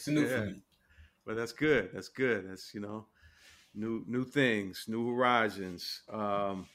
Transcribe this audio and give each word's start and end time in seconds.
It's 0.00 0.08
new 0.08 0.22
yeah. 0.22 0.36
for 0.38 0.46
me. 0.46 0.62
But 1.26 1.36
that's 1.36 1.52
good. 1.52 1.90
That's 1.92 2.08
good. 2.08 2.48
That's 2.48 2.72
you 2.72 2.80
know, 2.80 3.06
new 3.74 4.02
new 4.06 4.24
things, 4.24 4.86
new 4.88 5.14
horizons. 5.14 6.02
Um, 6.10 6.66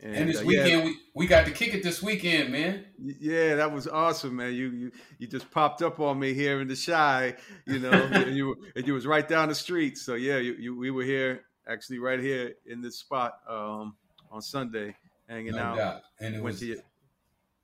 and, 0.00 0.16
and 0.16 0.28
this 0.30 0.40
uh, 0.40 0.44
weekend, 0.44 0.68
yeah, 0.68 0.84
we, 0.84 0.96
we 1.14 1.26
got 1.28 1.46
to 1.46 1.52
kick 1.52 1.74
it 1.74 1.84
this 1.84 2.02
weekend, 2.02 2.50
man. 2.50 2.84
Yeah, 2.98 3.54
that 3.54 3.72
was 3.72 3.86
awesome, 3.86 4.34
man. 4.34 4.52
You 4.52 4.70
you 4.70 4.92
you 5.18 5.28
just 5.28 5.48
popped 5.52 5.80
up 5.80 6.00
on 6.00 6.18
me 6.18 6.34
here 6.34 6.60
in 6.60 6.66
the 6.66 6.74
Chi, 6.74 7.36
you 7.66 7.78
know, 7.78 7.90
and 8.12 8.36
you 8.36 8.56
and 8.74 8.84
you 8.84 8.94
was 8.94 9.06
right 9.06 9.26
down 9.26 9.48
the 9.48 9.54
street. 9.54 9.96
So 9.96 10.14
yeah, 10.14 10.38
you, 10.38 10.54
you 10.54 10.76
we 10.76 10.90
were 10.90 11.04
here 11.04 11.44
actually 11.68 12.00
right 12.00 12.18
here 12.18 12.54
in 12.66 12.82
this 12.82 12.98
spot 12.98 13.34
um, 13.48 13.94
on 14.32 14.42
Sunday, 14.42 14.96
hanging 15.28 15.52
no 15.52 15.62
out. 15.62 15.76
Doubt. 15.76 16.00
And 16.18 16.34
it 16.34 16.42
was. 16.42 16.58
To, 16.58 16.82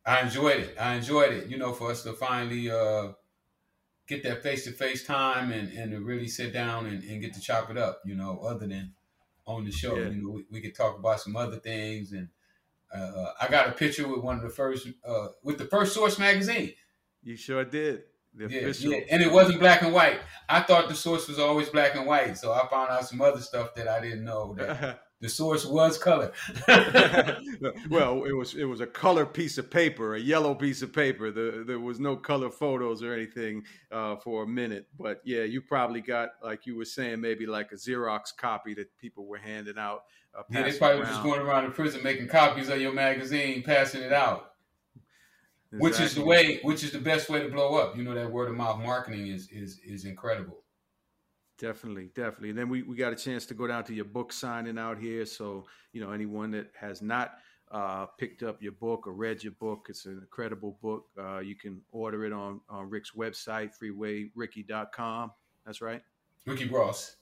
I 0.06 0.20
enjoyed 0.20 0.60
it. 0.60 0.76
I 0.80 0.94
enjoyed 0.94 1.32
it. 1.32 1.48
You 1.48 1.58
know, 1.58 1.72
for 1.72 1.90
us 1.90 2.04
to 2.04 2.12
finally 2.12 2.70
uh, 2.70 3.08
get 4.08 4.22
that 4.24 4.42
face 4.42 4.64
to 4.64 4.72
face 4.72 5.04
time 5.04 5.52
and, 5.52 5.72
and 5.72 5.92
to 5.92 6.00
really 6.00 6.28
sit 6.28 6.52
down 6.52 6.86
and, 6.86 7.02
and 7.04 7.20
get 7.20 7.34
to 7.34 7.40
chop 7.40 7.70
it 7.70 7.76
up. 7.76 8.00
You 8.04 8.14
know, 8.14 8.40
other 8.40 8.66
than 8.66 8.94
on 9.48 9.64
the 9.64 9.72
show. 9.72 9.96
Yeah. 9.96 10.10
You 10.10 10.22
know, 10.22 10.30
we, 10.30 10.44
we 10.50 10.60
could 10.60 10.76
talk 10.76 10.98
about 10.98 11.20
some 11.20 11.34
other 11.34 11.56
things. 11.56 12.12
And 12.12 12.28
uh, 12.94 13.32
I 13.40 13.48
got 13.48 13.68
a 13.68 13.72
picture 13.72 14.06
with 14.06 14.22
one 14.22 14.36
of 14.36 14.42
the 14.42 14.50
first, 14.50 14.86
uh, 15.06 15.28
with 15.42 15.58
the 15.58 15.64
first 15.64 15.94
Source 15.94 16.18
magazine. 16.18 16.74
You 17.22 17.36
sure 17.36 17.64
did. 17.64 18.02
The 18.34 18.48
yeah, 18.48 18.60
official. 18.60 18.92
yeah, 18.92 19.00
and 19.10 19.22
it 19.22 19.32
wasn't 19.32 19.58
black 19.58 19.82
and 19.82 19.92
white. 19.92 20.20
I 20.48 20.60
thought 20.60 20.88
the 20.88 20.94
source 20.94 21.26
was 21.26 21.38
always 21.38 21.70
black 21.70 21.96
and 21.96 22.06
white, 22.06 22.36
so 22.36 22.52
I 22.52 22.68
found 22.68 22.90
out 22.90 23.08
some 23.08 23.20
other 23.20 23.40
stuff 23.40 23.74
that 23.74 23.88
I 23.88 24.00
didn't 24.00 24.24
know. 24.24 24.54
That 24.56 25.02
the 25.20 25.28
source 25.28 25.66
was 25.66 25.98
color. 25.98 26.32
well, 27.90 28.24
it 28.24 28.32
was 28.32 28.54
it 28.54 28.64
was 28.64 28.80
a 28.80 28.86
color 28.86 29.26
piece 29.26 29.58
of 29.58 29.70
paper, 29.70 30.14
a 30.14 30.20
yellow 30.20 30.54
piece 30.54 30.80
of 30.82 30.92
paper. 30.92 31.30
The, 31.32 31.64
there 31.66 31.80
was 31.80 31.98
no 31.98 32.16
color 32.16 32.50
photos 32.50 33.02
or 33.02 33.12
anything 33.12 33.64
uh, 33.90 34.16
for 34.16 34.44
a 34.44 34.46
minute. 34.46 34.86
But 34.98 35.20
yeah, 35.24 35.42
you 35.42 35.60
probably 35.60 36.00
got 36.00 36.30
like 36.42 36.66
you 36.66 36.76
were 36.76 36.84
saying, 36.84 37.20
maybe 37.20 37.46
like 37.46 37.72
a 37.72 37.76
Xerox 37.76 38.36
copy 38.36 38.74
that 38.74 38.96
people 38.98 39.26
were 39.26 39.38
handing 39.38 39.78
out. 39.78 40.04
Uh, 40.38 40.42
yeah, 40.50 40.62
they 40.62 40.78
probably 40.78 41.00
were 41.00 41.06
just 41.06 41.22
going 41.22 41.40
around 41.40 41.64
the 41.64 41.70
prison 41.70 42.00
making 42.04 42.28
copies 42.28 42.68
of 42.68 42.80
your 42.80 42.92
magazine, 42.92 43.62
passing 43.62 44.02
it 44.02 44.12
out. 44.12 44.52
Exactly. 45.72 45.90
Which 45.90 46.00
is 46.00 46.14
the 46.14 46.24
way, 46.24 46.60
which 46.62 46.84
is 46.84 46.92
the 46.92 46.98
best 46.98 47.28
way 47.28 47.42
to 47.42 47.48
blow 47.48 47.76
up. 47.76 47.96
You 47.96 48.04
know 48.04 48.14
that 48.14 48.30
word 48.30 48.48
of 48.48 48.54
mouth 48.54 48.78
marketing 48.78 49.26
is 49.26 49.48
is 49.50 49.80
is 49.84 50.04
incredible. 50.04 50.62
Definitely, 51.58 52.10
definitely. 52.14 52.50
And 52.50 52.58
then 52.58 52.68
we, 52.68 52.82
we 52.82 52.96
got 52.96 53.12
a 53.12 53.16
chance 53.16 53.44
to 53.46 53.54
go 53.54 53.66
down 53.66 53.82
to 53.84 53.94
your 53.94 54.04
book 54.04 54.32
signing 54.32 54.78
out 54.78 54.98
here. 54.98 55.26
So, 55.26 55.66
you 55.92 56.00
know, 56.00 56.12
anyone 56.12 56.52
that 56.52 56.70
has 56.80 57.02
not 57.02 57.38
uh, 57.72 58.06
picked 58.06 58.44
up 58.44 58.62
your 58.62 58.72
book 58.72 59.06
or 59.06 59.12
read 59.12 59.42
your 59.42 59.52
book, 59.52 59.86
it's 59.88 60.06
an 60.06 60.18
incredible 60.18 60.78
book. 60.80 61.06
Uh, 61.18 61.40
you 61.40 61.56
can 61.56 61.80
order 61.90 62.24
it 62.24 62.32
on, 62.32 62.60
on 62.68 62.88
Rick's 62.88 63.10
website, 63.10 63.72
freewayricky.com. 63.76 65.32
That's 65.66 65.82
right. 65.82 66.02
Ricky 66.46 66.68
Ross. 66.68 67.16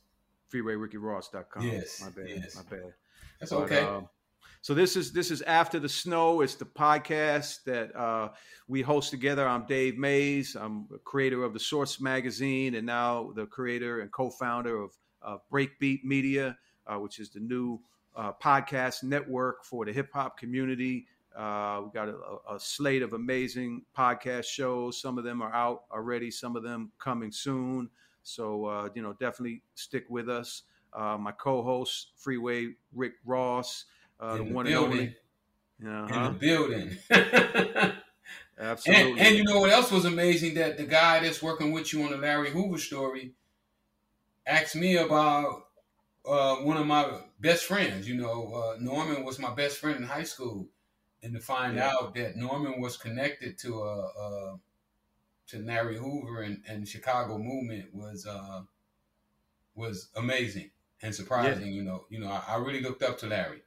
FreewayRickyRoss.com. 0.53 1.63
Yes. 1.67 2.01
My 2.03 2.11
bad. 2.11 2.29
Yes. 2.29 2.57
My 2.57 2.77
bad. 2.77 2.95
That's 3.41 3.51
but, 3.51 3.63
okay. 3.63 3.81
Um, 3.81 4.09
so 4.67 4.75
this 4.75 4.97
is 4.97 5.13
this 5.13 5.31
is 5.31 5.43
after 5.43 5.79
the 5.79 5.89
snow. 5.89 6.41
It's 6.41 6.57
the 6.57 6.65
podcast 6.65 7.63
that 7.67 7.95
uh, 7.95 8.31
we 8.67 8.83
host 8.83 9.13
together. 9.13 9.47
I'm 9.47 9.65
Dave 9.65 9.97
Mays. 9.97 10.57
I'm 10.57 10.89
a 10.93 10.99
creator 10.99 11.45
of 11.45 11.53
the 11.53 11.61
Source 11.61 12.01
magazine, 12.01 12.75
and 12.75 12.85
now 12.85 13.31
the 13.37 13.47
creator 13.47 14.01
and 14.01 14.11
co-founder 14.11 14.77
of 14.77 14.91
uh, 15.23 15.37
Breakbeat 15.53 16.03
Media, 16.03 16.59
uh, 16.89 16.97
which 16.97 17.21
is 17.21 17.31
the 17.31 17.39
new 17.39 17.79
uh, 18.17 18.33
podcast 18.43 19.05
network 19.05 19.65
for 19.65 19.85
the 19.85 19.93
hip 19.93 20.09
hop 20.13 20.37
community. 20.37 21.07
Uh, 21.39 21.83
we've 21.85 21.95
got 21.95 22.09
a, 22.09 22.17
a, 22.53 22.59
slate 22.59 23.03
of 23.03 23.13
amazing 23.13 23.83
podcast 23.97 24.47
shows. 24.47 25.01
Some 25.01 25.17
of 25.17 25.23
them 25.23 25.43
are 25.43 25.55
out 25.55 25.85
already. 25.93 26.29
Some 26.29 26.57
of 26.57 26.65
them 26.65 26.91
coming 26.99 27.31
soon. 27.31 27.89
So 28.25 28.65
uh, 28.65 28.89
you 28.97 29.03
know, 29.03 29.13
definitely 29.13 29.63
stick 29.77 30.07
with 30.09 30.29
us. 30.29 30.65
my 30.93 31.31
co-host, 31.39 32.15
Freeway 32.17 32.75
Rick 32.93 33.13
Ross 33.25 33.85
uh, 34.21 34.37
the 34.37 34.45
one 34.45 34.67
building. 34.67 35.15
and 35.81 35.89
only. 35.89 36.13
Uh-huh. 36.15 36.15
In 36.15 36.33
the 36.33 36.39
building. 36.39 36.97
Absolutely. 38.59 39.11
And, 39.13 39.21
and, 39.21 39.37
you 39.37 39.45
know 39.45 39.61
what 39.61 39.71
else 39.71 39.91
was 39.91 40.07
amazing? 40.07 40.55
That 40.55 40.79
the 40.79 40.85
guy 40.85 41.21
that's 41.21 41.43
working 41.43 41.73
with 41.73 41.93
you 41.93 42.03
on 42.05 42.11
the 42.11 42.17
Larry 42.17 42.51
Hoover 42.51 42.79
story 42.79 43.33
asked 44.47 44.77
me 44.77 44.97
about 44.97 45.67
uh, 46.27 46.57
one 46.57 46.79
of 46.79 46.87
my 46.87 47.21
best 47.39 47.65
friends. 47.65 48.09
You 48.09 48.17
know, 48.17 48.55
uh, 48.55 48.77
Norman 48.81 49.25
was 49.25 49.39
my 49.39 49.55
best 49.55 49.79
friend 49.79 49.97
in 49.99 50.05
high 50.05 50.23
school, 50.23 50.69
and 51.23 51.35
to 51.35 51.41
find 51.41 51.77
yeah. 51.77 51.91
out 51.91 52.15
that 52.15 52.37
Norman 52.37 52.81
was 52.81 52.97
connected 52.97 53.59
to 53.59 53.83
a, 53.83 54.01
uh, 54.01 54.21
uh, 54.21 54.57
to 55.49 55.59
Larry 55.59 55.99
Hoover 55.99 56.43
and, 56.43 56.63
and 56.67 56.89
Chicago 56.89 57.39
movement 57.39 57.95
was 57.95 58.27
uh, 58.27 58.63
was 59.75 60.09
amazing 60.17 60.71
and 61.03 61.15
surprising. 61.15 61.67
Yeah. 61.67 61.75
You 61.75 61.83
know, 61.83 62.05
you 62.09 62.21
know, 62.21 62.29
I, 62.29 62.55
I 62.55 62.57
really 62.57 62.81
looked 62.81 63.03
up 63.03 63.19
to 63.19 63.27
Larry 63.27 63.61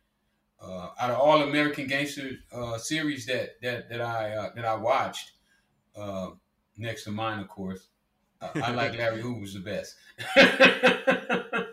uh, 0.62 0.90
out 1.00 1.12
of 1.12 1.20
all 1.20 1.42
American 1.42 1.88
Gangster 1.88 2.32
uh, 2.52 2.78
series 2.78 3.26
that 3.28 3.62
that 3.62 3.90
that 3.90 4.02
I 4.02 4.32
uh, 4.32 4.50
that 4.56 4.66
I 4.66 4.76
watched, 4.76 5.32
uh, 5.96 6.30
next 6.78 7.04
to 7.06 7.12
mine, 7.12 7.40
of 7.40 7.48
course, 7.48 7.88
I 8.42 8.72
like 8.72 8.94
Larry 8.98 9.22
Hoover's 9.22 9.54
the 9.54 9.60
best. 9.60 9.96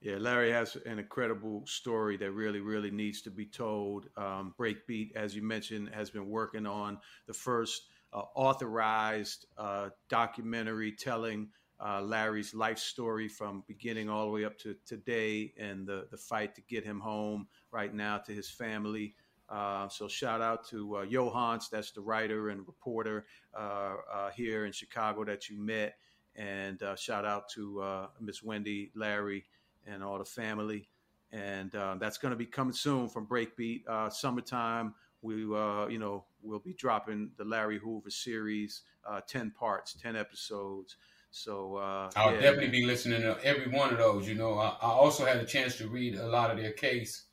yeah, 0.00 0.16
Larry 0.18 0.50
has 0.52 0.76
an 0.86 0.98
incredible 0.98 1.64
story 1.66 2.16
that 2.16 2.32
really, 2.32 2.60
really 2.60 2.90
needs 2.90 3.22
to 3.22 3.30
be 3.30 3.46
told. 3.46 4.08
Um, 4.16 4.54
Breakbeat, 4.58 5.14
as 5.14 5.34
you 5.36 5.42
mentioned, 5.42 5.90
has 5.92 6.10
been 6.10 6.28
working 6.28 6.66
on 6.66 6.98
the 7.26 7.34
first 7.34 7.82
uh, 8.12 8.22
authorized 8.34 9.46
uh, 9.56 9.90
documentary 10.08 10.92
telling 10.92 11.48
uh, 11.84 12.00
Larry's 12.00 12.54
life 12.54 12.78
story 12.78 13.28
from 13.28 13.64
beginning 13.66 14.08
all 14.08 14.26
the 14.26 14.30
way 14.30 14.44
up 14.44 14.56
to 14.58 14.76
today 14.86 15.52
and 15.58 15.86
the, 15.86 16.06
the 16.10 16.16
fight 16.16 16.54
to 16.54 16.60
get 16.62 16.84
him 16.84 17.00
home 17.00 17.48
right 17.72 17.92
now 17.92 18.18
to 18.18 18.32
his 18.32 18.48
family. 18.48 19.14
Uh, 19.48 19.88
so 19.88 20.08
shout 20.08 20.40
out 20.40 20.66
to 20.66 20.96
uh, 20.96 21.04
Johans, 21.04 21.68
that's 21.68 21.90
the 21.90 22.00
writer 22.00 22.48
and 22.48 22.66
reporter 22.66 23.26
uh, 23.54 23.96
uh, 24.10 24.30
here 24.30 24.64
in 24.64 24.72
Chicago 24.72 25.24
that 25.24 25.50
you 25.50 25.58
met, 25.58 25.96
and 26.36 26.82
uh, 26.82 26.96
shout 26.96 27.26
out 27.26 27.50
to 27.50 28.08
Miss 28.18 28.42
Wendy, 28.42 28.90
Larry, 28.94 29.44
and 29.86 30.02
all 30.02 30.18
the 30.18 30.24
family. 30.24 30.88
And 31.32 31.70
that's 31.98 32.16
going 32.16 32.30
to 32.30 32.36
be 32.36 32.46
coming 32.46 32.72
soon 32.72 33.08
from 33.08 33.26
Breakbeat. 33.26 33.82
summertime, 34.10 34.94
we 35.20 35.36
you 35.36 35.98
know 35.98 36.24
we'll 36.42 36.58
be 36.58 36.74
dropping 36.74 37.30
the 37.36 37.44
Larry 37.44 37.78
Hoover 37.78 38.10
series, 38.10 38.82
ten 39.26 39.50
parts, 39.50 39.94
ten 39.94 40.16
episodes. 40.16 40.96
So 41.32 41.76
uh, 41.76 42.10
I'll 42.14 42.34
yeah, 42.34 42.40
definitely 42.42 42.68
be 42.68 42.84
listening 42.84 43.22
to 43.22 43.38
every 43.42 43.66
one 43.66 43.90
of 43.90 43.98
those. 43.98 44.28
You 44.28 44.34
know, 44.34 44.58
I, 44.58 44.76
I, 44.82 44.88
also 44.88 45.24
had 45.24 45.38
a 45.38 45.46
chance 45.46 45.78
to 45.78 45.88
read 45.88 46.14
a 46.14 46.26
lot 46.26 46.50
of 46.50 46.58
their 46.58 46.72
case 46.72 47.24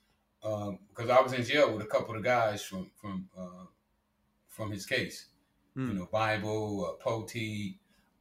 because 0.41 1.09
um, 1.09 1.11
I 1.11 1.21
was 1.21 1.33
in 1.33 1.43
jail 1.43 1.73
with 1.73 1.83
a 1.83 1.89
couple 1.89 2.15
of 2.15 2.23
guys 2.23 2.63
from 2.63 2.89
from 2.95 3.27
uh, 3.37 3.65
from 4.47 4.71
his 4.71 4.85
case. 4.85 5.27
Hmm. 5.75 5.89
You 5.89 5.93
know, 5.95 6.09
Bible, 6.09 6.97
uh, 6.97 7.03
Poteet, 7.03 7.75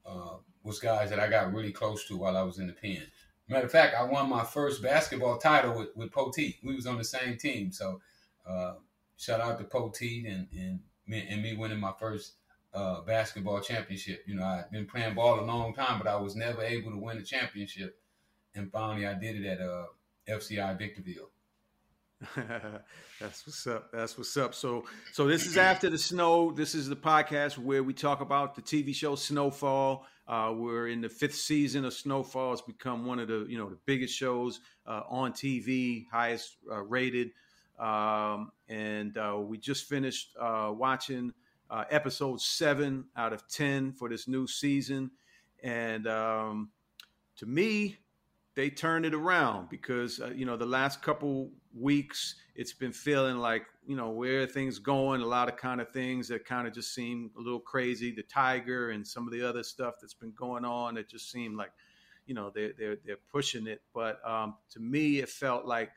uh, 0.04 0.38
was 0.64 0.80
guys 0.80 1.10
that 1.10 1.20
I 1.20 1.28
got 1.28 1.54
really 1.54 1.72
close 1.72 2.06
to 2.08 2.16
while 2.16 2.36
I 2.36 2.42
was 2.42 2.58
in 2.58 2.66
the 2.66 2.72
pen. 2.72 3.06
Matter 3.48 3.66
of 3.66 3.72
fact, 3.72 3.94
I 3.96 4.02
won 4.02 4.28
my 4.28 4.42
first 4.42 4.82
basketball 4.82 5.38
title 5.38 5.78
with, 5.78 5.96
with 5.96 6.10
Poteet. 6.10 6.56
We 6.64 6.74
was 6.74 6.88
on 6.88 6.98
the 6.98 7.04
same 7.04 7.36
team, 7.36 7.70
so 7.70 8.00
uh, 8.44 8.74
shout 9.16 9.40
out 9.40 9.58
to 9.58 9.64
Poteet 9.64 10.26
and 10.26 10.48
and 10.52 10.80
me, 11.06 11.24
and 11.30 11.40
me 11.40 11.54
winning 11.54 11.78
my 11.78 11.92
first 12.00 12.32
uh, 12.74 13.00
basketball 13.02 13.60
championship. 13.60 14.24
You 14.26 14.36
know, 14.36 14.44
I've 14.44 14.70
been 14.70 14.86
playing 14.86 15.14
ball 15.14 15.40
a 15.40 15.42
long 15.42 15.74
time, 15.74 15.98
but 15.98 16.06
I 16.06 16.16
was 16.16 16.36
never 16.36 16.62
able 16.62 16.90
to 16.90 16.98
win 16.98 17.18
a 17.18 17.22
championship. 17.22 17.98
And 18.54 18.70
finally, 18.70 19.06
I 19.06 19.14
did 19.14 19.36
it 19.36 19.46
at 19.46 19.60
uh, 19.60 19.86
FCI 20.28 20.78
Victorville. 20.78 21.30
That's 23.20 23.46
what's 23.46 23.66
up. 23.66 23.92
That's 23.92 24.18
what's 24.18 24.36
up. 24.36 24.54
So, 24.54 24.84
so 25.12 25.26
this 25.26 25.46
is 25.46 25.56
after 25.56 25.88
the 25.88 25.98
snow. 25.98 26.50
This 26.50 26.74
is 26.74 26.88
the 26.88 26.96
podcast 26.96 27.58
where 27.58 27.82
we 27.82 27.92
talk 27.92 28.20
about 28.20 28.56
the 28.56 28.62
TV 28.62 28.94
show 28.94 29.14
Snowfall. 29.14 30.04
Uh, 30.26 30.52
we're 30.54 30.88
in 30.88 31.00
the 31.00 31.08
fifth 31.08 31.36
season 31.36 31.84
of 31.84 31.92
Snowfall. 31.94 32.52
It's 32.52 32.62
become 32.62 33.06
one 33.06 33.18
of 33.18 33.28
the 33.28 33.46
you 33.48 33.56
know 33.56 33.70
the 33.70 33.78
biggest 33.86 34.14
shows 34.14 34.60
uh, 34.86 35.02
on 35.08 35.32
TV, 35.32 36.06
highest 36.10 36.56
uh, 36.70 36.82
rated. 36.82 37.30
Um, 37.78 38.50
and 38.68 39.16
uh, 39.16 39.38
we 39.38 39.56
just 39.58 39.88
finished 39.88 40.34
uh, 40.40 40.72
watching 40.74 41.32
uh, 41.70 41.84
episode 41.90 42.40
seven 42.40 43.04
out 43.16 43.32
of 43.32 43.46
10 43.48 43.92
for 43.92 44.08
this 44.08 44.28
new 44.28 44.46
season. 44.46 45.10
And 45.62 46.06
um, 46.06 46.70
to 47.36 47.46
me, 47.46 47.98
they 48.54 48.70
turned 48.70 49.06
it 49.06 49.14
around 49.14 49.68
because, 49.68 50.20
uh, 50.20 50.30
you 50.34 50.44
know, 50.44 50.56
the 50.56 50.66
last 50.66 51.02
couple 51.02 51.50
weeks, 51.74 52.36
it's 52.54 52.72
been 52.72 52.92
feeling 52.92 53.38
like, 53.38 53.66
you 53.86 53.96
know, 53.96 54.10
where 54.10 54.46
things 54.46 54.78
going, 54.78 55.20
a 55.20 55.26
lot 55.26 55.48
of 55.48 55.56
kind 55.56 55.80
of 55.80 55.90
things 55.90 56.28
that 56.28 56.44
kind 56.44 56.66
of 56.66 56.74
just 56.74 56.94
seem 56.94 57.30
a 57.38 57.40
little 57.40 57.60
crazy. 57.60 58.10
The 58.10 58.22
Tiger 58.24 58.90
and 58.90 59.06
some 59.06 59.26
of 59.26 59.32
the 59.32 59.48
other 59.48 59.62
stuff 59.62 59.94
that's 60.00 60.14
been 60.14 60.32
going 60.32 60.64
on, 60.64 60.96
it 60.96 61.08
just 61.08 61.30
seemed 61.30 61.56
like, 61.56 61.70
you 62.26 62.34
know, 62.34 62.50
they're, 62.54 62.72
they're, 62.78 62.96
they're 63.04 63.18
pushing 63.30 63.66
it. 63.66 63.80
But 63.94 64.20
um, 64.28 64.56
to 64.70 64.80
me, 64.80 65.18
it 65.18 65.28
felt 65.28 65.64
like 65.64 65.90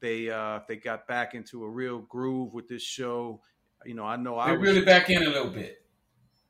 they 0.00 0.30
uh, 0.30 0.60
they 0.68 0.76
got 0.76 1.06
back 1.06 1.34
into 1.34 1.64
a 1.64 1.68
real 1.68 1.98
groove 2.00 2.52
with 2.52 2.68
this 2.68 2.82
show 2.82 3.40
you 3.84 3.94
know, 3.94 4.04
I 4.04 4.16
know 4.16 4.36
I 4.36 4.52
really 4.52 4.84
back 4.84 5.10
in 5.10 5.22
a 5.22 5.28
little 5.28 5.50
bit. 5.50 5.82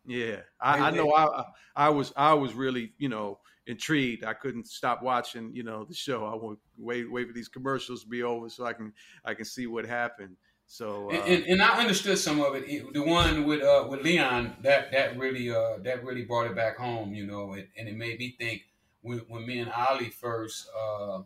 Yeah, 0.06 0.36
I, 0.60 0.88
I 0.88 0.90
know. 0.90 1.12
I 1.14 1.44
I 1.76 1.88
was 1.90 2.12
I 2.16 2.34
was 2.34 2.54
really 2.54 2.92
you 2.98 3.08
know 3.08 3.38
intrigued. 3.66 4.24
I 4.24 4.32
couldn't 4.32 4.66
stop 4.66 5.02
watching 5.02 5.54
you 5.54 5.62
know 5.62 5.84
the 5.84 5.94
show. 5.94 6.24
I 6.24 6.34
want 6.34 6.58
wait 6.78 7.10
wait 7.10 7.26
for 7.26 7.32
these 7.32 7.48
commercials 7.48 8.02
to 8.02 8.08
be 8.08 8.22
over 8.22 8.48
so 8.48 8.64
I 8.64 8.72
can 8.72 8.92
I 9.24 9.34
can 9.34 9.44
see 9.44 9.66
what 9.66 9.84
happened. 9.84 10.36
So 10.66 11.10
uh, 11.10 11.14
and, 11.14 11.34
and, 11.34 11.46
and, 11.46 11.62
I 11.62 11.80
understood 11.80 12.18
some 12.18 12.40
of 12.42 12.54
it. 12.54 12.92
The 12.92 13.02
one 13.02 13.46
with 13.46 13.62
uh, 13.62 13.86
with 13.88 14.02
Leon 14.02 14.56
that 14.62 14.92
that 14.92 15.18
really 15.18 15.50
uh, 15.50 15.78
that 15.82 16.04
really 16.04 16.24
brought 16.24 16.46
it 16.46 16.54
back 16.56 16.76
home, 16.76 17.14
you 17.14 17.26
know, 17.26 17.52
and, 17.52 17.66
and 17.76 17.88
it 17.88 17.96
made 17.96 18.18
me 18.18 18.34
think 18.38 18.62
when, 19.00 19.18
when 19.28 19.46
me 19.46 19.60
and 19.60 19.72
Ali 19.72 20.10
first 20.10 20.68
uh, 20.78 21.22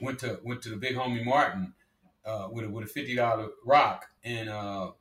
went 0.00 0.18
to 0.20 0.40
went 0.44 0.62
to 0.62 0.70
the 0.70 0.76
big 0.76 0.96
homie 0.96 1.24
Martin 1.24 1.74
uh, 2.26 2.48
with 2.50 2.64
a, 2.64 2.70
with 2.70 2.84
a 2.84 2.88
fifty 2.88 3.14
dollar 3.14 3.48
rock, 3.64 4.06
and 4.24 4.48
uh, 4.48 4.92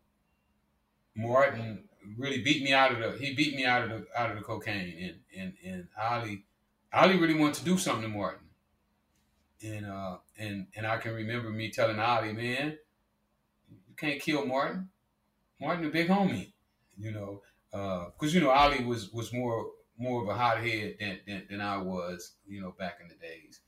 Martin 1.15 1.83
really 2.17 2.41
beat 2.41 2.63
me 2.63 2.73
out 2.73 2.91
of 2.91 2.99
the 2.99 3.17
he 3.17 3.33
beat 3.33 3.55
me 3.55 3.65
out 3.65 3.83
of 3.83 3.89
the 3.89 4.05
out 4.15 4.31
of 4.31 4.37
the 4.37 4.43
cocaine, 4.43 4.95
and 4.99 5.41
and 5.41 5.53
and 5.65 5.87
Ali 6.01 6.45
Ali 6.93 7.17
really 7.17 7.33
wanted 7.33 7.55
to 7.55 7.65
do 7.65 7.77
something 7.77 8.03
to 8.03 8.07
Martin, 8.09 8.47
and 9.63 9.85
uh 9.85 10.17
and 10.37 10.67
and 10.75 10.85
I 10.85 10.97
can 10.97 11.13
remember 11.13 11.49
me 11.49 11.69
telling 11.69 11.99
Ali, 11.99 12.33
man 12.33 12.77
you 13.95 14.09
can't 14.09 14.21
kill 14.21 14.45
Martin. 14.45 14.89
Martin, 15.59 15.85
a 15.85 15.89
big 15.89 16.09
homie, 16.09 16.51
you 16.97 17.11
know, 17.11 17.41
because 17.71 18.35
uh, 18.35 18.37
you 18.37 18.41
know 18.41 18.49
Ali 18.49 18.83
was 18.83 19.11
was 19.11 19.31
more 19.31 19.67
more 19.97 20.21
of 20.21 20.27
a 20.27 20.35
hothead 20.35 20.97
than, 20.99 21.19
than 21.25 21.47
than 21.49 21.61
I 21.61 21.77
was, 21.77 22.33
you 22.45 22.61
know, 22.61 22.73
back 22.77 22.99
in 23.01 23.07
the 23.07 23.15
days. 23.15 23.61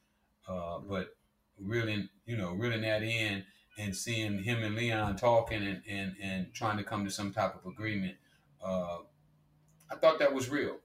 Uh, 0.48 0.80
but 0.80 1.16
really, 1.60 2.10
you 2.26 2.38
know, 2.38 2.54
reeling 2.54 2.82
that 2.82 3.04
in 3.04 3.44
and 3.78 3.96
seeing 3.96 4.42
him 4.44 4.64
and 4.64 4.76
Leon 4.76 5.16
talking 5.16 5.64
and 5.64 5.82
and 5.90 6.16
and 6.22 6.54
trying 6.54 6.78
to 6.78 6.84
come 6.84 7.06
to 7.06 7.12
some 7.12 7.32
type 7.32 7.56
of 7.56 7.66
agreement, 7.72 8.16
uh, 8.64 8.98
I 9.92 9.96
thought 9.96 10.20
that 10.20 10.34
was 10.34 10.50
real. 10.50 10.78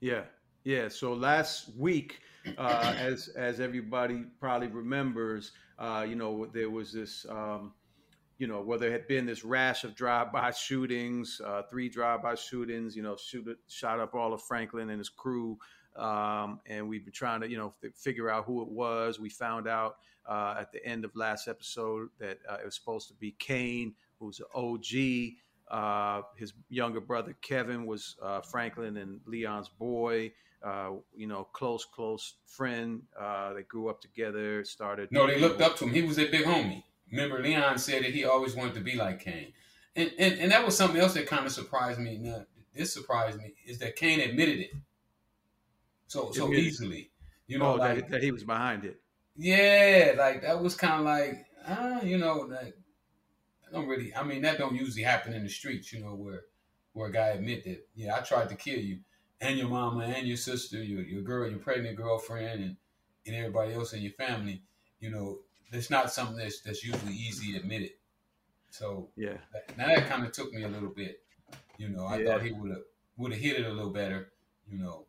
Yeah, 0.00 0.22
yeah. 0.64 0.88
So 0.88 1.12
last 1.12 1.70
week, 1.76 2.20
uh, 2.56 2.94
as 2.98 3.28
as 3.28 3.60
everybody 3.60 4.24
probably 4.40 4.68
remembers, 4.68 5.52
uh, 5.78 6.06
you 6.08 6.14
know, 6.14 6.46
there 6.52 6.70
was 6.70 6.92
this. 6.92 7.26
Um, 7.28 7.74
you 8.40 8.46
know, 8.46 8.60
where 8.62 8.78
there 8.78 8.92
had 8.92 9.08
been 9.08 9.26
this 9.26 9.44
rash 9.44 9.82
of 9.82 9.96
drive-by 9.96 10.52
shootings, 10.52 11.40
uh, 11.44 11.62
three 11.68 11.88
drive-by 11.88 12.36
shootings, 12.36 12.94
you 12.94 13.02
know, 13.02 13.16
shoot, 13.16 13.58
shot 13.66 13.98
up 13.98 14.14
all 14.14 14.32
of 14.32 14.40
Franklin 14.40 14.90
and 14.90 15.00
his 15.00 15.08
crew. 15.08 15.58
Um, 15.96 16.60
and 16.66 16.88
we've 16.88 17.04
been 17.04 17.12
trying 17.12 17.40
to, 17.40 17.50
you 17.50 17.56
know, 17.56 17.74
figure 17.94 18.30
out 18.30 18.44
who 18.44 18.62
it 18.62 18.68
was. 18.68 19.18
We 19.18 19.28
found 19.28 19.66
out 19.66 19.96
uh, 20.28 20.56
at 20.60 20.72
the 20.72 20.84
end 20.84 21.04
of 21.04 21.14
last 21.16 21.48
episode 21.48 22.08
that 22.18 22.38
uh, 22.48 22.58
it 22.62 22.64
was 22.64 22.74
supposed 22.74 23.08
to 23.08 23.14
be 23.14 23.32
Kane, 23.38 23.94
who's 24.18 24.40
an 24.40 24.46
OG. 24.54 25.34
Uh, 25.70 26.22
his 26.36 26.54
younger 26.70 27.00
brother 27.00 27.36
Kevin 27.42 27.84
was 27.84 28.16
uh, 28.22 28.40
Franklin 28.40 28.96
and 28.96 29.20
Leon's 29.26 29.68
boy. 29.68 30.32
Uh, 30.62 30.90
you 31.14 31.28
know, 31.28 31.44
close, 31.52 31.84
close 31.84 32.34
friend. 32.46 33.02
they 33.54 33.62
grew 33.62 33.88
up 33.88 34.00
together. 34.00 34.64
Started. 34.64 35.10
No, 35.12 35.26
they 35.26 35.38
looked 35.38 35.60
up 35.60 35.76
to 35.76 35.84
him. 35.84 35.92
He 35.92 36.02
was 36.02 36.18
a 36.18 36.28
big 36.28 36.44
homie 36.44 36.82
remember 37.10 37.42
Leon 37.42 37.78
said 37.78 38.04
that 38.04 38.12
he 38.12 38.24
always 38.24 38.54
wanted 38.54 38.74
to 38.74 38.80
be 38.80 38.94
like 38.94 39.20
Kane. 39.20 39.52
And, 39.96 40.12
and, 40.18 40.38
and 40.38 40.52
that 40.52 40.64
was 40.64 40.76
something 40.76 41.00
else 41.00 41.14
that 41.14 41.26
kind 41.26 41.46
of 41.46 41.52
surprised 41.52 41.98
me. 41.98 42.18
Now, 42.18 42.44
this 42.74 42.92
surprised 42.92 43.38
me 43.38 43.54
is 43.66 43.78
that 43.78 43.96
Kane 43.96 44.20
admitted 44.20 44.60
it 44.60 44.70
so 46.08 46.32
so 46.32 46.52
easily. 46.52 47.10
You 47.46 47.58
know, 47.58 47.72
oh, 47.72 47.76
like, 47.76 48.00
that, 48.00 48.10
that, 48.10 48.22
he 48.22 48.30
was 48.30 48.44
behind 48.44 48.84
it. 48.84 49.00
Yeah, 49.36 50.14
like 50.18 50.42
that 50.42 50.60
was 50.60 50.74
kind 50.74 51.00
of 51.00 51.06
like, 51.06 51.46
ah, 51.66 52.02
you 52.02 52.18
know, 52.18 52.40
like 52.50 52.74
I 53.66 53.72
don't 53.72 53.86
really. 53.86 54.14
I 54.14 54.22
mean, 54.24 54.42
that 54.42 54.58
don't 54.58 54.74
usually 54.74 55.04
happen 55.04 55.32
in 55.32 55.44
the 55.44 55.48
streets. 55.48 55.92
You 55.92 56.00
know, 56.00 56.14
where 56.14 56.42
where 56.92 57.08
a 57.08 57.12
guy 57.12 57.28
admit 57.28 57.64
that, 57.64 57.86
yeah, 57.94 58.16
I 58.16 58.20
tried 58.20 58.48
to 58.48 58.54
kill 58.56 58.78
you 58.78 58.98
and 59.40 59.56
your 59.56 59.68
mama 59.68 60.04
and 60.04 60.26
your 60.26 60.36
sister, 60.36 60.82
your 60.82 61.02
your 61.02 61.22
girl, 61.22 61.48
your 61.48 61.60
pregnant 61.60 61.96
girlfriend, 61.96 62.62
and 62.62 62.76
and 63.26 63.36
everybody 63.36 63.74
else 63.74 63.92
in 63.92 64.02
your 64.02 64.12
family. 64.12 64.62
You 65.00 65.10
know, 65.10 65.38
it's 65.72 65.90
not 65.90 66.12
something 66.12 66.36
that's 66.36 66.60
that's 66.60 66.84
usually 66.84 67.14
easy 67.14 67.52
to 67.52 67.58
admit 67.60 67.82
it. 67.82 67.98
So 68.70 69.10
yeah, 69.16 69.36
now 69.76 69.86
that 69.86 70.08
kind 70.08 70.24
of 70.24 70.32
took 70.32 70.52
me 70.52 70.64
a 70.64 70.68
little 70.68 70.90
bit. 70.90 71.20
You 71.78 71.90
know, 71.90 72.04
I 72.04 72.18
yeah. 72.18 72.32
thought 72.32 72.42
he 72.42 72.52
would 72.52 72.70
have 72.70 72.82
would 73.16 73.32
have 73.32 73.40
hit 73.40 73.60
it 73.60 73.66
a 73.66 73.72
little 73.72 73.92
better. 73.92 74.32
You 74.70 74.78
know. 74.78 75.04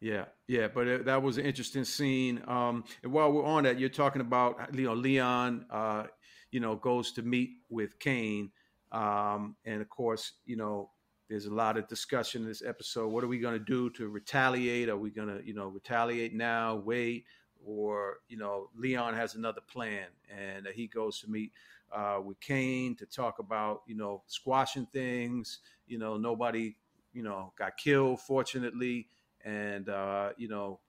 Yeah, 0.00 0.24
yeah, 0.46 0.68
but 0.68 0.86
it, 0.86 1.04
that 1.06 1.22
was 1.22 1.38
an 1.38 1.44
interesting 1.44 1.84
scene. 1.84 2.42
Um, 2.46 2.84
and 3.02 3.12
while 3.12 3.32
we're 3.32 3.44
on 3.44 3.64
that, 3.64 3.78
you're 3.78 3.88
talking 3.88 4.20
about 4.20 4.74
you 4.74 4.84
know 4.84 4.94
Leon, 4.94 5.66
uh, 5.70 6.04
you 6.50 6.60
know, 6.60 6.76
goes 6.76 7.12
to 7.12 7.22
meet 7.22 7.50
with 7.70 7.98
Kane, 7.98 8.50
um, 8.92 9.56
and 9.64 9.80
of 9.80 9.88
course, 9.88 10.32
you 10.46 10.56
know, 10.56 10.90
there's 11.28 11.46
a 11.46 11.54
lot 11.54 11.76
of 11.76 11.88
discussion 11.88 12.42
in 12.42 12.48
this 12.48 12.62
episode. 12.62 13.08
What 13.08 13.24
are 13.24 13.28
we 13.28 13.38
going 13.38 13.58
to 13.58 13.64
do 13.64 13.90
to 13.90 14.08
retaliate? 14.08 14.88
Are 14.88 14.96
we 14.96 15.10
going 15.10 15.28
to, 15.28 15.44
you 15.46 15.54
know, 15.54 15.68
retaliate 15.68 16.34
now? 16.34 16.76
Wait? 16.76 17.24
or 17.64 18.18
you 18.28 18.36
know 18.36 18.68
Leon 18.76 19.14
has 19.14 19.34
another 19.34 19.60
plan, 19.60 20.06
and 20.30 20.66
he 20.74 20.86
goes 20.86 21.20
to 21.20 21.30
meet 21.30 21.52
uh, 21.92 22.20
with 22.22 22.38
Kane 22.40 22.94
to 22.96 23.06
talk 23.06 23.38
about 23.38 23.82
you 23.86 23.96
know 23.96 24.22
squashing 24.26 24.86
things. 24.86 25.60
You 25.86 25.98
know 25.98 26.16
nobody 26.16 26.76
you 27.14 27.22
know 27.22 27.52
got 27.56 27.76
killed 27.76 28.20
fortunately, 28.20 29.08
and 29.44 29.88
uh, 29.88 30.30
you 30.36 30.48
know 30.48 30.80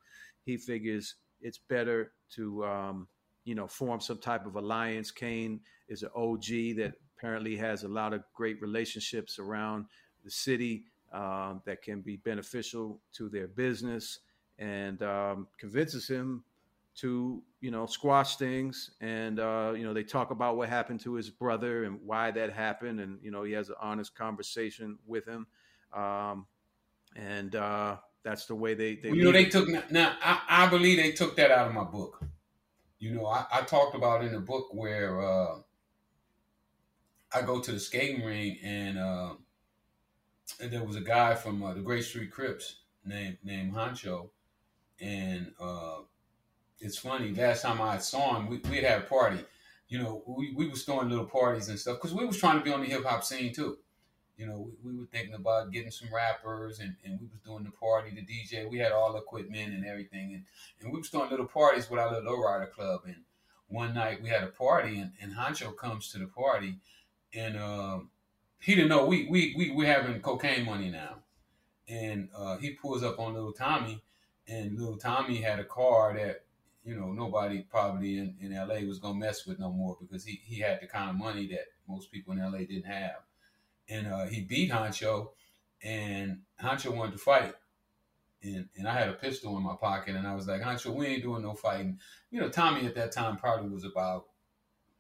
he 0.43 0.57
figures 0.57 1.15
it's 1.41 1.57
better 1.57 2.11
to 2.35 2.65
um, 2.65 3.07
you 3.45 3.55
know 3.55 3.67
form 3.67 4.01
some 4.01 4.17
type 4.17 4.45
of 4.45 4.55
alliance. 4.55 5.11
Kane 5.11 5.61
is 5.87 6.03
an 6.03 6.09
OG 6.15 6.45
that 6.77 6.93
apparently 7.17 7.55
has 7.55 7.83
a 7.83 7.87
lot 7.87 8.13
of 8.13 8.23
great 8.33 8.61
relationships 8.61 9.39
around 9.39 9.85
the 10.23 10.31
city 10.31 10.85
um, 11.13 11.61
that 11.65 11.81
can 11.81 12.01
be 12.01 12.17
beneficial 12.17 12.99
to 13.13 13.29
their 13.29 13.47
business 13.47 14.19
and 14.59 15.01
um, 15.03 15.47
convinces 15.57 16.07
him 16.07 16.43
to 16.95 17.43
you 17.59 17.71
know 17.71 17.85
squash 17.85 18.37
things 18.37 18.91
and 19.01 19.39
uh, 19.39 19.73
you 19.75 19.83
know 19.83 19.93
they 19.93 20.03
talk 20.03 20.31
about 20.31 20.55
what 20.55 20.69
happened 20.69 20.99
to 20.99 21.13
his 21.13 21.29
brother 21.29 21.83
and 21.83 21.99
why 22.05 22.31
that 22.31 22.53
happened 22.53 22.99
and 23.01 23.19
you 23.21 23.31
know 23.31 23.43
he 23.43 23.51
has 23.51 23.69
an 23.69 23.75
honest 23.81 24.15
conversation 24.15 24.97
with 25.05 25.25
him 25.25 25.45
um, 25.93 26.45
and 27.15 27.55
uh, 27.55 27.97
that's 28.23 28.45
the 28.45 28.55
way 28.55 28.73
they, 28.73 28.95
they 28.95 29.09
well, 29.09 29.17
you 29.17 29.23
know 29.23 29.31
they 29.31 29.45
took 29.45 29.67
now 29.91 30.15
I, 30.21 30.41
I, 30.47 30.67
believe 30.67 30.97
they 30.97 31.11
took 31.11 31.35
that 31.37 31.51
out 31.51 31.67
of 31.67 31.73
my 31.73 31.83
book 31.83 32.23
you 32.99 33.11
know 33.11 33.25
i, 33.25 33.45
I 33.51 33.61
talked 33.61 33.95
about 33.95 34.23
in 34.23 34.31
the 34.31 34.39
book 34.39 34.73
where 34.73 35.21
uh, 35.21 35.55
i 37.33 37.41
go 37.41 37.59
to 37.59 37.71
the 37.71 37.79
skating 37.79 38.25
ring 38.25 38.57
and, 38.63 38.97
uh, 38.97 39.33
and 40.59 40.71
there 40.71 40.83
was 40.83 40.95
a 40.95 41.01
guy 41.01 41.35
from 41.35 41.63
uh, 41.63 41.73
the 41.73 41.81
Grape 41.81 42.03
Street 42.03 42.31
Crips 42.31 42.81
named 43.05 43.37
named 43.43 43.73
Honcho 43.73 44.29
and 44.99 45.51
uh, 45.59 45.99
it's 46.79 46.97
funny. 46.97 47.33
Last 47.33 47.63
time 47.63 47.81
I 47.81 47.97
saw 47.97 48.37
him, 48.37 48.47
we 48.47 48.57
we 48.69 48.77
had 48.77 48.99
a 48.99 49.05
party. 49.05 49.43
You 49.87 49.99
know, 49.99 50.23
we, 50.25 50.53
we 50.55 50.67
was 50.67 50.83
throwing 50.83 51.09
little 51.09 51.25
parties 51.25 51.69
and 51.69 51.79
stuff 51.79 51.97
because 51.97 52.13
we 52.13 52.25
was 52.25 52.37
trying 52.37 52.57
to 52.57 52.63
be 52.63 52.71
on 52.71 52.81
the 52.81 52.87
hip 52.87 53.05
hop 53.05 53.23
scene 53.23 53.53
too. 53.53 53.77
You 54.37 54.47
know, 54.47 54.69
we, 54.83 54.91
we 54.91 54.99
were 54.99 55.05
thinking 55.05 55.33
about 55.33 55.71
getting 55.71 55.91
some 55.91 56.13
rappers 56.13 56.79
and, 56.79 56.95
and 57.05 57.19
we 57.19 57.27
was 57.27 57.39
doing 57.45 57.63
the 57.63 57.71
party, 57.71 58.11
the 58.11 58.21
DJ. 58.21 58.69
We 58.69 58.79
had 58.79 58.91
all 58.91 59.13
the 59.13 59.19
equipment 59.19 59.73
and 59.73 59.85
everything, 59.85 60.33
and, 60.33 60.43
and 60.81 60.91
we 60.91 60.99
was 60.99 61.09
doing 61.09 61.29
little 61.29 61.45
parties 61.45 61.89
with 61.89 61.99
our 61.99 62.11
little 62.11 62.35
lowrider 62.35 62.71
club. 62.71 63.01
And 63.05 63.17
one 63.67 63.93
night 63.93 64.21
we 64.21 64.29
had 64.29 64.43
a 64.43 64.47
party, 64.47 64.99
and, 64.99 65.11
and 65.21 65.33
Honcho 65.33 65.75
comes 65.75 66.11
to 66.11 66.19
the 66.19 66.27
party, 66.27 66.75
and 67.33 67.57
uh, 67.57 67.99
he 68.59 68.75
didn't 68.75 68.89
know 68.89 69.05
we 69.05 69.27
we 69.27 69.53
we 69.57 69.71
we 69.71 69.85
having 69.85 70.19
cocaine 70.21 70.65
money 70.65 70.89
now, 70.89 71.15
and 71.87 72.29
uh, 72.35 72.57
he 72.57 72.71
pulls 72.71 73.03
up 73.03 73.19
on 73.19 73.33
little 73.33 73.53
Tommy, 73.53 74.03
and 74.47 74.77
little 74.77 74.97
Tommy 74.97 75.41
had 75.41 75.59
a 75.59 75.65
car 75.65 76.13
that 76.13 76.45
you 76.85 76.95
know, 76.95 77.11
nobody 77.11 77.63
probably 77.69 78.19
in, 78.19 78.35
in 78.39 78.53
LA 78.53 78.87
was 78.87 78.99
gonna 78.99 79.17
mess 79.17 79.45
with 79.45 79.59
no 79.59 79.71
more 79.71 79.97
because 79.99 80.23
he, 80.23 80.39
he 80.43 80.59
had 80.59 80.79
the 80.81 80.87
kind 80.87 81.09
of 81.09 81.15
money 81.15 81.47
that 81.47 81.65
most 81.89 82.11
people 82.11 82.33
in 82.33 82.39
LA 82.39 82.59
didn't 82.59 82.85
have. 82.85 83.23
And 83.89 84.07
uh, 84.07 84.25
he 84.25 84.41
beat 84.41 84.71
Honcho, 84.71 85.29
and 85.83 86.39
Honcho 86.61 86.95
wanted 86.95 87.13
to 87.13 87.17
fight. 87.19 87.53
And, 88.43 88.67
and 88.77 88.87
I 88.87 88.93
had 88.93 89.09
a 89.09 89.13
pistol 89.13 89.57
in 89.57 89.63
my 89.63 89.75
pocket 89.75 90.15
and 90.15 90.27
I 90.27 90.35
was 90.35 90.47
like, 90.47 90.61
Honcho, 90.61 90.93
we 90.93 91.07
ain't 91.07 91.23
doing 91.23 91.41
no 91.41 91.53
fighting. 91.53 91.99
You 92.29 92.41
know, 92.41 92.49
Tommy 92.49 92.85
at 92.85 92.95
that 92.95 93.11
time 93.11 93.37
probably 93.37 93.69
was 93.69 93.85
about 93.85 94.25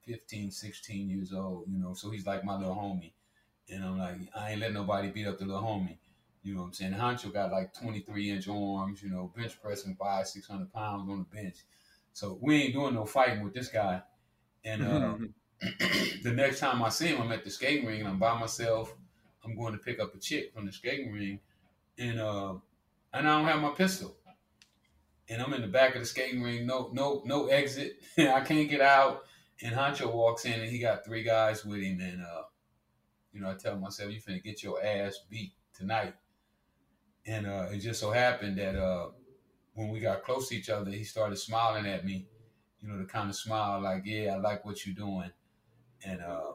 15, 0.07 0.51
16 0.51 1.09
years 1.09 1.33
old, 1.33 1.65
you 1.67 1.77
know, 1.77 1.93
so 1.93 2.09
he's 2.09 2.25
like 2.25 2.43
my 2.43 2.57
little 2.57 2.75
homie. 2.75 3.13
And 3.69 3.83
I'm 3.83 3.99
like, 3.99 4.15
I 4.35 4.51
ain't 4.51 4.61
letting 4.61 4.75
nobody 4.75 5.09
beat 5.09 5.27
up 5.27 5.37
the 5.37 5.45
little 5.45 5.61
homie. 5.61 5.97
You 6.43 6.53
know 6.53 6.61
what 6.61 6.67
I'm 6.67 6.73
saying? 6.73 6.93
Honcho 6.93 7.33
got 7.33 7.51
like 7.51 7.73
23 7.73 8.31
inch 8.31 8.47
arms, 8.47 9.01
you 9.01 9.09
know, 9.09 9.31
bench 9.35 9.59
pressing 9.61 9.95
five, 9.95 10.27
600 10.27 10.71
pounds 10.71 11.09
on 11.09 11.25
the 11.29 11.35
bench. 11.35 11.57
So 12.13 12.37
we 12.41 12.63
ain't 12.63 12.73
doing 12.73 12.93
no 12.93 13.05
fighting 13.05 13.43
with 13.43 13.53
this 13.53 13.67
guy. 13.67 14.01
And 14.63 14.83
uh, 14.83 15.15
the 16.23 16.31
next 16.31 16.59
time 16.59 16.81
I 16.83 16.89
see 16.89 17.07
him, 17.07 17.21
I'm 17.21 17.31
at 17.31 17.43
the 17.43 17.49
skating 17.49 17.85
ring 17.85 18.01
and 18.01 18.09
I'm 18.09 18.19
by 18.19 18.37
myself. 18.39 18.95
I'm 19.43 19.55
going 19.55 19.73
to 19.73 19.79
pick 19.79 19.99
up 19.99 20.15
a 20.15 20.19
chick 20.19 20.53
from 20.53 20.65
the 20.65 20.71
skating 20.71 21.13
ring, 21.13 21.39
and 21.97 22.19
uh, 22.19 22.55
and 23.13 23.27
I 23.27 23.37
don't 23.37 23.47
have 23.47 23.61
my 23.61 23.69
pistol. 23.69 24.17
And 25.29 25.41
I'm 25.41 25.53
in 25.53 25.61
the 25.61 25.67
back 25.67 25.95
of 25.95 26.01
the 26.01 26.05
skating 26.05 26.41
ring, 26.43 26.65
no 26.65 26.89
no 26.93 27.21
no 27.25 27.47
exit. 27.47 27.99
I 28.17 28.41
can't 28.41 28.69
get 28.69 28.81
out. 28.81 29.23
And 29.61 29.73
Honcho 29.73 30.11
walks 30.13 30.45
in 30.45 30.59
and 30.59 30.69
he 30.69 30.79
got 30.79 31.05
three 31.05 31.23
guys 31.23 31.63
with 31.63 31.81
him, 31.81 31.99
and 32.01 32.21
uh, 32.21 32.43
You 33.31 33.41
know, 33.41 33.51
I 33.51 33.55
tell 33.55 33.77
myself, 33.77 34.11
you 34.11 34.19
finna 34.21 34.43
get 34.43 34.63
your 34.63 34.83
ass 34.83 35.19
beat 35.29 35.53
tonight. 35.73 36.15
And 37.25 37.47
uh, 37.47 37.67
it 37.71 37.79
just 37.79 37.99
so 37.99 38.11
happened 38.11 38.57
that 38.57 38.75
uh, 38.75 39.09
when 39.73 39.89
we 39.89 39.99
got 39.99 40.23
close 40.23 40.49
to 40.49 40.55
each 40.55 40.69
other, 40.69 40.91
he 40.91 41.03
started 41.03 41.37
smiling 41.37 41.85
at 41.85 42.05
me. 42.05 42.27
You 42.81 42.89
know, 42.89 42.97
the 42.97 43.05
kind 43.05 43.29
of 43.29 43.35
smile 43.35 43.81
like, 43.81 44.03
"Yeah, 44.05 44.35
I 44.35 44.37
like 44.37 44.65
what 44.65 44.85
you're 44.85 44.95
doing." 44.95 45.31
And 46.05 46.21
uh, 46.21 46.51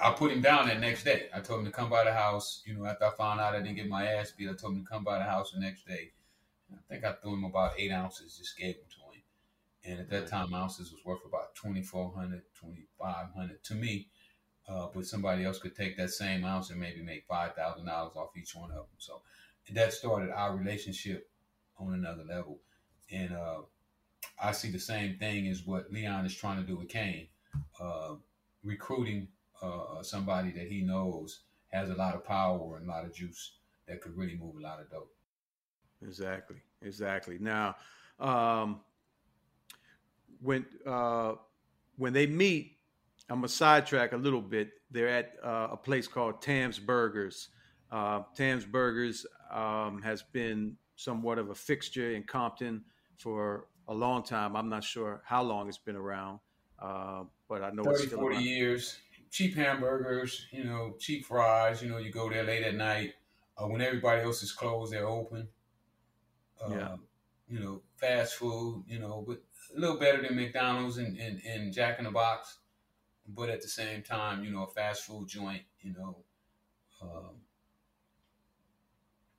I 0.00 0.12
put 0.12 0.32
him 0.32 0.40
down 0.42 0.66
that 0.66 0.80
next 0.80 1.04
day. 1.04 1.28
I 1.34 1.40
told 1.40 1.60
him 1.60 1.66
to 1.66 1.72
come 1.72 1.90
by 1.90 2.04
the 2.04 2.12
house. 2.12 2.62
You 2.66 2.74
know, 2.74 2.86
after 2.86 3.06
I 3.06 3.10
found 3.10 3.40
out 3.40 3.54
I 3.54 3.60
didn't 3.60 3.76
get 3.76 3.88
my 3.88 4.06
ass 4.06 4.32
beat, 4.32 4.48
I 4.48 4.54
told 4.54 4.74
him 4.74 4.84
to 4.84 4.90
come 4.90 5.04
by 5.04 5.18
the 5.18 5.24
house 5.24 5.52
the 5.52 5.60
next 5.60 5.86
day. 5.86 6.12
And 6.68 6.78
I 6.78 6.82
think 6.92 7.04
I 7.04 7.12
threw 7.12 7.34
him 7.34 7.44
about 7.44 7.72
eight 7.78 7.92
ounces, 7.92 8.36
just 8.38 8.58
gave 8.58 8.74
them 8.74 8.84
to 8.90 8.96
him. 9.16 9.22
And 9.84 10.00
at 10.00 10.10
that 10.10 10.28
time, 10.28 10.52
ounces 10.54 10.92
was 10.92 11.04
worth 11.04 11.24
about 11.24 11.54
2400 11.54 12.42
2500 12.60 13.64
to 13.64 13.74
me. 13.74 14.08
Uh, 14.68 14.88
but 14.94 15.06
somebody 15.06 15.44
else 15.44 15.58
could 15.58 15.74
take 15.74 15.96
that 15.96 16.10
same 16.10 16.44
ounce 16.44 16.70
and 16.70 16.78
maybe 16.78 17.02
make 17.02 17.26
$5,000 17.28 17.88
off 18.16 18.36
each 18.36 18.54
one 18.54 18.70
of 18.70 18.76
them. 18.76 18.86
So 18.98 19.22
that 19.72 19.92
started 19.94 20.30
our 20.30 20.54
relationship 20.56 21.30
on 21.78 21.94
another 21.94 22.24
level. 22.24 22.58
And 23.10 23.32
uh, 23.32 23.60
I 24.42 24.52
see 24.52 24.70
the 24.70 24.78
same 24.78 25.16
thing 25.18 25.48
as 25.48 25.64
what 25.64 25.90
Leon 25.90 26.26
is 26.26 26.34
trying 26.34 26.58
to 26.58 26.66
do 26.66 26.76
with 26.76 26.88
Kane. 26.88 27.28
uh, 27.80 28.16
recruiting 28.62 29.28
uh, 29.62 30.02
somebody 30.02 30.50
that 30.52 30.68
he 30.68 30.82
knows 30.82 31.40
has 31.68 31.90
a 31.90 31.94
lot 31.94 32.14
of 32.14 32.24
power 32.24 32.76
and 32.76 32.86
a 32.86 32.90
lot 32.90 33.04
of 33.04 33.14
juice 33.14 33.58
that 33.86 34.00
could 34.00 34.16
really 34.16 34.36
move 34.36 34.56
a 34.56 34.60
lot 34.60 34.80
of 34.80 34.90
dope. 34.90 35.12
Exactly, 36.02 36.56
exactly. 36.82 37.38
Now, 37.40 37.76
um, 38.20 38.80
when 40.40 40.64
uh, 40.86 41.34
when 41.96 42.12
they 42.12 42.26
meet, 42.26 42.76
I'm 43.28 43.38
gonna 43.38 43.48
sidetrack 43.48 44.12
a 44.12 44.16
little 44.16 44.42
bit. 44.42 44.70
They're 44.90 45.08
at 45.08 45.32
uh, 45.42 45.68
a 45.72 45.76
place 45.76 46.06
called 46.06 46.40
Tam's 46.40 46.78
Burgers. 46.78 47.48
Uh, 47.90 48.22
Tam's 48.34 48.64
Burgers 48.64 49.26
um, 49.52 50.00
has 50.02 50.22
been 50.22 50.76
somewhat 50.96 51.38
of 51.38 51.50
a 51.50 51.54
fixture 51.54 52.12
in 52.12 52.22
Compton 52.22 52.84
for 53.16 53.66
a 53.88 53.94
long 53.94 54.22
time. 54.22 54.56
I'm 54.56 54.68
not 54.68 54.84
sure 54.84 55.22
how 55.24 55.42
long 55.42 55.68
it's 55.68 55.78
been 55.78 55.96
around, 55.96 56.38
uh, 56.78 57.24
but 57.48 57.62
I 57.62 57.70
know 57.70 57.82
30, 57.84 57.94
it's 57.96 58.06
still 58.06 58.18
40 58.18 58.36
years. 58.36 58.98
Cheap 59.30 59.56
hamburgers, 59.56 60.46
you 60.52 60.64
know, 60.64 60.94
cheap 60.98 61.26
fries. 61.26 61.82
You 61.82 61.90
know, 61.90 61.98
you 61.98 62.10
go 62.10 62.28
there 62.30 62.44
late 62.44 62.62
at 62.64 62.74
night 62.74 63.14
uh, 63.56 63.66
when 63.66 63.80
everybody 63.82 64.22
else 64.22 64.42
is 64.42 64.52
closed. 64.52 64.92
They're 64.92 65.06
open. 65.06 65.48
Uh, 66.60 66.70
Yeah. 66.70 66.96
You 67.48 67.60
know, 67.60 67.82
fast 67.96 68.34
food. 68.34 68.84
You 68.86 68.98
know, 68.98 69.24
but 69.26 69.42
a 69.76 69.80
little 69.80 69.98
better 69.98 70.22
than 70.22 70.36
McDonald's 70.36 70.98
and, 70.98 71.16
and, 71.18 71.40
and 71.44 71.72
Jack 71.72 71.98
in 71.98 72.04
the 72.04 72.10
Box, 72.10 72.58
but 73.26 73.50
at 73.50 73.62
the 73.62 73.68
same 73.68 74.02
time, 74.02 74.44
you 74.44 74.50
know, 74.50 74.64
a 74.64 74.68
fast 74.68 75.02
food 75.04 75.28
joint. 75.28 75.62
You 75.80 75.94
know, 75.94 76.24
um, 77.02 77.36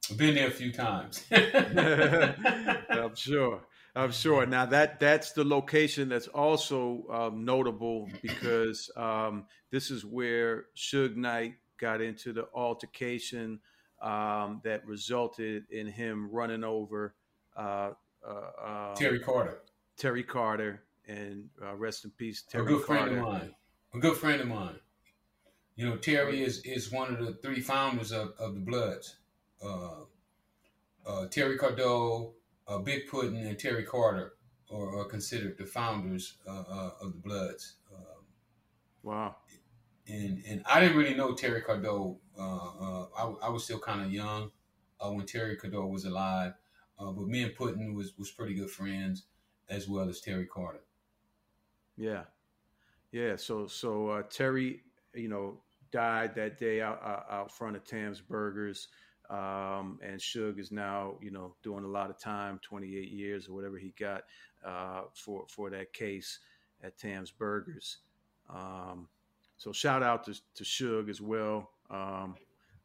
I've 0.10 0.18
been 0.18 0.36
there 0.36 0.48
a 0.48 0.52
few 0.52 0.72
times. 0.72 1.26
I'm 1.32 3.16
sure. 3.16 3.62
I'm 3.96 4.12
sure. 4.12 4.46
Now 4.46 4.66
that 4.68 5.00
that's 5.00 5.32
the 5.32 5.44
location 5.44 6.10
that's 6.10 6.28
also 6.28 7.06
um, 7.12 7.44
notable 7.44 8.10
because 8.22 8.90
um, 8.96 9.46
this 9.72 9.92
is 9.92 10.06
where 10.06 10.66
Suge 10.76 11.16
Knight 11.16 11.56
got 11.80 12.02
into 12.02 12.34
the 12.34 12.48
altercation 12.54 13.60
um, 14.02 14.62
that 14.64 14.86
resulted 14.86 15.64
in 15.72 15.88
him 15.88 16.30
running 16.32 16.64
over 16.64 17.16
uh, 17.58 17.92
uh, 18.28 18.90
um, 18.90 18.96
Terry 18.96 19.20
Carter, 19.20 19.60
Terry 19.98 20.24
Carter, 20.24 20.84
and 21.08 21.46
uh, 21.64 21.76
rest 21.76 22.06
in 22.06 22.12
peace, 22.12 22.44
a 22.48 22.52
Terry 22.52 22.68
good 22.68 22.86
friend 22.86 23.18
of 23.18 23.24
mine. 23.24 23.56
A 23.94 24.00
good 24.00 24.18
friend 24.18 24.40
of 24.42 24.48
mine. 24.48 24.80
You 25.76 25.90
know, 25.90 25.96
Terry 25.98 26.44
is 26.44 26.62
is 26.64 26.92
one 26.92 27.14
of 27.14 27.26
the 27.26 27.34
three 27.42 27.62
founders 27.62 28.12
of, 28.12 28.34
of 28.40 28.54
the 28.54 28.60
Bloods. 28.60 29.16
Uh, 29.64 30.02
uh, 31.06 31.26
Terry 31.28 31.58
Cardo, 31.58 32.34
uh, 32.70 32.80
Big 32.80 33.08
Puddin', 33.08 33.46
and 33.48 33.60
Terry 33.60 33.86
Carter 33.86 34.36
are, 34.72 35.00
are 35.00 35.06
considered 35.06 35.58
the 35.58 35.66
founders 35.68 36.38
uh, 36.48 36.52
uh, 36.62 36.92
of 37.02 37.14
the 37.14 37.20
Bloods. 37.20 37.78
Um, 37.96 38.26
Wow. 39.04 39.36
and 40.08 40.44
and 40.48 40.64
I 40.66 40.80
didn't 40.80 40.98
really 40.98 41.16
know 41.16 41.34
Terry 41.36 41.62
Cardo. 41.62 42.18
Uh, 42.38 42.42
uh, 42.42 43.08
I, 43.18 43.48
I 43.48 43.50
was 43.50 43.64
still 43.64 43.80
kind 43.80 44.02
of 44.02 44.12
young 44.12 44.52
uh, 45.00 45.12
when 45.12 45.26
Terry 45.26 45.58
Cardo 45.58 45.90
was 45.90 46.06
alive, 46.06 46.54
uh, 46.98 47.12
but 47.12 47.28
me 47.28 47.44
and 47.44 47.56
Puddin' 47.56 47.94
was 47.94 48.18
was 48.18 48.32
pretty 48.32 48.56
good 48.56 48.72
friends, 48.72 49.26
as 49.70 49.88
well 49.88 50.10
as 50.10 50.22
Terry 50.22 50.48
Carter. 50.48 50.84
Yeah, 51.98 52.26
yeah. 53.12 53.38
So 53.38 53.68
so 53.68 54.10
uh, 54.10 54.24
Terry, 54.24 54.84
you 55.16 55.30
know, 55.30 55.62
died 55.92 56.36
that 56.36 56.58
day 56.60 56.82
out 56.82 57.02
out, 57.04 57.26
out 57.30 57.52
front 57.52 57.78
of 57.78 57.86
Tam's 57.86 58.22
Burgers, 58.22 58.90
um, 59.30 60.00
and 60.02 60.20
Suge 60.20 60.60
is 60.60 60.72
now 60.72 61.16
you 61.22 61.32
know 61.32 61.56
doing 61.64 61.86
a 61.86 61.88
lot 61.88 62.10
of 62.10 62.20
time, 62.20 62.60
twenty 62.62 62.98
eight 62.98 63.12
years 63.12 63.48
or 63.48 63.54
whatever 63.54 63.78
he 63.78 63.94
got 64.00 64.24
uh, 64.66 65.02
for 65.14 65.46
for 65.48 65.70
that 65.70 65.94
case 65.94 66.40
at 66.84 66.98
Tam's 66.98 67.32
Burgers. 67.32 67.98
Um, 68.50 69.08
so 69.58 69.72
shout 69.72 70.04
out 70.04 70.24
to 70.26 70.34
to 70.56 70.64
Suge 70.64 71.10
as 71.10 71.22
well. 71.22 71.70
Um, 71.90 72.36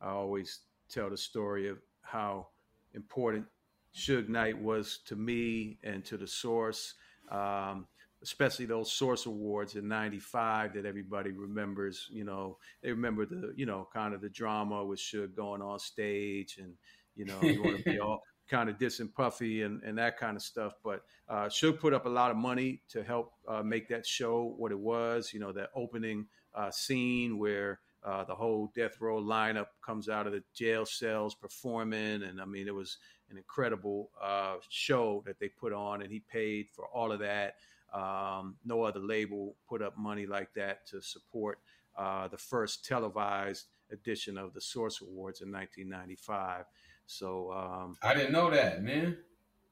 I 0.00 0.10
always 0.10 0.60
tell 0.88 1.10
the 1.10 1.16
story 1.16 1.68
of 1.68 1.78
how 2.02 2.48
important 2.94 3.46
Suge 3.94 4.28
Knight 4.28 4.60
was 4.60 4.98
to 5.06 5.16
me 5.16 5.78
and 5.82 6.04
to 6.04 6.16
the 6.16 6.26
source. 6.26 6.94
Um, 7.30 7.86
especially 8.24 8.64
those 8.64 8.90
source 8.90 9.26
awards 9.26 9.76
in 9.76 9.86
95 9.86 10.72
that 10.72 10.86
everybody 10.86 11.30
remembers 11.30 12.08
you 12.10 12.24
know 12.24 12.56
they 12.82 12.90
remember 12.90 13.26
the 13.26 13.52
you 13.54 13.66
know 13.66 13.86
kind 13.92 14.14
of 14.14 14.22
the 14.22 14.30
drama 14.30 14.82
with 14.82 14.98
Suge 14.98 15.36
going 15.36 15.60
on 15.60 15.78
stage 15.78 16.56
and 16.58 16.72
you 17.14 17.26
know 17.26 17.36
you 17.42 17.62
want 17.62 17.76
to 17.76 17.84
be 17.84 17.98
all 18.00 18.22
kind 18.48 18.68
of 18.68 18.78
diss 18.78 19.00
and 19.00 19.14
puffy 19.14 19.62
and, 19.62 19.82
and 19.84 19.96
that 19.96 20.18
kind 20.18 20.36
of 20.36 20.42
stuff. 20.42 20.74
But 20.82 21.02
uh 21.28 21.46
Suge 21.46 21.78
put 21.78 21.92
up 21.92 22.06
a 22.06 22.10
lot 22.10 22.30
of 22.30 22.36
money 22.36 22.80
to 22.88 23.04
help 23.04 23.32
uh, 23.46 23.62
make 23.62 23.88
that 23.88 24.06
show 24.06 24.54
what 24.56 24.72
it 24.72 24.78
was 24.78 25.32
you 25.32 25.40
know 25.40 25.52
that 25.52 25.68
opening 25.76 26.26
uh, 26.54 26.70
scene 26.70 27.38
where 27.38 27.80
uh, 28.04 28.22
the 28.24 28.34
whole 28.34 28.70
death 28.74 29.00
row 29.00 29.20
lineup 29.20 29.66
comes 29.84 30.08
out 30.08 30.26
of 30.26 30.32
the 30.32 30.42
jail 30.54 30.86
cells 30.86 31.34
performing. 31.34 32.22
And 32.22 32.40
i 32.40 32.46
mean 32.46 32.68
it 32.68 32.74
was 32.74 32.96
an 33.30 33.36
incredible 33.36 34.10
uh, 34.22 34.56
show 34.70 35.22
that 35.26 35.38
they 35.38 35.48
put 35.48 35.72
on 35.72 36.00
and 36.00 36.10
he 36.10 36.20
paid 36.20 36.68
for 36.72 36.86
all 36.86 37.12
of 37.12 37.18
that 37.20 37.56
um, 37.94 38.56
no 38.64 38.82
other 38.82 39.00
label 39.00 39.56
put 39.68 39.80
up 39.80 39.96
money 39.96 40.26
like 40.26 40.52
that 40.54 40.86
to 40.88 41.00
support 41.00 41.58
uh, 41.96 42.28
the 42.28 42.36
first 42.36 42.84
televised 42.84 43.66
edition 43.92 44.36
of 44.36 44.52
the 44.52 44.60
Source 44.60 45.00
Awards 45.00 45.40
in 45.40 45.52
1995. 45.52 46.64
So 47.06 47.52
um, 47.52 47.96
I 48.02 48.14
didn't 48.14 48.32
know 48.32 48.50
that, 48.50 48.82
man. 48.82 49.16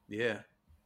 yeah, 0.08 0.38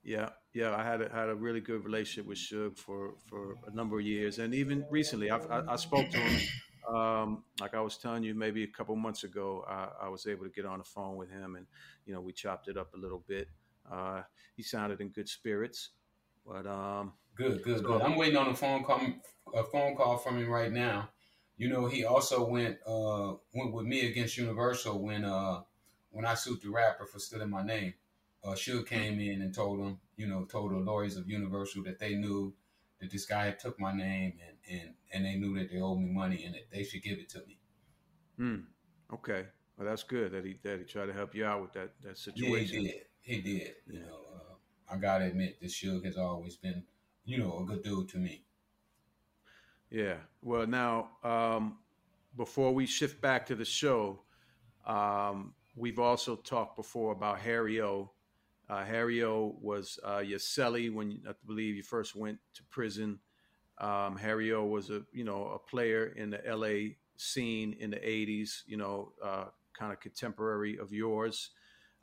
yeah, 0.03 0.31
yeah. 0.55 0.75
I 0.75 0.85
had 0.85 1.03
a, 1.03 1.09
had 1.13 1.29
a 1.29 1.35
really 1.35 1.61
good 1.61 1.85
relationship 1.85 2.27
with 2.27 2.39
Suge 2.39 2.79
for 2.79 3.15
for 3.29 3.57
a 3.67 3.75
number 3.75 3.99
of 3.99 4.07
years, 4.07 4.39
and 4.39 4.55
even 4.55 4.85
recently, 4.91 5.31
I, 5.31 5.39
I, 5.39 5.73
I 5.73 5.77
spoke 5.77 6.09
to 6.11 6.19
him. 6.19 6.41
Um, 6.89 7.43
like 7.61 7.75
I 7.75 7.81
was 7.81 7.97
telling 7.97 8.23
you, 8.23 8.33
maybe 8.33 8.63
a 8.63 8.69
couple 8.69 8.95
months 8.95 9.25
ago, 9.25 9.65
I, 9.69 10.07
I 10.07 10.09
was 10.09 10.29
able 10.29 10.45
to 10.45 10.51
get 10.51 10.65
on 10.65 10.79
the 10.79 10.85
phone 10.85 11.17
with 11.17 11.31
him, 11.31 11.57
and 11.57 11.67
you 12.07 12.15
know, 12.15 12.21
we 12.21 12.33
chopped 12.33 12.69
it 12.69 12.77
up 12.77 12.95
a 12.95 12.97
little 12.97 13.25
bit. 13.27 13.49
Uh, 13.91 14.23
he 14.57 14.63
sounded 14.63 15.01
in 15.01 15.09
good 15.09 15.29
spirits, 15.29 15.91
but 16.47 16.67
um, 16.67 17.13
Good, 17.35 17.63
good, 17.63 17.85
good. 17.85 18.01
I'm 18.01 18.17
waiting 18.17 18.37
on 18.37 18.49
a 18.49 18.55
phone 18.55 18.83
call, 18.85 19.01
a 19.55 19.63
phone 19.65 19.95
call 19.97 20.17
from 20.19 20.39
him 20.39 20.49
right 20.49 20.73
now. 20.73 21.11
You 21.59 21.69
know, 21.69 21.87
he 21.87 22.05
also 22.05 22.47
went 22.47 22.79
uh, 22.87 23.35
went 23.55 23.73
with 23.73 23.87
me 23.87 24.07
against 24.09 24.37
Universal 24.39 24.99
when 25.03 25.25
uh, 25.25 25.63
when 26.11 26.25
I 26.25 26.35
sued 26.35 26.63
the 26.63 26.71
rapper 26.71 27.07
for 27.07 27.19
stealing 27.19 27.51
my 27.51 27.63
name. 27.63 27.95
Uh, 28.45 28.51
Suge 28.53 28.87
came 28.87 29.21
in 29.21 29.43
and 29.43 29.55
told 29.55 29.81
him, 29.81 29.99
you 30.17 30.27
know, 30.27 30.45
told 30.45 30.73
the 30.73 30.77
lawyers 30.79 31.17
of 31.17 31.29
Universal 31.29 31.83
that 31.85 31.99
they 31.99 32.15
knew 32.15 32.55
that 33.01 33.11
this 33.11 33.27
guy 33.27 33.47
had 33.47 33.59
took 33.59 33.79
my 33.79 33.93
name 33.93 34.39
and 34.47 34.57
and 34.81 34.95
and 35.13 35.25
they 35.25 35.37
knew 35.37 35.59
that 35.59 35.71
they 35.71 35.81
owed 35.81 35.99
me 36.01 36.11
money 36.11 36.45
and 36.45 36.55
that 36.55 36.71
they 36.71 36.85
should 36.85 37.03
give 37.03 37.19
it 37.19 37.29
to 37.31 37.39
me. 37.47 37.59
Hmm. 38.39 38.57
Okay. 39.13 39.47
Well, 39.77 39.87
that's 39.87 40.03
good 40.05 40.33
that 40.33 40.45
he 40.45 40.59
that 40.63 40.79
he 40.79 40.85
tried 40.85 41.07
to 41.07 41.13
help 41.13 41.35
you 41.35 41.45
out 41.45 41.61
with 41.61 41.73
that 41.75 41.91
that 42.03 42.17
Yeah, 42.35 42.59
he 42.59 42.65
situation. 42.65 42.83
did. 42.85 42.95
He 43.21 43.41
did. 43.41 43.75
You 43.89 44.01
know, 44.01 44.21
uh, 44.35 44.46
I 44.91 44.97
gotta 44.97 45.27
admit, 45.27 45.61
this 45.61 45.75
Suge 45.75 46.05
has 46.05 46.17
always 46.17 46.57
been, 46.57 46.85
you 47.25 47.39
know, 47.39 47.59
a 47.59 47.65
good 47.65 47.83
dude 47.83 48.09
to 48.11 48.19
me. 48.19 48.45
Yeah. 49.91 50.17
Well, 50.43 50.67
now 50.67 51.11
um, 51.23 51.79
before 52.37 52.73
we 52.73 52.87
shift 52.87 53.21
back 53.21 53.47
to 53.47 53.55
the 53.55 53.65
show, 53.65 54.21
um, 54.87 55.55
we've 55.77 55.99
also 55.99 56.37
talked 56.37 56.77
before 56.77 57.13
about 57.13 57.39
Harry 57.41 57.81
O. 57.81 58.11
Uh, 58.69 58.85
Harry 58.85 59.23
O 59.23 59.57
was 59.61 59.99
uh, 60.05 60.23
when 60.93 61.23
I 61.29 61.33
believe 61.47 61.77
you 61.77 61.83
first 61.83 62.17
went 62.17 62.39
to 62.55 62.63
prison. 62.65 63.21
Um, 63.79 64.17
Harry 64.17 64.53
O 64.53 64.65
was 64.65 64.91
a 64.91 65.03
you 65.13 65.25
know 65.25 65.49
a 65.49 65.59
player 65.59 66.07
in 66.17 66.31
the 66.31 66.45
L.A. 66.47 66.97
scene 67.17 67.77
in 67.79 67.91
the 67.91 67.99
'80s. 67.99 68.63
You 68.67 68.79
know, 68.79 69.13
uh, 69.23 69.45
kind 69.79 69.93
of 69.93 70.01
contemporary 70.01 70.79
of 70.79 70.93
yours. 70.93 71.51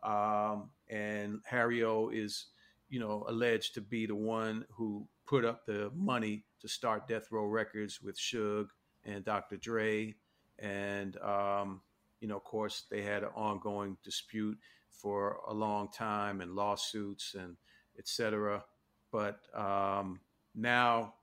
Um, 0.04 0.70
and 0.90 1.42
Harry 1.46 1.84
O 1.84 2.10
is 2.10 2.48
you 2.90 3.00
know 3.00 3.26
alleged 3.28 3.74
to 3.76 3.82
be 3.82 4.06
the 4.06 4.16
one 4.16 4.66
who 4.70 5.08
put 5.26 5.46
up 5.46 5.66
the 5.66 5.92
money 5.96 6.46
to 6.62 6.68
start 6.68 7.08
Death 7.08 7.32
Row 7.32 7.46
Records 7.46 8.02
with 8.02 8.18
Suge 8.18 8.68
and 9.06 9.24
Dr. 9.26 9.58
Dre. 9.58 10.16
and 10.60 11.18
um, 11.18 11.82
you 12.24 12.30
know, 12.30 12.38
of 12.38 12.44
course, 12.46 12.86
they 12.90 13.02
had 13.02 13.24
an 13.24 13.32
ongoing 13.36 13.98
dispute 14.02 14.58
for 14.92 15.40
a 15.50 15.54
long 15.54 15.90
time 15.92 16.40
and 16.40 16.56
lawsuits 16.56 17.36
and 17.38 17.58
etc. 18.00 18.64
But 19.12 19.40
um, 19.54 20.22
now, 20.56 21.16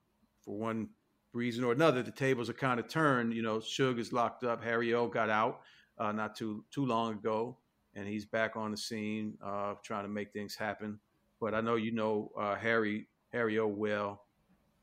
for 0.45 0.59
one 0.59 0.91
reason 1.33 1.65
or 1.65 1.73
another, 1.73 2.03
the 2.03 2.11
tables 2.11 2.51
are 2.51 2.55
kind 2.55 2.79
of 2.79 2.87
turned. 2.87 3.33
You 3.33 3.41
know, 3.41 3.61
Suge 3.61 3.99
is 3.99 4.13
locked 4.13 4.45
up. 4.45 4.63
Harry 4.63 4.93
O 4.93 5.09
got 5.09 5.31
out 5.31 5.63
uh, 5.97 6.13
not 6.13 6.37
too 6.37 6.65
too 6.71 6.85
long 6.85 7.15
ago, 7.15 7.57
and 7.95 8.07
he's 8.07 8.27
back 8.27 8.57
on 8.57 8.71
the 8.71 8.77
scene 8.77 9.39
uh, 9.43 9.75
trying 9.83 10.05
to 10.05 10.11
make 10.11 10.35
things 10.35 10.55
happen. 10.55 11.01
But 11.41 11.55
I 11.55 11.61
know 11.61 11.77
you 11.77 11.93
know 11.93 12.31
uh, 12.39 12.57
Harry 12.57 13.07
Harry 13.33 13.59
O 13.59 13.67
well. 13.67 14.23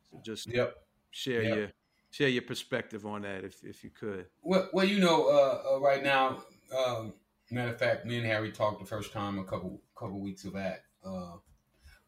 So 0.09 0.19
just 0.23 0.47
yep. 0.51 0.75
share 1.11 1.43
yep. 1.43 1.55
your 1.55 1.67
share 2.11 2.29
your 2.29 2.41
perspective 2.41 3.05
on 3.05 3.21
that 3.21 3.43
if 3.43 3.63
if 3.63 3.83
you 3.83 3.89
could. 3.89 4.25
Well, 4.41 4.69
well, 4.73 4.85
you 4.85 4.99
know, 4.99 5.27
uh, 5.27 5.75
uh, 5.75 5.79
right 5.79 6.03
now, 6.03 6.41
um, 6.75 7.13
matter 7.51 7.71
of 7.71 7.79
fact, 7.79 8.05
me 8.05 8.17
and 8.17 8.25
Harry 8.25 8.51
talked 8.51 8.79
the 8.79 8.87
first 8.87 9.13
time 9.13 9.39
a 9.39 9.43
couple 9.43 9.81
couple 9.95 10.19
weeks 10.19 10.43
back. 10.43 10.83
Uh, 11.05 11.33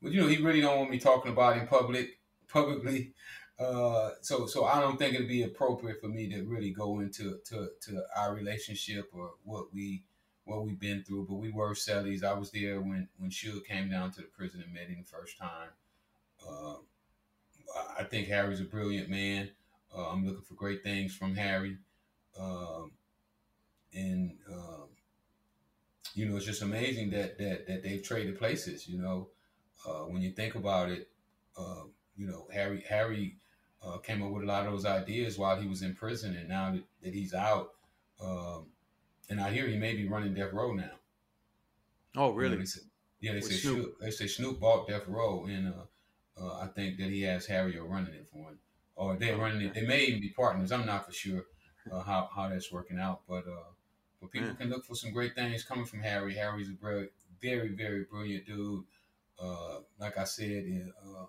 but 0.02 0.12
you 0.12 0.22
know, 0.22 0.28
he 0.28 0.38
really 0.38 0.62
don't 0.62 0.78
want 0.78 0.92
me 0.92 1.00
talking 1.00 1.32
about 1.32 1.58
in 1.58 1.68
public 1.68 2.20
publicly. 2.48 3.14
Uh, 3.60 4.12
so 4.22 4.46
so 4.46 4.64
I 4.66 4.80
don't 4.80 4.98
think 4.98 5.16
it'd 5.16 5.28
be 5.28 5.44
appropriate 5.44 6.00
for 6.00 6.08
me 6.08 6.30
to 6.30 6.44
really 6.44 6.72
go 6.72 7.02
into 7.02 7.40
to, 7.46 7.70
to 7.82 8.04
our 8.18 8.34
relationship 8.34 9.10
or 9.14 9.32
what 9.44 9.74
we 9.74 10.04
what 10.50 10.66
we've 10.66 10.80
been 10.80 11.04
through. 11.04 11.28
But 11.30 11.36
we 11.36 11.52
were 11.52 11.74
cellies. 11.74 12.24
I 12.24 12.34
was 12.34 12.52
there 12.52 12.82
when 12.82 13.08
when 13.18 13.30
Suge 13.30 13.66
came 13.66 13.90
down 13.90 14.12
to 14.12 14.22
the 14.22 14.28
prison 14.28 14.62
and 14.64 14.74
met 14.74 14.88
him 14.88 14.98
the 15.00 15.18
first 15.18 15.38
time. 15.38 15.70
Uh, 16.48 16.76
I 17.98 18.04
think 18.04 18.28
Harry's 18.28 18.62
a 18.62 18.66
brilliant 18.66 19.10
man. 19.10 19.50
Uh, 19.96 20.10
I'm 20.10 20.26
looking 20.26 20.44
for 20.44 20.54
great 20.54 20.84
things 20.84 21.16
from 21.16 21.36
Harry, 21.36 21.78
um, 22.40 22.92
and 23.94 24.38
um, 24.52 24.88
you 26.14 26.28
know 26.28 26.38
it's 26.38 26.46
just 26.46 26.62
amazing 26.62 27.10
that 27.12 27.38
that 27.38 27.68
that 27.68 27.84
they've 27.84 28.04
traded 28.04 28.38
places. 28.38 28.88
You 28.88 29.02
know, 29.02 29.28
uh, 29.88 30.04
when 30.06 30.22
you 30.22 30.32
think 30.32 30.56
about 30.56 30.90
it, 30.90 31.10
uh, 31.58 31.84
you 32.16 32.28
know 32.28 32.48
Harry 32.54 32.84
Harry 32.88 33.36
uh, 33.84 33.98
came 33.98 34.24
up 34.24 34.32
with 34.32 34.44
a 34.44 34.48
lot 34.48 34.66
of 34.66 34.74
those 34.74 34.86
ideas 34.86 35.38
while 35.38 35.60
he 35.60 35.68
was 35.68 35.82
in 35.82 35.96
prison, 35.96 36.36
and 36.36 36.50
now 36.50 36.72
that, 36.72 36.84
that 37.04 37.14
he's 37.14 37.34
out, 37.34 37.72
um, 38.24 38.68
and 39.30 39.40
I 39.40 39.52
hear 39.52 39.68
he 39.68 39.78
may 39.78 39.96
be 39.96 40.08
running 40.08 40.34
Death 40.34 40.54
Row 40.54 40.74
now. 40.74 40.92
Oh, 42.16 42.32
really? 42.32 42.54
You 42.54 42.60
know, 42.60 42.66
they 42.66 43.28
yeah, 43.28 43.34
they 43.34 43.42
say 43.42 43.56
Snoop. 43.56 43.76
Snoop. 43.76 44.00
They 44.00 44.12
say 44.12 44.28
Snoop 44.28 44.60
bought 44.60 44.88
Death 44.88 45.08
Row, 45.08 45.46
and 45.46 45.74
uh, 45.74 46.42
uh, 46.42 46.60
I 46.64 46.68
think 46.68 46.98
that 46.98 47.10
he 47.10 47.22
has 47.24 47.46
Harry 47.46 47.80
running 47.80 48.14
it 48.14 48.28
for 48.32 48.50
him, 48.50 48.60
or 48.96 49.16
they're 49.16 49.38
running 49.38 49.62
it. 49.62 49.74
They 49.74 49.86
may 49.86 50.04
even 50.06 50.22
be 50.22 50.30
partners. 50.30 50.72
I'm 50.72 50.86
not 50.86 51.06
for 51.06 51.12
sure 51.12 51.44
uh, 51.92 52.02
how 52.02 52.30
how 52.34 52.50
that's 52.50 52.72
working 52.72 53.00
out, 53.00 53.22
but 53.28 53.46
uh, 53.48 53.72
but 54.22 54.32
people 54.32 54.54
can 54.56 54.70
look 54.70 54.86
for 54.86 54.96
some 54.96 55.12
great 55.12 55.36
things 55.36 55.64
coming 55.64 55.86
from 55.86 56.02
Harry. 56.02 56.34
Harry's 56.34 56.70
a 56.70 56.74
very 56.74 57.10
very 57.42 57.70
very 57.70 58.06
brilliant 58.10 58.46
dude. 58.46 58.84
Uh, 59.42 59.80
like 60.00 60.18
I 60.18 60.26
said, 60.26 60.66
in, 60.66 60.92
uh, 61.06 61.26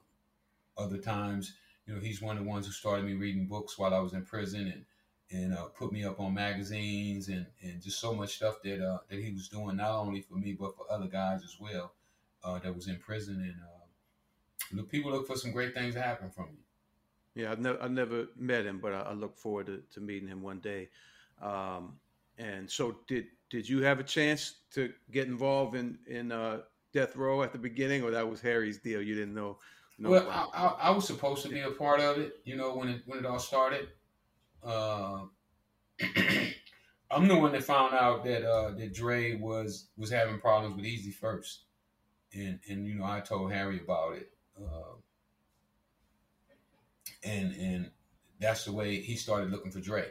other 0.80 0.99
times 0.99 1.54
you 1.87 1.95
know, 1.95 2.00
he's 2.00 2.23
one 2.23 2.37
of 2.37 2.45
the 2.45 2.49
ones 2.49 2.66
who 2.66 2.73
started 2.73 3.04
me 3.04 3.14
reading 3.14 3.47
books 3.47 3.78
while 3.78 3.95
I 3.95 3.99
was 3.99 4.12
in 4.12 4.25
prison 4.25 4.66
and 4.66 4.85
and 5.32 5.54
uh, 5.54 5.64
put 5.66 5.92
me 5.92 6.04
up 6.04 6.18
on 6.18 6.34
magazines 6.34 7.28
and, 7.28 7.46
and 7.62 7.80
just 7.80 8.00
so 8.00 8.14
much 8.14 8.37
stuff 8.37 8.56
that 8.62 8.84
uh, 8.84 8.99
that 9.08 9.20
he 9.20 9.32
was 9.32 9.49
doing 9.49 9.76
not 9.76 9.90
only 9.90 10.20
for 10.20 10.34
me 10.34 10.56
but 10.58 10.76
for 10.76 10.90
other 10.90 11.06
guys 11.06 11.42
as 11.44 11.56
well 11.60 11.92
uh, 12.44 12.58
that 12.58 12.75
was 12.75 12.88
in 12.88 12.96
prison 12.96 13.37
and 13.37 13.54
uh, 13.62 13.80
look, 14.72 14.90
people 14.90 15.10
look 15.10 15.26
for 15.26 15.37
some 15.37 15.52
great 15.52 15.75
things 15.75 15.94
to 15.94 16.02
happen 16.02 16.30
from 16.30 16.49
you. 16.52 17.42
Yeah, 17.42 17.52
I've 17.52 17.60
never 17.60 17.80
I 17.80 17.88
never 17.88 18.26
met 18.37 18.66
him, 18.66 18.80
but 18.80 18.92
I, 18.92 19.00
I 19.00 19.12
look 19.12 19.37
forward 19.37 19.66
to, 19.66 19.82
to, 19.94 20.00
meeting 20.00 20.28
him 20.28 20.42
one 20.42 20.58
day. 20.58 20.88
Um, 21.40 21.96
and 22.38 22.68
so, 22.68 22.96
did 23.06 23.26
did 23.50 23.68
you 23.68 23.82
have 23.82 24.00
a 24.00 24.02
chance 24.02 24.56
to 24.72 24.92
get 25.12 25.28
involved 25.28 25.76
in 25.76 25.99
in 26.08 26.32
uh, 26.32 26.62
Death 26.92 27.14
Row 27.14 27.42
at 27.42 27.52
the 27.52 27.58
beginning, 27.58 28.02
or 28.02 28.10
that 28.10 28.28
was 28.28 28.40
Harry's 28.40 28.78
deal? 28.78 29.00
You 29.00 29.14
didn't 29.14 29.34
know 29.34 29.58
no 30.00 30.10
well, 30.10 30.28
I, 30.30 30.49
I, 30.54 30.66
I, 30.88 30.90
was 30.90 31.06
supposed 31.06 31.43
to 31.43 31.50
be 31.50 31.60
a 31.60 31.71
part 31.71 32.00
of 32.00 32.19
it, 32.19 32.40
you 32.45 32.56
know, 32.56 32.75
when 32.75 32.88
it 32.88 33.02
when 33.06 33.19
it 33.19 33.26
all 33.26 33.38
started. 33.38 33.88
Uh, 34.62 35.25
I'm 37.10 37.26
the 37.26 37.36
one 37.36 37.52
that 37.52 37.64
found 37.64 37.94
out 37.94 38.25
that 38.25 38.49
uh, 38.49 38.70
that 38.73 38.94
Dre 38.94 39.34
was 39.36 39.88
was 39.96 40.10
having 40.10 40.38
problems 40.38 40.76
with 40.76 40.84
Eazy 40.84 41.12
first, 41.12 41.64
and 42.32 42.60
and 42.68 42.86
you 42.86 42.94
know 42.94 43.04
I 43.04 43.20
told 43.20 43.52
Harry 43.52 43.80
about 43.82 44.16
it, 44.16 44.30
uh, 44.60 44.94
and 47.25 47.54
and 47.56 47.90
that's 48.38 48.64
the 48.64 48.73
way 48.73 49.00
he 49.00 49.16
started 49.16 49.50
looking 49.50 49.73
for 49.73 49.80
Dre, 49.80 50.06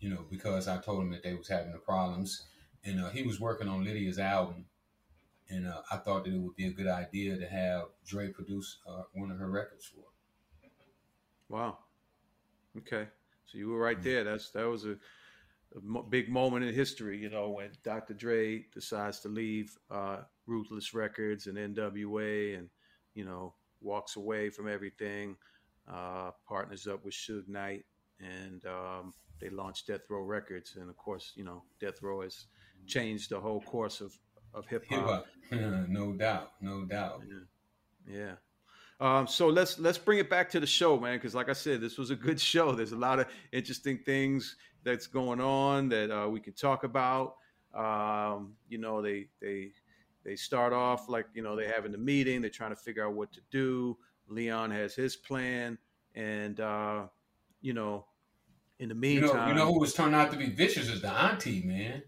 you 0.00 0.08
know, 0.10 0.24
because 0.30 0.66
I 0.66 0.78
told 0.78 1.02
him 1.02 1.10
that 1.12 1.22
they 1.22 1.34
was 1.34 1.48
having 1.48 1.72
the 1.72 1.78
problems, 1.78 2.46
and 2.84 3.04
uh, 3.04 3.10
he 3.10 3.22
was 3.22 3.38
working 3.38 3.68
on 3.68 3.84
Lydia's 3.84 4.18
album, 4.18 4.64
and 5.50 5.68
uh, 5.68 5.82
I 5.92 5.98
thought 5.98 6.24
that 6.24 6.32
it 6.32 6.38
would 6.40 6.56
be 6.56 6.66
a 6.66 6.72
good 6.72 6.88
idea 6.88 7.36
to 7.36 7.46
have 7.46 7.82
Dre 8.06 8.28
produce 8.28 8.78
uh, 8.88 9.02
one 9.12 9.30
of 9.30 9.38
her 9.38 9.50
records 9.50 9.84
for. 9.84 10.00
Her. 10.00 10.68
Wow. 11.48 11.78
Okay, 12.76 13.08
so 13.50 13.58
you 13.58 13.68
were 13.68 13.78
right 13.78 14.02
there. 14.02 14.24
That's 14.24 14.50
that 14.50 14.64
was 14.64 14.84
a, 14.84 14.96
a 15.74 16.02
big 16.02 16.28
moment 16.28 16.64
in 16.64 16.74
history. 16.74 17.18
You 17.18 17.30
know, 17.30 17.50
when 17.50 17.70
Dr. 17.82 18.14
Dre 18.14 18.64
decides 18.74 19.20
to 19.20 19.28
leave 19.28 19.76
uh, 19.90 20.18
Ruthless 20.46 20.92
Records 20.92 21.46
and 21.46 21.56
NWA, 21.56 22.58
and 22.58 22.68
you 23.14 23.24
know 23.24 23.54
walks 23.80 24.16
away 24.16 24.50
from 24.50 24.68
everything, 24.68 25.36
uh, 25.90 26.32
partners 26.46 26.86
up 26.86 27.04
with 27.04 27.14
Suge 27.14 27.48
Knight, 27.48 27.84
and 28.20 28.64
um, 28.66 29.14
they 29.40 29.48
launched 29.48 29.86
Death 29.86 30.02
Row 30.10 30.22
Records. 30.22 30.76
And 30.76 30.90
of 30.90 30.96
course, 30.96 31.32
you 31.34 31.44
know, 31.44 31.62
Death 31.80 32.02
Row 32.02 32.20
has 32.22 32.46
changed 32.86 33.30
the 33.30 33.40
whole 33.40 33.62
course 33.62 34.00
of 34.00 34.16
of 34.54 34.66
hip 34.66 34.84
hop. 34.90 35.26
no 35.50 36.12
doubt, 36.12 36.52
no 36.60 36.84
doubt. 36.84 37.22
Yeah. 38.06 38.18
yeah. 38.18 38.32
Um, 39.00 39.26
so 39.26 39.48
let's 39.48 39.78
let's 39.78 39.98
bring 39.98 40.18
it 40.18 40.28
back 40.28 40.50
to 40.50 40.60
the 40.60 40.66
show, 40.66 40.98
man. 40.98 41.16
Because 41.16 41.34
like 41.34 41.48
I 41.48 41.52
said, 41.52 41.80
this 41.80 41.98
was 41.98 42.10
a 42.10 42.16
good 42.16 42.40
show. 42.40 42.72
There's 42.72 42.92
a 42.92 42.96
lot 42.96 43.20
of 43.20 43.26
interesting 43.52 43.98
things 43.98 44.56
that's 44.82 45.06
going 45.06 45.40
on 45.40 45.88
that 45.90 46.10
uh, 46.10 46.28
we 46.28 46.40
can 46.40 46.52
talk 46.52 46.84
about. 46.84 47.36
Um, 47.74 48.54
you 48.68 48.78
know, 48.78 49.00
they 49.00 49.28
they 49.40 49.72
they 50.24 50.34
start 50.34 50.72
off 50.72 51.08
like 51.08 51.26
you 51.34 51.42
know 51.42 51.54
they 51.54 51.66
having 51.66 51.92
the 51.92 51.98
meeting. 51.98 52.40
They're 52.40 52.50
trying 52.50 52.70
to 52.70 52.76
figure 52.76 53.06
out 53.06 53.14
what 53.14 53.32
to 53.32 53.40
do. 53.50 53.96
Leon 54.28 54.70
has 54.72 54.94
his 54.94 55.14
plan, 55.14 55.78
and 56.14 56.58
uh, 56.58 57.04
you 57.60 57.74
know, 57.74 58.06
in 58.80 58.88
the 58.88 58.94
meantime, 58.94 59.28
you 59.28 59.34
know, 59.34 59.48
you 59.48 59.54
know 59.54 59.72
who 59.72 59.80
was 59.80 59.94
turned 59.94 60.14
out 60.14 60.32
to 60.32 60.36
be 60.36 60.50
vicious 60.50 60.88
is 60.88 61.02
the 61.02 61.10
auntie, 61.10 61.62
man. 61.62 62.02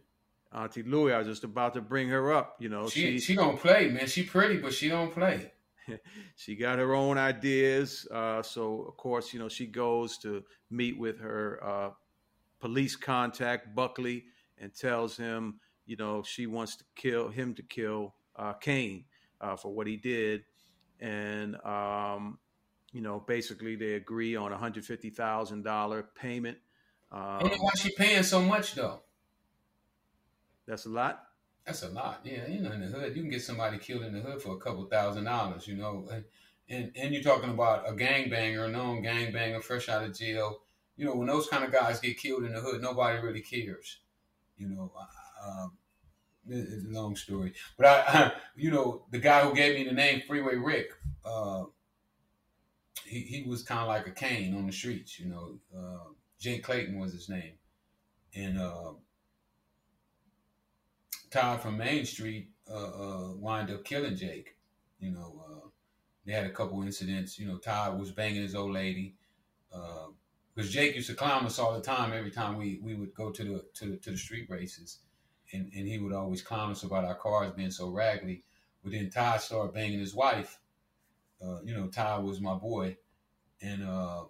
Auntie 0.53 0.83
Louie, 0.83 1.13
I 1.13 1.19
was 1.19 1.29
just 1.29 1.45
about 1.45 1.75
to 1.75 1.81
bring 1.81 2.09
her 2.09 2.33
up. 2.33 2.57
You 2.59 2.69
know, 2.69 2.89
she 2.89 3.13
she, 3.13 3.21
she 3.21 3.35
don't 3.37 3.61
play, 3.61 3.89
man. 3.89 4.09
She 4.09 4.25
pretty, 4.25 4.57
but 4.57 4.73
she 4.73 4.89
don't 4.89 5.13
play. 5.15 5.53
she 6.37 6.57
got 6.57 6.79
her 6.79 6.95
own 6.95 7.19
ideas. 7.19 8.07
Uh, 8.11 8.43
so 8.43 8.83
of 8.83 8.97
course, 8.97 9.33
you 9.33 9.39
know, 9.39 9.49
she 9.49 9.67
goes 9.67 10.19
to 10.19 10.43
meet 10.71 10.99
with 10.99 11.19
her 11.21 11.61
uh, 11.63 11.91
police 12.61 12.97
contact 12.97 13.75
Buckley 13.75 14.25
and 14.59 14.75
tells 14.75 15.17
him, 15.17 15.61
you 15.87 15.97
know, 15.97 16.23
she 16.23 16.47
wants 16.47 16.77
to 16.77 16.85
kill 16.95 17.29
him 17.29 17.55
to 17.55 17.63
kill 17.63 18.15
uh, 18.37 18.53
Kane 18.55 19.05
uh, 19.41 19.57
for 19.57 19.73
what 19.73 19.87
he 19.87 19.97
did, 19.97 20.45
and 21.01 21.57
um, 21.65 22.39
you 22.93 23.01
know, 23.01 23.21
basically 23.27 23.77
they 23.77 23.95
agree 23.95 24.37
on 24.37 24.53
a 24.53 24.59
hundred 24.59 24.85
fifty 24.85 25.11
thousand 25.11 25.65
dollar 25.65 26.09
payment. 26.15 26.59
Um, 27.13 27.21
I 27.21 27.43
don't 27.43 27.63
why 27.63 27.71
she 27.77 27.91
paying 27.97 28.23
so 28.23 28.41
much 28.41 28.75
though. 28.75 29.01
That's 30.67 30.87
a 30.87 30.91
lot. 30.91 31.25
That's 31.65 31.83
a 31.83 31.89
lot. 31.89 32.21
Yeah, 32.25 32.47
you 32.49 32.61
know, 32.61 32.73
in 32.73 32.81
the 32.81 32.87
hood, 32.87 33.15
you 33.15 33.23
can 33.23 33.31
get 33.31 33.43
somebody 33.43 33.79
killed 33.79 34.03
in 34.03 34.15
the 34.15 34.21
hood 34.21 34.43
for 34.43 34.55
a 34.55 34.59
couple 34.59 34.85
thousand 34.87 35.25
dollars. 35.25 35.69
You 35.69 35.77
know, 35.77 36.09
and 36.69 36.93
and 36.97 37.15
you're 37.15 37.23
talking 37.23 37.51
about 37.51 37.89
a 37.89 37.93
gangbanger, 37.93 38.67
a 38.67 38.69
known 38.69 39.03
gangbanger, 39.03 39.63
fresh 39.63 39.89
out 39.89 40.05
of 40.05 40.17
jail. 40.17 40.61
You 40.97 41.07
know, 41.07 41.15
when 41.15 41.29
those 41.29 41.49
kind 41.49 41.65
of 41.65 41.73
guys 41.73 42.01
get 42.01 42.19
killed 42.19 42.45
in 42.45 42.53
the 42.55 42.61
hood, 42.61 42.83
nobody 42.83 43.19
really 43.19 43.41
cares. 43.41 43.99
You 44.57 44.69
know, 44.69 44.93
um, 45.47 45.73
it's 46.49 46.85
a 46.85 46.89
long 46.89 47.17
story, 47.17 47.55
but 47.79 47.87
I, 47.87 48.05
I, 48.07 48.33
you 48.57 48.71
know, 48.71 49.05
the 49.11 49.19
guy 49.19 49.43
who 49.43 49.55
gave 49.55 49.77
me 49.77 49.85
the 49.85 49.95
name 49.95 50.23
Freeway 50.27 50.57
Rick, 50.57 50.91
uh, 51.25 51.65
he 53.05 53.21
he 53.21 53.43
was 53.49 53.63
kind 53.63 53.81
of 53.81 53.89
like 53.89 54.07
a 54.07 54.11
Kane 54.11 54.55
on 54.55 54.67
the 54.67 54.73
streets. 54.73 55.19
You 55.19 55.27
know, 55.27 55.59
uh, 55.77 56.59
Clayton 56.63 56.99
was 56.99 57.13
his 57.13 57.29
name, 57.29 57.53
and. 58.35 58.59
Uh, 58.59 58.93
Todd 61.31 61.61
from 61.61 61.79
Main 61.79 62.05
Street 62.05 62.51
uh, 62.71 62.75
uh, 62.75 63.33
wind 63.37 63.71
up 63.71 63.85
killing 63.85 64.17
Jake. 64.17 64.57
You 64.99 65.13
know, 65.13 65.45
uh, 65.49 65.69
they 66.27 66.33
had 66.33 66.47
a 66.47 66.51
couple 66.51 66.83
incidents. 66.83 67.39
You 67.39 67.47
know, 67.47 67.59
Todd 67.59 67.99
was 67.99 68.11
banging 68.11 68.43
his 68.43 68.55
old 68.55 68.73
lady 68.73 69.15
because 69.71 70.69
uh, 70.69 70.73
Jake 70.73 70.97
used 70.97 71.09
to 71.09 71.15
clown 71.15 71.47
us 71.47 71.59
all 71.59 71.73
the 71.73 71.81
time. 71.81 72.13
Every 72.13 72.31
time 72.31 72.59
we, 72.59 72.81
we 72.83 72.95
would 72.95 73.15
go 73.15 73.31
to 73.31 73.45
the 73.45 73.65
to 73.75 73.91
the, 73.91 73.97
to 73.99 74.11
the 74.11 74.17
street 74.17 74.51
races, 74.51 74.99
and, 75.53 75.71
and 75.75 75.87
he 75.87 75.99
would 75.99 76.13
always 76.13 76.43
clown 76.43 76.71
us 76.71 76.83
about 76.83 77.05
our 77.05 77.15
cars 77.15 77.53
being 77.53 77.71
so 77.71 77.91
raggedy. 77.91 78.43
But 78.83 78.93
then 78.93 79.11
Todd 79.11 79.41
started 79.41 79.75
banging 79.75 80.01
his 80.01 80.15
wife. 80.15 80.59
Uh, 81.43 81.61
you 81.63 81.75
know, 81.75 81.87
Todd 81.87 82.25
was 82.25 82.41
my 82.41 82.55
boy, 82.55 82.97
and 83.63 83.83
uh, 83.83 84.25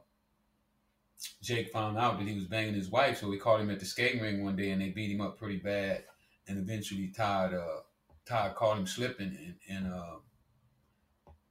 Jake 1.42 1.72
found 1.72 1.98
out 1.98 2.18
that 2.18 2.28
he 2.28 2.34
was 2.34 2.46
banging 2.46 2.74
his 2.74 2.90
wife, 2.90 3.18
so 3.18 3.30
he 3.30 3.38
called 3.38 3.60
him 3.60 3.70
at 3.70 3.80
the 3.80 3.86
skating 3.86 4.20
ring 4.20 4.44
one 4.44 4.56
day, 4.56 4.70
and 4.70 4.80
they 4.80 4.90
beat 4.90 5.10
him 5.10 5.20
up 5.20 5.38
pretty 5.38 5.56
bad. 5.58 6.04
And 6.48 6.58
eventually, 6.58 7.08
Todd 7.08 7.54
uh, 7.54 7.80
Todd 8.26 8.54
caught 8.54 8.78
him 8.78 8.86
slipping 8.86 9.36
and 9.44 9.54
and 9.68 9.92
uh, 9.92 10.16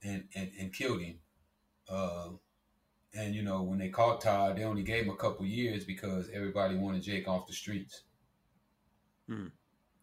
and, 0.03 0.23
and, 0.35 0.51
and 0.59 0.73
killed 0.73 1.01
him. 1.01 1.19
Uh, 1.89 2.29
and 3.13 3.33
you 3.33 3.41
know, 3.41 3.63
when 3.63 3.79
they 3.79 3.89
caught 3.89 4.21
Todd, 4.21 4.57
they 4.57 4.63
only 4.63 4.83
gave 4.83 5.03
him 5.05 5.09
a 5.11 5.15
couple 5.15 5.45
years 5.45 5.83
because 5.83 6.29
everybody 6.33 6.75
wanted 6.75 7.01
Jake 7.03 7.27
off 7.27 7.47
the 7.47 7.53
streets. 7.53 8.03
Hmm. 9.27 9.47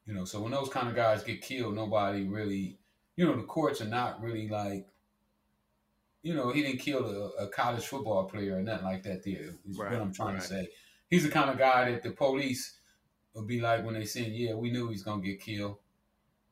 You 0.07 0.14
know, 0.14 0.25
so 0.25 0.40
when 0.40 0.53
those 0.53 0.68
kind 0.68 0.88
of 0.88 0.94
guys 0.94 1.25
get 1.25 1.42
killed, 1.42 1.75
nobody 1.75 2.25
really, 2.25 2.79
you 3.16 3.27
know, 3.27 3.37
the 3.37 3.42
courts 3.42 3.81
are 3.81 3.87
not 3.88 4.22
really 4.22 4.49
like, 4.49 4.87
you 6.22 6.35
know, 6.35 6.53
he 6.53 6.62
didn't 6.62 6.79
kill 6.81 7.05
a, 7.38 7.44
a 7.44 7.49
college 7.49 7.85
football 7.85 8.25
player 8.25 8.57
or 8.57 8.62
nothing 8.62 8.85
like 8.85 9.03
that. 9.05 9.25
There 9.25 9.35
is 9.68 9.79
Right, 9.79 9.92
what 9.92 10.01
I'm 10.01 10.12
trying 10.12 10.35
right. 10.35 10.42
to 10.42 10.46
say. 10.46 10.68
He's 11.11 11.25
the 11.25 11.31
kind 11.31 11.51
of 11.51 11.59
guy 11.59 11.90
that 11.90 12.03
the 12.03 12.11
police 12.11 12.79
would 13.37 13.46
be 13.46 13.61
like 13.61 13.85
when 13.85 13.94
they 13.94 14.05
say, 14.05 14.29
"Yeah, 14.29 14.55
we 14.55 14.70
knew 14.70 14.88
he's 14.88 15.03
gonna 15.03 15.22
get 15.22 15.40
killed. 15.40 15.79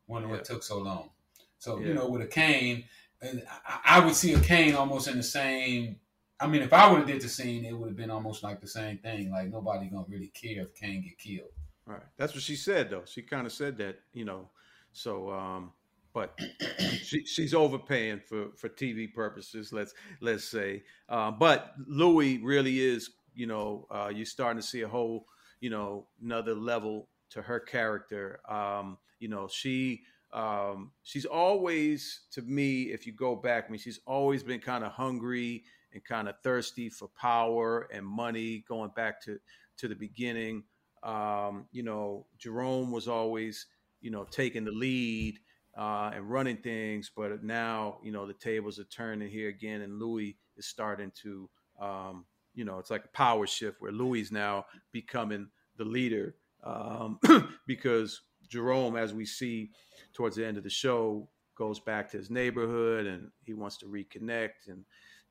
Wonder 0.06 0.28
Yeah. 0.28 0.34
what 0.34 0.44
took 0.44 0.62
so 0.62 0.78
long." 0.78 1.10
So 1.58 1.78
Yeah. 1.80 1.88
you 1.88 1.94
know, 1.94 2.08
with 2.08 2.22
a 2.22 2.26
Kane, 2.26 2.84
and 3.22 3.44
I, 3.66 3.80
I 3.96 4.04
would 4.04 4.14
see 4.14 4.34
a 4.34 4.40
Kane 4.40 4.74
almost 4.74 5.08
in 5.08 5.16
the 5.16 5.22
same. 5.22 6.00
I 6.40 6.46
mean, 6.46 6.62
if 6.62 6.72
I 6.72 6.90
would 6.90 6.98
have 6.98 7.08
did 7.08 7.22
the 7.22 7.28
scene, 7.28 7.64
it 7.64 7.72
would 7.72 7.88
have 7.88 7.96
been 7.96 8.10
almost 8.10 8.42
like 8.42 8.60
the 8.60 8.66
same 8.68 8.98
thing. 8.98 9.30
Like 9.30 9.48
nobody 9.48 9.86
gonna 9.88 10.04
really 10.08 10.28
care 10.28 10.62
if 10.62 10.74
Kane 10.74 11.02
get 11.02 11.18
killed. 11.18 11.50
Right. 11.86 12.02
That's 12.16 12.34
what 12.34 12.42
she 12.42 12.56
said, 12.56 12.90
though. 12.90 13.04
She 13.04 13.22
kind 13.22 13.46
of 13.46 13.52
said 13.52 13.76
that, 13.78 13.98
you 14.12 14.24
know. 14.24 14.50
So, 14.92 15.30
um, 15.30 15.72
but 16.12 16.38
she, 17.02 17.24
she's 17.24 17.54
overpaying 17.54 18.20
for 18.20 18.50
for 18.56 18.68
TV 18.68 19.12
purposes. 19.12 19.72
Let's 19.72 19.94
let's 20.20 20.44
say. 20.44 20.84
Uh, 21.08 21.30
but 21.30 21.74
Louie 21.86 22.38
really 22.38 22.80
is, 22.80 23.10
you 23.34 23.46
know, 23.46 23.86
uh, 23.90 24.10
you're 24.14 24.24
starting 24.26 24.60
to 24.60 24.66
see 24.66 24.82
a 24.82 24.88
whole, 24.88 25.26
you 25.64 25.70
know, 25.70 26.06
another 26.22 26.54
level 26.54 27.08
to 27.30 27.40
her 27.40 27.58
character. 27.58 28.38
Um, 28.46 28.98
you 29.18 29.28
know, 29.28 29.48
she 29.48 30.02
um, 30.34 30.90
she's 31.04 31.24
always, 31.24 32.24
to 32.32 32.42
me, 32.42 32.92
if 32.92 33.06
you 33.06 33.14
go 33.14 33.34
back, 33.34 33.64
I 33.66 33.70
mean, 33.70 33.80
she's 33.80 34.00
always 34.06 34.42
been 34.42 34.60
kind 34.60 34.84
of 34.84 34.92
hungry 34.92 35.64
and 35.94 36.04
kind 36.04 36.28
of 36.28 36.34
thirsty 36.42 36.90
for 36.90 37.08
power 37.18 37.88
and 37.90 38.04
money, 38.04 38.62
going 38.68 38.90
back 38.94 39.22
to 39.22 39.38
to 39.78 39.88
the 39.88 39.94
beginning. 39.94 40.64
Um, 41.02 41.64
you 41.72 41.82
know, 41.82 42.26
Jerome 42.36 42.92
was 42.92 43.08
always, 43.08 43.66
you 44.02 44.10
know, 44.10 44.24
taking 44.24 44.66
the 44.66 44.70
lead 44.70 45.38
uh, 45.78 46.10
and 46.14 46.30
running 46.30 46.58
things, 46.58 47.10
but 47.16 47.42
now, 47.42 48.00
you 48.02 48.12
know, 48.12 48.26
the 48.26 48.34
tables 48.34 48.78
are 48.78 48.84
turning 48.84 49.30
here 49.30 49.48
again, 49.48 49.80
and 49.80 49.98
Louie 49.98 50.36
is 50.58 50.66
starting 50.66 51.10
to, 51.22 51.48
um, 51.80 52.26
you 52.54 52.66
know, 52.66 52.78
it's 52.78 52.90
like 52.90 53.06
a 53.06 53.16
power 53.16 53.46
shift 53.46 53.80
where 53.80 53.92
Louie 53.92 54.20
is 54.20 54.30
now 54.30 54.66
becoming 54.92 55.48
the 55.76 55.84
leader 55.84 56.36
um, 56.62 57.18
because 57.66 58.22
Jerome, 58.48 58.96
as 58.96 59.12
we 59.12 59.24
see 59.24 59.70
towards 60.12 60.36
the 60.36 60.46
end 60.46 60.56
of 60.56 60.64
the 60.64 60.70
show, 60.70 61.28
goes 61.56 61.78
back 61.80 62.10
to 62.10 62.16
his 62.16 62.30
neighborhood 62.30 63.06
and 63.06 63.30
he 63.44 63.54
wants 63.54 63.78
to 63.78 63.86
reconnect 63.86 64.68
and 64.68 64.84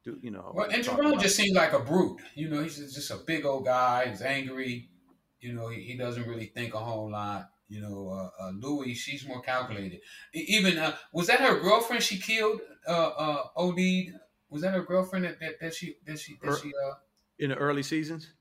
do, 0.04 0.18
you 0.22 0.32
know. 0.32 0.52
Well, 0.54 0.70
and 0.70 0.84
Jerome 0.84 1.20
just 1.20 1.36
seems 1.36 1.56
like 1.56 1.74
a 1.74 1.80
brute. 1.80 2.22
You 2.36 2.50
know, 2.50 2.62
he's 2.62 2.78
just 2.78 3.12
a 3.12 3.18
big 3.26 3.46
old 3.46 3.66
guy. 3.66 4.08
He's 4.10 4.22
angry. 4.22 4.90
You 5.40 5.54
know, 5.54 5.70
he, 5.70 5.82
he 5.82 5.98
doesn't 5.98 6.28
really 6.28 6.48
think 6.48 6.74
a 6.74 6.80
whole 6.80 7.12
lot. 7.12 7.50
You 7.70 7.82
know, 7.82 8.10
uh, 8.10 8.44
uh, 8.44 8.52
Louie, 8.52 8.94
she's 8.94 9.26
more 9.28 9.42
calculated. 9.42 10.02
Even 10.34 10.78
uh, 10.78 10.96
was 11.12 11.28
that 11.28 11.40
her 11.40 11.60
girlfriend 11.60 12.04
she 12.04 12.20
killed? 12.20 12.62
Uh, 12.88 12.92
uh? 12.92 13.72
Was 14.50 14.62
that 14.62 14.74
her 14.74 14.84
girlfriend 14.84 15.26
that, 15.26 15.40
that, 15.40 15.60
that 15.62 15.74
she 15.74 15.96
that 16.06 16.20
she 16.20 16.36
that 16.42 16.50
Her- 16.50 16.58
she 16.58 16.68
uh 16.68 16.94
in 17.40 17.50
the 17.50 17.56
early 17.56 17.84
seasons. 17.84 18.34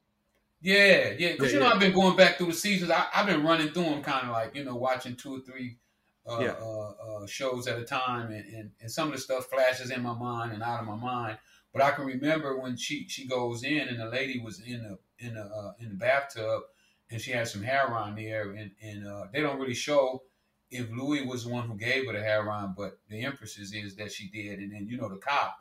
Yeah, 0.62 1.14
yeah. 1.18 1.32
Because 1.32 1.52
Yeah, 1.52 1.58
you 1.58 1.60
know, 1.60 1.66
yeah. 1.66 1.72
I've 1.74 1.80
been 1.80 1.92
going 1.92 2.16
back 2.16 2.38
through 2.38 2.46
the 2.48 2.52
seasons. 2.54 2.90
I, 2.90 3.06
I've 3.14 3.26
been 3.26 3.44
running 3.44 3.70
through 3.72 3.84
them, 3.84 4.02
kind 4.02 4.26
of 4.26 4.32
like 4.32 4.54
you 4.54 4.64
know, 4.64 4.76
watching 4.76 5.16
two 5.16 5.36
or 5.36 5.40
three 5.40 5.78
uh, 6.26 6.38
Yeah. 6.40 6.54
uh, 6.60 6.90
uh, 6.90 7.26
shows 7.26 7.66
at 7.66 7.78
a 7.78 7.84
time, 7.84 8.30
and, 8.32 8.46
and 8.54 8.70
and 8.80 8.90
some 8.90 9.08
of 9.08 9.14
the 9.14 9.20
stuff 9.20 9.46
flashes 9.50 9.90
in 9.90 10.02
my 10.02 10.14
mind 10.14 10.52
and 10.52 10.62
out 10.62 10.80
of 10.80 10.86
my 10.86 10.96
mind. 10.96 11.38
But 11.72 11.82
I 11.82 11.90
can 11.90 12.06
remember 12.06 12.58
when 12.58 12.76
she 12.76 13.08
she 13.08 13.26
goes 13.26 13.64
in, 13.64 13.88
and 13.88 13.98
the 13.98 14.06
lady 14.06 14.40
was 14.40 14.60
in 14.60 14.82
the 14.84 14.98
in 15.26 15.34
the 15.34 15.42
uh, 15.42 15.72
in 15.80 15.88
the 15.90 15.94
bathtub, 15.96 16.62
and 17.10 17.20
she 17.20 17.32
had 17.32 17.48
some 17.48 17.62
hair 17.62 17.88
on 17.88 18.14
there, 18.14 18.52
and 18.52 18.70
and 18.80 19.06
uh, 19.06 19.26
they 19.32 19.40
don't 19.40 19.58
really 19.58 19.74
show 19.74 20.22
if 20.70 20.88
Louie 20.90 21.26
was 21.26 21.44
the 21.44 21.50
one 21.50 21.68
who 21.68 21.76
gave 21.76 22.06
her 22.06 22.12
the 22.12 22.22
hair 22.22 22.50
on, 22.50 22.74
but 22.76 22.98
the 23.08 23.22
emphasis 23.24 23.74
is 23.74 23.96
that 23.96 24.12
she 24.12 24.28
did. 24.28 24.60
And 24.60 24.72
then 24.72 24.86
you 24.88 24.96
know 24.96 25.08
the 25.08 25.16
cop, 25.16 25.58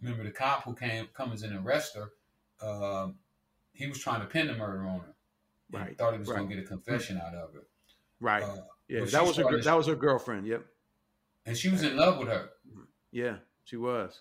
remember 0.00 0.24
the 0.24 0.30
cop 0.32 0.64
who 0.64 0.74
came 0.74 1.06
comes 1.14 1.42
in 1.44 1.52
and 1.52 1.64
arrest 1.64 1.96
her. 1.96 2.10
Um, 2.60 3.16
he 3.72 3.86
was 3.86 3.98
trying 3.98 4.20
to 4.20 4.26
pin 4.26 4.46
the 4.46 4.54
murder 4.54 4.82
on 4.86 5.00
her. 5.00 5.14
Right, 5.70 5.96
Thought 5.96 6.12
he 6.14 6.18
was 6.18 6.28
right. 6.28 6.36
going 6.36 6.50
to 6.50 6.54
get 6.56 6.64
a 6.64 6.66
confession 6.66 7.16
out 7.18 7.34
of 7.34 7.54
her. 7.54 7.62
Right. 8.20 8.42
Uh, 8.42 8.56
yeah, 8.88 9.04
that 9.06 9.24
was 9.24 9.36
That 9.36 9.76
was 9.76 9.86
her 9.86 9.94
girlfriend. 9.96 10.46
Yep. 10.46 10.64
and 11.46 11.56
she 11.56 11.68
was 11.70 11.82
in 11.82 11.96
love 11.96 12.18
with 12.18 12.28
her. 12.28 12.50
Yeah, 13.10 13.36
she 13.64 13.76
was. 13.76 14.20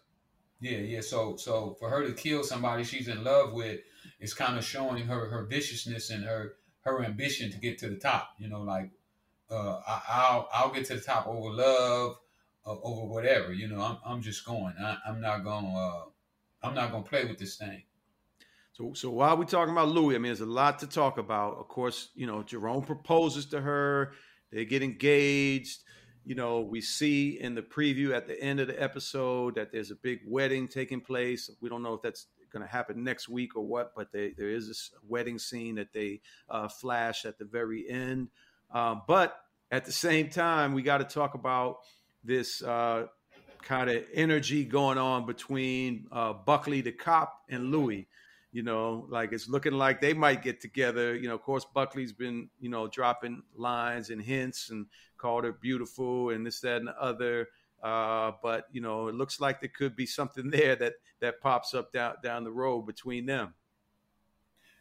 Yeah, 0.62 0.78
yeah. 0.78 1.02
So, 1.02 1.36
so 1.36 1.76
for 1.80 1.90
her 1.90 2.06
to 2.06 2.14
kill 2.14 2.44
somebody 2.44 2.84
she's 2.84 3.08
in 3.08 3.24
love 3.24 3.54
with 3.54 3.82
is 4.20 4.34
kind 4.34 4.58
of 4.58 4.64
showing 4.64 5.06
her 5.08 5.26
her 5.30 5.44
viciousness 5.46 6.10
and 6.10 6.24
her 6.24 6.54
her 6.82 7.04
ambition 7.04 7.52
to 7.52 7.58
get 7.58 7.78
to 7.80 7.90
the 7.90 7.96
top. 7.98 8.30
You 8.40 8.48
know, 8.50 8.62
like 8.62 8.92
uh, 9.50 9.82
I, 9.88 10.02
I'll 10.10 10.50
I'll 10.54 10.72
get 10.72 10.86
to 10.86 10.96
the 10.96 11.02
top 11.02 11.28
over 11.28 11.50
love, 11.50 12.18
uh, 12.66 12.76
over 12.82 13.06
whatever. 13.08 13.52
You 13.54 13.68
know, 13.68 13.82
I'm 13.82 13.98
I'm 14.06 14.22
just 14.22 14.46
going. 14.46 14.74
I, 14.80 14.98
I'm 15.08 15.20
not 15.20 15.44
going. 15.44 15.66
Uh, 15.66 16.04
I'm 16.64 16.76
not 16.76 16.92
going 16.92 17.04
to 17.04 17.10
play 17.10 17.26
with 17.26 17.40
this 17.40 17.58
thing. 17.58 17.82
So, 18.74 18.94
so 18.94 19.10
while 19.10 19.38
we're 19.38 19.46
talking 19.46 19.74
about 19.74 19.90
Louie, 19.90 20.16
I 20.16 20.18
mean, 20.18 20.30
there's 20.30 20.42
a 20.42 20.46
lot 20.46 20.80
to 20.80 20.88
talk 20.88 21.18
about. 21.18 21.58
Of 21.58 21.68
course, 21.68 22.10
you 22.16 22.26
know, 22.26 22.42
Jerome 22.42 22.84
proposes 22.84 23.48
to 23.48 23.62
her. 23.62 24.14
They 24.52 24.66
get 24.66 24.82
engaged. 24.82 25.80
You 26.24 26.36
know, 26.36 26.62
we 26.62 26.82
see 26.82 27.40
in 27.40 27.56
the 27.56 27.62
preview 27.62 28.16
at 28.16 28.28
the 28.28 28.40
end 28.42 28.60
of 28.60 28.68
the 28.68 28.82
episode 28.82 29.56
that 29.56 29.72
there's 29.72 29.92
a 29.92 29.96
big 29.96 30.20
wedding 30.26 30.68
taking 30.68 31.02
place. 31.02 31.50
We 31.60 31.68
don't 31.68 31.84
know 31.84 31.96
if 31.96 32.02
that's 32.02 32.28
going 32.52 32.66
to 32.66 32.72
happen 32.72 33.04
next 33.04 33.28
week 33.28 33.56
or 33.56 33.66
what, 33.66 33.94
but 33.96 34.12
they, 34.12 34.34
there 34.38 34.50
is 34.50 34.68
this 34.68 34.92
wedding 35.08 35.40
scene 35.40 35.76
that 35.76 35.94
they 35.94 36.22
uh, 36.50 36.68
flash 36.68 37.26
at 37.26 37.40
the 37.40 37.46
very 37.46 37.90
end. 37.90 38.30
Um, 38.74 39.02
but 39.08 39.36
at 39.72 39.86
the 39.86 39.92
same 39.92 40.30
time, 40.30 40.74
we 40.74 40.82
got 40.82 41.00
to 41.00 41.06
talk 41.06 41.34
about 41.34 41.78
this 42.24 42.62
uh, 42.62 43.08
kind 43.64 43.90
of 43.90 44.04
energy 44.14 44.64
going 44.64 44.98
on 44.98 45.26
between 45.26 46.08
uh, 46.12 46.34
Buckley 46.34 46.82
the 46.82 46.92
cop 46.92 47.34
and 47.50 47.72
Louie 47.72 48.08
you 48.52 48.64
know 48.64 49.06
like 49.10 49.32
it's 49.32 49.48
looking 49.48 49.74
like 49.74 50.02
they 50.02 50.14
might 50.14 50.42
get 50.42 50.60
together 50.60 51.16
you 51.16 51.28
know 51.28 51.36
of 51.36 51.42
course 51.42 51.66
buckley's 51.74 52.14
been 52.14 52.50
you 52.60 52.70
know 52.70 52.88
dropping 52.88 53.42
lines 53.56 54.10
and 54.10 54.22
hints 54.22 54.70
and 54.70 54.86
called 55.18 55.44
her 55.44 55.54
beautiful 55.54 56.30
and 56.32 56.46
this 56.46 56.60
that 56.60 56.78
and 56.78 56.88
the 56.88 57.02
other 57.02 57.48
uh, 57.84 58.32
but 58.44 58.68
you 58.72 58.82
know 58.82 59.08
it 59.08 59.16
looks 59.16 59.40
like 59.40 59.60
there 59.60 59.72
could 59.76 59.96
be 59.96 60.06
something 60.06 60.50
there 60.52 60.76
that 60.76 60.94
that 61.20 61.42
pops 61.42 61.74
up 61.74 61.92
down 61.92 62.16
down 62.24 62.44
the 62.44 62.52
road 62.52 62.84
between 62.84 63.26
them 63.26 63.54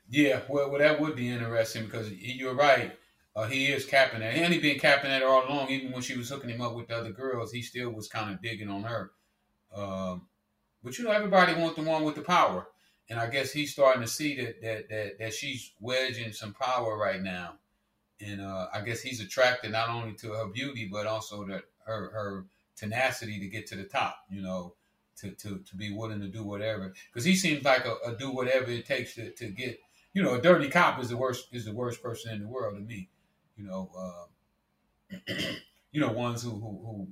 Yeah, 0.08 0.40
well, 0.48 0.70
well, 0.70 0.80
that 0.80 1.00
would 1.00 1.14
be 1.14 1.28
interesting 1.30 1.84
because 1.84 2.10
you're 2.12 2.54
right. 2.54 2.98
Uh, 3.36 3.46
he 3.46 3.66
is 3.66 3.86
capping 3.86 4.20
that. 4.20 4.34
And 4.34 4.52
he 4.52 4.58
been 4.58 4.78
capping 4.80 5.10
that 5.10 5.22
all 5.22 5.46
along. 5.48 5.68
Even 5.70 5.92
when 5.92 6.02
she 6.02 6.18
was 6.18 6.28
hooking 6.28 6.50
him 6.50 6.60
up 6.60 6.74
with 6.74 6.88
the 6.88 6.96
other 6.96 7.12
girls, 7.12 7.52
he 7.52 7.62
still 7.62 7.90
was 7.90 8.08
kind 8.08 8.34
of 8.34 8.42
digging 8.42 8.68
on 8.68 8.82
her. 8.82 9.12
Um, 9.74 10.26
but 10.82 10.98
you 10.98 11.04
know, 11.04 11.12
everybody 11.12 11.54
wants 11.54 11.76
the 11.76 11.82
one 11.82 12.02
with 12.02 12.16
the 12.16 12.22
power, 12.22 12.66
and 13.10 13.20
I 13.20 13.28
guess 13.28 13.52
he's 13.52 13.72
starting 13.72 14.02
to 14.02 14.08
see 14.08 14.36
that 14.36 14.62
that 14.62 14.88
that, 14.88 15.18
that 15.18 15.34
she's 15.34 15.72
wedging 15.80 16.32
some 16.32 16.54
power 16.54 16.96
right 16.96 17.22
now. 17.22 17.54
And 18.22 18.40
uh, 18.40 18.68
I 18.72 18.82
guess 18.82 19.00
he's 19.00 19.20
attracted 19.20 19.72
not 19.72 19.88
only 19.88 20.14
to 20.14 20.32
her 20.32 20.46
beauty, 20.46 20.88
but 20.90 21.06
also 21.06 21.44
that 21.46 21.64
her 21.86 22.10
her 22.10 22.46
tenacity 22.76 23.38
to 23.40 23.46
get 23.46 23.66
to 23.68 23.76
the 23.76 23.84
top. 23.84 24.16
You 24.30 24.42
know, 24.42 24.74
to 25.18 25.32
to, 25.32 25.58
to 25.58 25.76
be 25.76 25.92
willing 25.92 26.20
to 26.20 26.28
do 26.28 26.44
whatever. 26.44 26.94
Because 27.12 27.24
he 27.24 27.36
seems 27.36 27.64
like 27.64 27.84
a, 27.84 27.96
a 28.06 28.16
do 28.16 28.30
whatever 28.30 28.70
it 28.70 28.86
takes 28.86 29.14
to, 29.14 29.30
to 29.32 29.48
get 29.48 29.78
you 30.12 30.22
know, 30.22 30.34
a 30.34 30.40
dirty 30.40 30.68
cop 30.68 31.00
is 31.00 31.08
the 31.08 31.16
worst 31.16 31.48
is 31.52 31.64
the 31.64 31.72
worst 31.72 32.02
person 32.02 32.32
in 32.32 32.40
the 32.40 32.48
world 32.48 32.76
to 32.76 32.80
me. 32.80 33.08
You 33.56 33.64
know, 33.64 33.90
uh, 33.96 35.14
you 35.92 36.00
know 36.00 36.12
ones 36.12 36.42
who 36.42 36.50
who, 36.50 36.58
who 36.84 37.08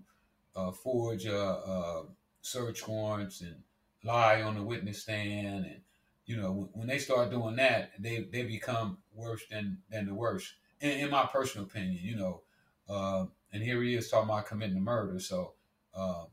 uh, 0.61 0.73
forge 0.73 1.27
uh, 1.27 1.59
uh, 1.67 2.03
search 2.43 2.87
warrants 2.89 3.41
and 3.41 3.57
lie 4.03 4.43
on 4.43 4.55
the 4.55 4.63
witness 4.63 5.03
stand, 5.03 5.65
and 5.67 5.81
you 6.29 6.37
know 6.37 6.69
when, 6.75 6.87
they 6.87 6.99
start 6.99 7.31
doing 7.31 7.57
that, 7.57 7.93
they 7.99 8.29
they 8.31 8.43
become 8.43 8.99
worse 9.15 9.43
than 9.51 9.79
than 9.91 10.07
the 10.07 10.15
worst. 10.15 10.53
In, 10.81 10.91
in 10.91 11.11
my 11.11 11.25
personal 11.25 11.67
opinion, 11.67 11.99
you 12.03 12.17
know, 12.17 12.43
uh, 12.89 13.25
and 13.53 13.63
here 13.63 13.83
he 13.83 13.95
is 13.95 14.11
talking 14.11 14.29
about 14.29 14.47
committing 14.47 14.77
a 14.77 14.81
murder, 14.81 15.19
so 15.19 15.55
uh, 15.95 16.25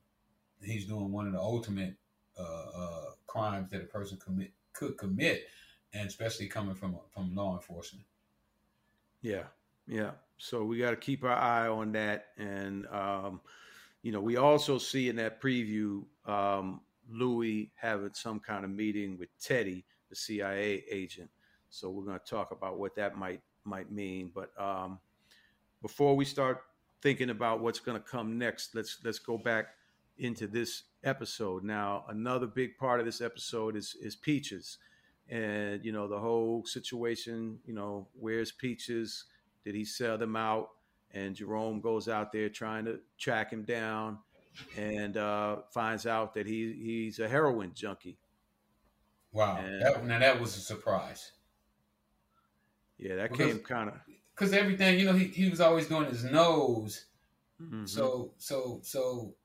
he's 0.62 0.86
doing 0.86 1.12
one 1.12 1.28
of 1.28 1.34
the 1.34 1.40
ultimate 1.40 1.96
uh, 2.38 2.66
uh, 2.76 3.06
crimes 3.26 3.72
that 3.72 3.82
a 3.82 3.86
person 3.86 4.18
commit 4.18 4.52
could 4.74 4.98
commit 4.98 5.46
and 5.94 6.08
especially 6.08 6.48
coming 6.48 6.76
from 6.76 6.98
from 7.14 7.34
law 7.34 7.56
enforcement. 7.56 8.06
Yeah, 9.22 9.44
yeah. 9.88 10.12
So 10.38 10.66
we 10.66 10.78
got 10.78 10.92
to 10.92 10.98
keep 10.98 11.24
our 11.24 11.32
eye 11.32 11.70
on 11.70 11.94
that, 11.94 12.28
and 12.38 12.86
um, 12.88 13.40
you 14.04 14.12
know, 14.12 14.20
we 14.20 14.36
also 14.36 14.78
see 14.78 15.08
in 15.08 15.16
that 15.16 15.42
preview 15.42 16.04
um, 16.26 16.82
Louie 17.10 17.72
having 17.76 18.14
some 18.14 18.40
kind 18.40 18.64
of 18.66 18.72
meeting 18.72 19.18
with 19.18 19.30
Teddy, 19.40 19.86
the 20.10 20.16
CIA 20.16 20.84
agent. 20.90 21.30
So 21.70 21.90
we're 21.90 22.06
going 22.06 22.20
to 22.20 22.26
talk 22.26 22.52
about 22.52 22.80
what 22.80 22.96
that 22.96 23.18
might 23.18 23.42
might 23.66 23.92
mean. 23.92 24.32
But 24.34 24.52
um, 24.60 25.00
before 25.82 26.16
we 26.16 26.26
start 26.26 26.62
thinking 27.02 27.30
about 27.30 27.60
what's 27.60 27.80
going 27.80 28.02
to 28.02 28.08
come 28.08 28.38
next, 28.38 28.76
let's 28.76 29.00
let's 29.04 29.20
go 29.20 29.38
back 29.38 29.68
into 30.18 30.48
this 30.48 30.84
episode. 31.04 31.64
Now, 31.64 32.06
another 32.10 32.48
big 32.48 32.78
part 32.78 33.00
of 33.00 33.06
this 33.06 33.22
episode 33.22 33.76
is 33.76 33.96
is 34.02 34.16
Peaches, 34.16 34.78
and 35.30 35.84
you 35.84 35.92
know 35.92 36.08
the 36.08 36.20
whole 36.20 36.66
situation. 36.66 37.60
You 37.66 37.74
know, 37.74 38.08
where's 38.14 38.52
Peaches? 38.52 39.26
Did 39.64 39.76
he 39.76 39.84
sell 39.84 40.18
them 40.18 40.36
out? 40.36 40.70
And 41.12 41.36
Jerome 41.36 41.80
goes 41.80 42.08
out 42.10 42.32
there 42.32 42.50
trying 42.50 42.86
to 42.86 43.00
track 43.18 43.52
him 43.52 43.64
down, 43.64 44.20
and 44.78 45.18
uh, 45.18 45.58
finds 45.72 46.06
out 46.06 46.34
that 46.36 46.46
he 46.46 46.74
he's 46.74 47.20
a 47.20 47.28
heroin 47.28 47.72
junkie. 47.74 48.18
Wow, 49.32 49.58
and, 49.58 49.82
that, 49.82 50.06
now 50.06 50.20
that 50.20 50.40
was 50.40 50.56
a 50.56 50.62
surprise. 50.62 51.32
Yeah, 52.98 53.16
that 53.16 53.32
because, 53.32 53.54
came 53.54 53.60
kind 53.60 53.90
of 53.90 53.96
because 54.34 54.54
everything 54.54 55.00
you 55.00 55.06
know 55.06 55.14
he, 55.14 55.26
he 55.26 55.50
was 55.50 55.62
always 55.62 55.88
doing 55.88 56.06
his 56.06 56.24
nose. 56.24 57.06
Mm-hmm. 57.62 57.86
So 57.86 58.34
so 58.38 58.80
so 58.84 59.36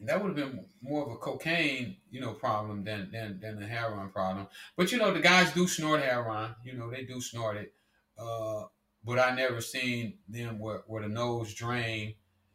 that 0.00 0.22
would 0.22 0.36
have 0.36 0.52
been 0.52 0.64
more 0.80 1.04
of 1.04 1.12
a 1.12 1.16
cocaine, 1.16 1.96
you 2.10 2.20
know, 2.20 2.32
problem 2.32 2.84
than 2.84 3.10
than 3.12 3.38
than 3.40 3.62
a 3.62 3.66
heroin 3.66 4.08
problem. 4.08 4.46
But 4.76 4.92
you 4.92 4.98
know, 4.98 5.12
the 5.12 5.20
guys 5.20 5.52
do 5.52 5.66
snort 5.66 6.00
heroin. 6.00 6.54
You 6.64 6.74
know, 6.74 6.90
they 6.90 7.04
do 7.04 7.20
snort 7.20 7.56
it. 7.56 7.74
Uh, 8.18 8.64
but 9.04 9.18
I 9.18 9.34
never 9.34 9.60
seen 9.60 10.14
them 10.28 10.58
where, 10.58 10.82
where 10.86 11.02
the 11.02 11.08
nose 11.08 11.54
drain, 11.54 12.14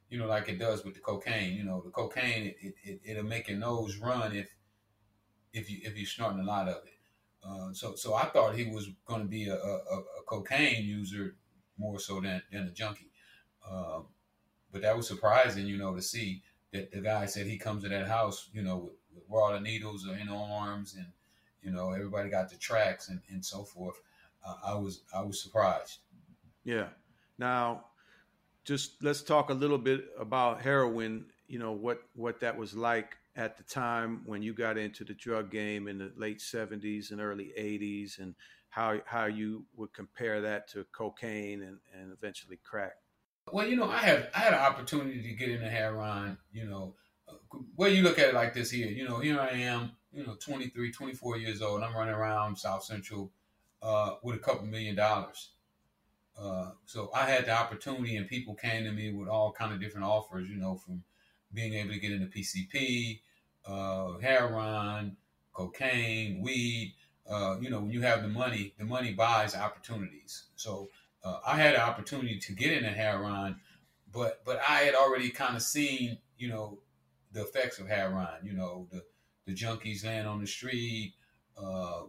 you 0.09 0.19
know, 0.19 0.27
like 0.27 0.49
it 0.49 0.59
does 0.59 0.85
with 0.85 0.93
the 0.93 0.99
cocaine. 0.99 1.55
You 1.55 1.63
know, 1.63 1.81
the 1.83 1.91
cocaine 1.91 2.53
it, 2.61 2.75
it, 2.83 3.01
it 3.03 3.17
will 3.17 3.29
make 3.29 3.47
your 3.47 3.57
nose 3.57 3.97
run 3.97 4.35
if 4.35 4.49
if 5.53 5.69
you 5.69 5.79
if 5.83 5.97
you're 5.97 6.05
snorting 6.05 6.39
a 6.39 6.43
lot 6.43 6.67
of 6.67 6.83
it. 6.85 6.99
Uh, 7.43 7.73
so 7.73 7.95
so 7.95 8.13
I 8.13 8.25
thought 8.25 8.55
he 8.55 8.65
was 8.65 8.89
going 9.05 9.21
to 9.21 9.27
be 9.27 9.47
a, 9.47 9.55
a, 9.55 9.57
a, 9.57 10.23
cocaine 10.25 10.83
user 10.83 11.35
more 11.77 11.99
so 11.99 12.19
than 12.19 12.41
than 12.51 12.67
a 12.67 12.71
junkie. 12.71 13.11
Uh, 13.67 14.01
but 14.71 14.81
that 14.81 14.97
was 14.97 15.07
surprising, 15.07 15.65
you 15.65 15.77
know, 15.77 15.95
to 15.95 16.01
see 16.01 16.43
that 16.73 16.91
the 16.91 17.01
guy 17.01 17.25
said 17.25 17.47
he 17.47 17.57
comes 17.57 17.83
to 17.83 17.89
that 17.89 18.07
house, 18.07 18.49
you 18.51 18.61
know, 18.61 18.77
with, 18.77 18.93
with 19.13 19.23
all 19.31 19.53
the 19.53 19.59
needles 19.59 20.07
are 20.07 20.17
in 20.17 20.29
arms 20.29 20.95
and 20.95 21.05
you 21.61 21.71
know 21.71 21.91
everybody 21.91 22.29
got 22.29 22.49
the 22.49 22.57
tracks 22.57 23.09
and, 23.09 23.21
and 23.29 23.43
so 23.43 23.63
forth. 23.63 23.99
Uh, 24.45 24.55
I 24.65 24.75
was 24.75 25.01
I 25.15 25.21
was 25.21 25.41
surprised. 25.41 25.99
Yeah. 26.63 26.87
Now, 27.37 27.85
just 28.65 29.03
let's 29.03 29.21
talk 29.21 29.49
a 29.49 29.53
little 29.53 29.77
bit 29.77 30.05
about 30.19 30.61
heroin. 30.61 31.25
You 31.47 31.59
know 31.59 31.71
what 31.71 32.01
what 32.15 32.39
that 32.41 32.57
was 32.57 32.75
like 32.75 33.17
at 33.35 33.57
the 33.57 33.63
time 33.63 34.21
when 34.25 34.41
you 34.41 34.53
got 34.53 34.77
into 34.77 35.03
the 35.03 35.13
drug 35.13 35.51
game 35.51 35.87
in 35.87 35.99
the 35.99 36.11
late 36.17 36.39
'70s 36.39 37.11
and 37.11 37.21
early 37.21 37.53
'80s, 37.57 38.19
and 38.19 38.35
how 38.69 38.99
how 39.05 39.25
you 39.25 39.65
would 39.75 39.93
compare 39.93 40.41
that 40.41 40.67
to 40.69 40.85
cocaine 40.91 41.61
and, 41.61 41.77
and 41.93 42.11
eventually 42.11 42.59
crack. 42.63 42.95
Well, 43.51 43.67
you 43.67 43.75
know, 43.75 43.89
I 43.89 43.99
had 43.99 44.29
I 44.35 44.39
had 44.39 44.53
an 44.53 44.59
opportunity 44.59 45.21
to 45.21 45.33
get 45.33 45.49
into 45.49 45.69
heroin. 45.69 46.37
You 46.51 46.65
know, 46.65 46.95
well, 47.75 47.89
you 47.89 48.01
look 48.01 48.17
at 48.17 48.29
it 48.29 48.35
like 48.35 48.53
this 48.53 48.71
here. 48.71 48.87
You 48.87 49.07
know, 49.07 49.19
here 49.19 49.39
I 49.39 49.49
am. 49.49 49.91
You 50.11 50.25
know, 50.25 50.35
23, 50.35 50.91
24 50.91 51.37
years 51.37 51.61
old. 51.61 51.83
I'm 51.83 51.95
running 51.95 52.13
around 52.13 52.55
South 52.55 52.83
Central 52.83 53.31
uh, 53.81 54.15
with 54.23 54.37
a 54.37 54.39
couple 54.39 54.65
million 54.65 54.95
dollars. 54.95 55.51
Uh, 56.37 56.71
so 56.85 57.09
I 57.13 57.25
had 57.25 57.45
the 57.45 57.51
opportunity, 57.51 58.17
and 58.17 58.27
people 58.27 58.55
came 58.55 58.83
to 58.83 58.91
me 58.91 59.13
with 59.13 59.29
all 59.29 59.51
kind 59.51 59.73
of 59.73 59.79
different 59.79 60.05
offers. 60.05 60.49
You 60.49 60.57
know, 60.57 60.75
from 60.75 61.03
being 61.53 61.73
able 61.73 61.93
to 61.93 61.99
get 61.99 62.11
into 62.11 62.27
PCP, 62.27 63.21
uh, 63.65 64.17
heroin, 64.19 65.17
cocaine, 65.53 66.41
weed. 66.41 66.93
Uh, 67.27 67.57
you 67.59 67.69
know, 67.69 67.79
when 67.79 67.89
you 67.89 68.01
have 68.01 68.21
the 68.21 68.27
money, 68.27 68.73
the 68.77 68.85
money 68.85 69.13
buys 69.13 69.55
opportunities. 69.55 70.43
So 70.55 70.89
uh, 71.23 71.39
I 71.45 71.55
had 71.57 71.73
an 71.73 71.81
opportunity 71.81 72.37
to 72.37 72.53
get 72.53 72.71
into 72.73 72.89
heroin, 72.89 73.55
but 74.13 74.43
but 74.45 74.59
I 74.67 74.81
had 74.81 74.93
already 74.93 75.29
kind 75.29 75.55
of 75.55 75.63
seen, 75.63 76.19
you 76.37 76.49
know, 76.49 76.79
the 77.31 77.41
effects 77.41 77.79
of 77.79 77.87
heroin. 77.87 78.27
You 78.43 78.53
know, 78.53 78.87
the 78.91 79.03
the 79.45 79.53
junkies 79.53 80.05
laying 80.05 80.27
on 80.27 80.39
the 80.39 80.47
street, 80.47 81.13
uh, 81.57 82.03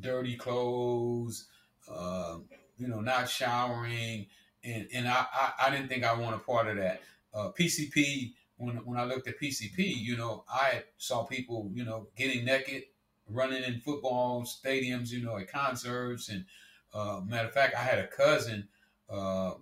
dirty 0.00 0.36
clothes, 0.36 1.46
uh, 1.88 2.38
you 2.78 2.88
know, 2.88 3.00
not 3.00 3.28
showering, 3.28 4.26
and 4.64 4.88
and 4.94 5.08
I, 5.08 5.26
I, 5.32 5.52
I 5.66 5.70
didn't 5.70 5.88
think 5.88 6.04
I 6.04 6.14
want 6.14 6.36
a 6.36 6.38
part 6.38 6.68
of 6.68 6.76
that. 6.76 7.02
Uh, 7.34 7.50
PCP 7.58 8.32
when 8.58 8.76
when 8.84 8.98
I 8.98 9.04
looked 9.04 9.28
at 9.28 9.40
PCP, 9.40 9.78
you 9.78 10.16
know, 10.16 10.44
I 10.48 10.82
saw 10.98 11.24
people, 11.24 11.70
you 11.72 11.84
know, 11.84 12.08
getting 12.16 12.44
naked, 12.44 12.84
running 13.28 13.62
in 13.62 13.80
football 13.80 14.42
stadiums, 14.42 15.10
you 15.10 15.22
know, 15.22 15.38
at 15.38 15.50
concerts, 15.50 16.28
and 16.28 16.44
uh, 16.92 17.20
matter 17.24 17.48
of 17.48 17.54
fact, 17.54 17.74
I 17.74 17.80
had 17.80 17.98
a 18.00 18.06
cousin 18.06 18.68
uh, 19.08 19.52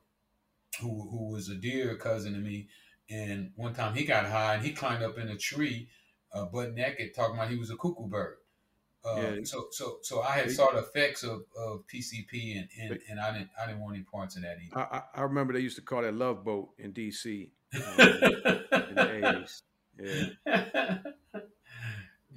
who 0.81 1.09
who 1.11 1.33
was 1.33 1.49
a 1.49 1.55
dear 1.55 1.95
cousin 1.97 2.33
to 2.33 2.39
me, 2.39 2.69
and 3.09 3.53
one 3.57 3.75
time 3.75 3.95
he 3.95 4.05
got 4.05 4.27
high 4.27 4.55
and 4.55 4.65
he 4.65 4.73
climbed 4.73 5.03
up 5.03 5.19
in 5.19 5.29
a 5.29 5.37
tree, 5.37 5.89
uh, 6.33 6.47
butt 6.47 6.75
naked, 6.75 7.15
talking 7.15 7.37
about 7.37 7.51
he 7.51 7.59
was 7.59 7.71
a 7.71 7.77
cuckoo 7.77 8.09
bird. 8.09 8.39
Uh, 9.07 9.21
yeah. 9.21 9.37
So 9.45 9.69
so 9.71 9.99
so 10.03 10.23
I 10.23 10.33
had 10.33 10.51
saw 10.51 10.73
the 10.73 10.79
effects 10.79 11.23
of, 11.23 11.45
of 11.57 11.85
PCP 11.87 12.59
and, 12.59 12.69
and, 12.81 13.01
and 13.09 13.21
I 13.21 13.33
didn't 13.33 13.51
I 13.61 13.67
didn't 13.67 13.81
want 13.81 13.95
any 13.95 14.05
parts 14.05 14.37
of 14.37 14.43
that 14.43 14.57
either. 14.65 14.77
I, 14.79 15.03
I 15.15 15.23
remember 15.23 15.53
they 15.53 15.61
used 15.61 15.77
to 15.77 15.83
call 15.83 16.03
that 16.03 16.15
love 16.15 16.45
boat 16.45 16.71
in 16.79 16.93
DC 16.93 17.51
um, 17.75 17.83
in 18.01 18.95
the 18.95 19.29
eighties. 19.29 19.63
Yeah. 20.01 20.99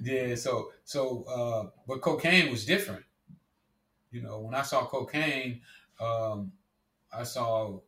yeah. 0.00 0.34
So 0.36 0.72
so 0.84 1.24
uh, 1.24 1.70
but 1.88 2.00
cocaine 2.02 2.50
was 2.50 2.64
different. 2.64 3.04
You 4.12 4.22
know, 4.22 4.40
when 4.40 4.54
I 4.54 4.62
saw 4.62 4.84
cocaine, 4.84 5.62
um, 6.00 6.52
I 7.12 7.24
saw 7.24 7.80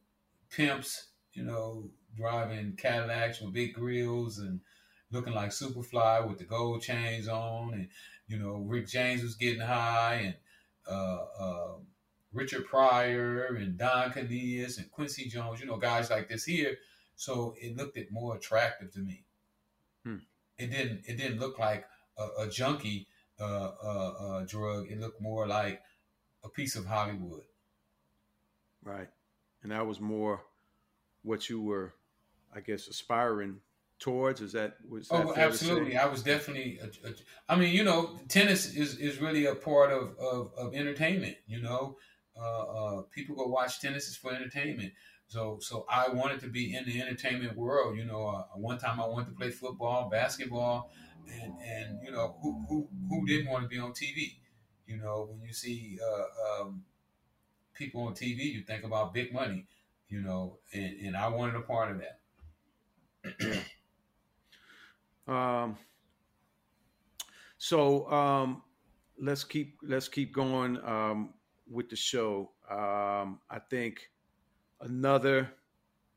pimps. 0.50 1.08
You 1.34 1.44
know, 1.44 1.88
driving 2.16 2.76
Cadillacs 2.76 3.40
with 3.40 3.54
big 3.54 3.74
grills 3.74 4.38
and 4.38 4.60
looking 5.12 5.34
like 5.34 5.50
Superfly 5.50 6.28
with 6.28 6.38
the 6.38 6.44
gold 6.44 6.82
chains 6.82 7.28
on, 7.28 7.74
and 7.74 7.88
you 8.32 8.38
know, 8.38 8.64
Rick 8.66 8.88
James 8.88 9.22
was 9.22 9.34
getting 9.34 9.60
high, 9.60 10.22
and 10.24 10.34
uh, 10.90 11.24
uh, 11.38 11.72
Richard 12.32 12.64
Pryor 12.64 13.54
and 13.56 13.76
Don 13.76 14.10
Cornelius 14.10 14.78
and 14.78 14.90
Quincy 14.90 15.28
Jones, 15.28 15.60
you 15.60 15.66
know, 15.66 15.76
guys 15.76 16.08
like 16.08 16.30
this 16.30 16.44
here. 16.44 16.78
So 17.14 17.54
it 17.60 17.76
looked 17.76 17.98
it 17.98 18.10
more 18.10 18.36
attractive 18.36 18.90
to 18.92 19.00
me. 19.00 19.24
Hmm. 20.04 20.16
It 20.58 20.70
didn't. 20.70 21.02
It 21.06 21.18
didn't 21.18 21.40
look 21.40 21.58
like 21.58 21.84
a, 22.18 22.44
a 22.44 22.48
junkie 22.48 23.06
uh, 23.38 23.72
uh, 23.84 24.12
uh, 24.18 24.44
drug. 24.46 24.90
It 24.90 24.98
looked 24.98 25.20
more 25.20 25.46
like 25.46 25.82
a 26.42 26.48
piece 26.48 26.74
of 26.74 26.86
Hollywood. 26.86 27.42
Right, 28.82 29.08
and 29.62 29.72
that 29.72 29.86
was 29.86 30.00
more 30.00 30.42
what 31.22 31.50
you 31.50 31.60
were, 31.60 31.92
I 32.54 32.60
guess, 32.60 32.88
aspiring 32.88 33.60
towards? 34.02 34.40
Is 34.40 34.52
that 34.52 34.76
was 34.88 35.08
that 35.08 35.24
oh 35.26 35.34
absolutely? 35.34 35.96
I 35.96 36.06
was 36.06 36.22
definitely. 36.22 36.80
A, 36.82 36.86
a, 37.08 37.12
I 37.48 37.56
mean, 37.56 37.72
you 37.72 37.84
know, 37.84 38.18
tennis 38.28 38.74
is 38.74 38.98
is 38.98 39.20
really 39.20 39.46
a 39.46 39.54
part 39.54 39.92
of 39.92 40.18
of, 40.18 40.52
of 40.58 40.74
entertainment. 40.74 41.36
You 41.46 41.62
know, 41.62 41.96
uh, 42.36 42.62
uh, 42.62 43.02
people 43.14 43.36
go 43.36 43.46
watch 43.46 43.80
tennis 43.80 44.08
is 44.08 44.16
for 44.16 44.32
entertainment. 44.32 44.92
So 45.28 45.58
so 45.60 45.86
I 45.88 46.08
wanted 46.08 46.40
to 46.40 46.48
be 46.48 46.74
in 46.74 46.84
the 46.84 47.00
entertainment 47.00 47.56
world. 47.56 47.96
You 47.96 48.04
know, 48.04 48.26
uh, 48.26 48.44
one 48.56 48.78
time 48.78 49.00
I 49.00 49.06
wanted 49.06 49.26
to 49.30 49.36
play 49.36 49.50
football, 49.50 50.10
basketball, 50.10 50.90
and 51.32 51.54
and 51.64 51.98
you 52.04 52.10
know 52.10 52.36
who 52.42 52.64
who 52.68 52.88
who 53.08 53.26
didn't 53.26 53.50
want 53.50 53.62
to 53.62 53.68
be 53.68 53.78
on 53.78 53.92
TV? 53.92 54.34
You 54.86 54.96
know, 54.98 55.28
when 55.30 55.46
you 55.46 55.54
see 55.54 55.98
uh, 56.04 56.62
um, 56.62 56.82
people 57.72 58.02
on 58.02 58.14
TV, 58.14 58.52
you 58.52 58.62
think 58.62 58.82
about 58.84 59.14
big 59.14 59.32
money. 59.32 59.66
You 60.08 60.20
know, 60.20 60.58
and, 60.74 60.92
and 61.06 61.16
I 61.16 61.28
wanted 61.28 61.54
a 61.54 61.60
part 61.60 61.92
of 61.92 62.02
that. 62.02 62.18
Um, 65.28 65.76
so 67.58 68.10
um, 68.10 68.62
let's 69.20 69.44
keep 69.44 69.78
let's 69.82 70.08
keep 70.08 70.34
going 70.34 70.78
um, 70.84 71.34
with 71.70 71.88
the 71.88 71.96
show. 71.96 72.50
Um, 72.70 73.38
I 73.50 73.58
think 73.70 74.10
another 74.80 75.50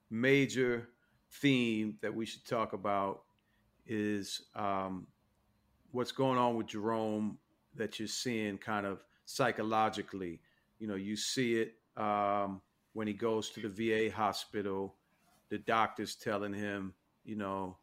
major 0.10 0.90
theme 1.32 1.98
that 2.02 2.14
we 2.14 2.26
should 2.26 2.46
talk 2.46 2.74
about 2.74 3.24
is 3.86 4.42
um, 4.56 5.08
what's 5.92 6.12
going 6.12 6.38
on 6.38 6.56
with 6.56 6.68
Jerome 6.68 7.38
that 7.76 8.00
you're 8.00 8.08
seeing 8.08 8.58
kind 8.58 8.86
of 8.86 9.04
psychologically. 9.26 10.40
You 10.80 10.88
know, 10.88 10.96
you 10.96 11.16
see 11.16 11.56
it 11.56 11.76
um, 11.98 12.62
when 12.94 13.08
he 13.08 13.14
goes 13.14 13.50
to 13.52 13.68
the 13.68 13.70
VA 13.70 14.14
hospital. 14.14 14.96
The 15.50 15.60
doctor's 15.60 16.16
telling 16.16 16.54
him, 16.54 16.94
you 17.24 17.36
know, 17.36 17.78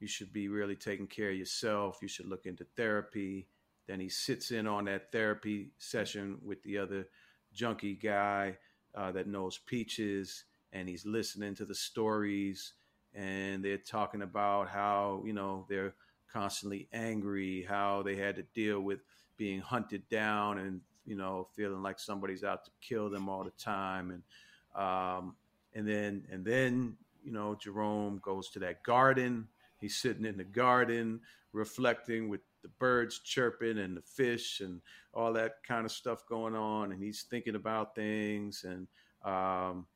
you 0.00 0.08
should 0.08 0.32
be 0.32 0.48
really 0.48 0.76
taking 0.76 1.06
care 1.06 1.30
of 1.30 1.36
yourself. 1.36 1.98
You 2.02 2.08
should 2.08 2.26
look 2.26 2.46
into 2.46 2.66
therapy. 2.76 3.46
Then 3.86 4.00
he 4.00 4.08
sits 4.08 4.50
in 4.50 4.66
on 4.66 4.86
that 4.86 5.12
therapy 5.12 5.72
session 5.78 6.38
with 6.44 6.62
the 6.62 6.78
other 6.78 7.08
junkie 7.52 7.94
guy 7.94 8.56
uh, 8.94 9.12
that 9.12 9.26
knows 9.26 9.58
peaches, 9.58 10.44
and 10.72 10.88
he's 10.88 11.04
listening 11.04 11.54
to 11.56 11.64
the 11.64 11.74
stories, 11.74 12.72
and 13.14 13.64
they're 13.64 13.76
talking 13.78 14.22
about 14.22 14.68
how 14.68 15.22
you 15.24 15.32
know 15.32 15.66
they're 15.68 15.94
constantly 16.32 16.88
angry, 16.92 17.66
how 17.68 18.02
they 18.02 18.16
had 18.16 18.36
to 18.36 18.42
deal 18.54 18.80
with 18.80 19.00
being 19.36 19.60
hunted 19.60 20.08
down 20.08 20.58
and 20.58 20.80
you 21.04 21.16
know 21.16 21.48
feeling 21.54 21.82
like 21.82 21.98
somebody's 21.98 22.44
out 22.44 22.64
to 22.64 22.70
kill 22.80 23.10
them 23.10 23.28
all 23.28 23.44
the 23.44 23.50
time, 23.52 24.10
and 24.10 24.82
um, 24.82 25.34
and 25.74 25.86
then 25.86 26.24
and 26.30 26.44
then 26.44 26.96
you 27.22 27.32
know 27.32 27.54
Jerome 27.54 28.20
goes 28.22 28.50
to 28.50 28.58
that 28.60 28.82
garden. 28.82 29.48
He's 29.80 29.96
sitting 29.96 30.24
in 30.24 30.36
the 30.36 30.44
garden 30.44 31.20
reflecting 31.52 32.28
with 32.28 32.40
the 32.62 32.68
birds 32.68 33.18
chirping 33.20 33.78
and 33.78 33.96
the 33.96 34.02
fish 34.02 34.60
and 34.60 34.80
all 35.12 35.32
that 35.32 35.62
kind 35.66 35.84
of 35.84 35.92
stuff 35.92 36.26
going 36.26 36.54
on, 36.54 36.92
and 36.92 37.02
he's 37.02 37.22
thinking 37.22 37.54
about 37.54 37.94
things 37.94 38.64
and 38.64 38.86
um, 39.24 39.86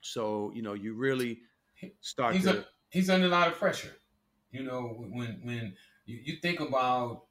so 0.00 0.52
you 0.54 0.62
know 0.62 0.74
you 0.74 0.94
really 0.94 1.40
start 2.00 2.34
he's 2.34 2.44
to. 2.44 2.60
A, 2.60 2.64
he's 2.90 3.10
under 3.10 3.26
a 3.26 3.30
lot 3.30 3.48
of 3.48 3.58
pressure. 3.58 3.96
You 4.52 4.62
know, 4.62 5.06
when 5.10 5.40
when 5.42 5.74
you, 6.06 6.20
you 6.22 6.36
think 6.36 6.60
about 6.60 7.24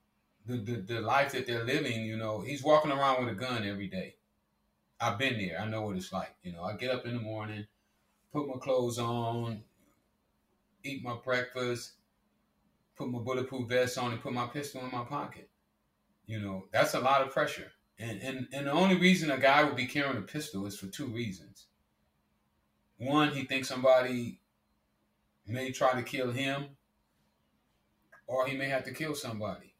the, 0.45 0.57
the, 0.57 0.75
the 0.75 1.01
life 1.01 1.31
that 1.31 1.47
they're 1.47 1.63
living, 1.63 2.03
you 2.03 2.17
know, 2.17 2.41
he's 2.41 2.63
walking 2.63 2.91
around 2.91 3.25
with 3.25 3.33
a 3.33 3.37
gun 3.37 3.65
every 3.65 3.87
day. 3.87 4.15
I've 4.99 5.17
been 5.17 5.37
there. 5.37 5.59
I 5.59 5.67
know 5.67 5.81
what 5.81 5.95
it's 5.95 6.13
like. 6.13 6.35
You 6.43 6.53
know, 6.53 6.63
I 6.63 6.75
get 6.75 6.91
up 6.91 7.05
in 7.05 7.15
the 7.15 7.21
morning, 7.21 7.65
put 8.31 8.47
my 8.47 8.55
clothes 8.61 8.99
on, 8.99 9.63
eat 10.85 11.03
my 11.03 11.15
breakfast, 11.23 11.93
put 12.95 13.09
my 13.09 13.19
bulletproof 13.19 13.67
vest 13.67 13.97
on, 13.97 14.11
and 14.11 14.21
put 14.21 14.33
my 14.33 14.47
pistol 14.47 14.81
in 14.81 14.91
my 14.91 15.03
pocket. 15.03 15.49
You 16.25 16.39
know, 16.39 16.65
that's 16.71 16.93
a 16.93 16.99
lot 16.99 17.21
of 17.21 17.31
pressure. 17.31 17.71
And, 17.97 18.21
and 18.21 18.47
and 18.51 18.67
the 18.67 18.71
only 18.71 18.97
reason 18.97 19.31
a 19.31 19.37
guy 19.37 19.63
would 19.63 19.75
be 19.75 19.85
carrying 19.85 20.17
a 20.17 20.21
pistol 20.21 20.65
is 20.65 20.77
for 20.77 20.87
two 20.87 21.07
reasons. 21.07 21.67
One, 22.97 23.31
he 23.31 23.45
thinks 23.45 23.67
somebody 23.67 24.39
may 25.47 25.71
try 25.71 25.93
to 25.93 26.03
kill 26.03 26.31
him, 26.31 26.65
or 28.27 28.47
he 28.47 28.57
may 28.57 28.67
have 28.67 28.83
to 28.85 28.91
kill 28.91 29.15
somebody. 29.15 29.75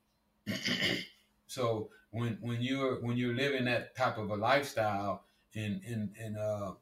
so 1.47 1.89
when 2.11 2.37
when 2.39 2.61
you're 2.61 3.01
when 3.01 3.17
you're 3.17 3.35
living 3.35 3.65
that 3.65 3.95
type 3.95 4.17
of 4.17 4.29
a 4.29 4.35
lifestyle, 4.35 5.25
and 5.55 5.81
and 5.85 6.15
and 6.17 6.37
uh, 6.37 6.73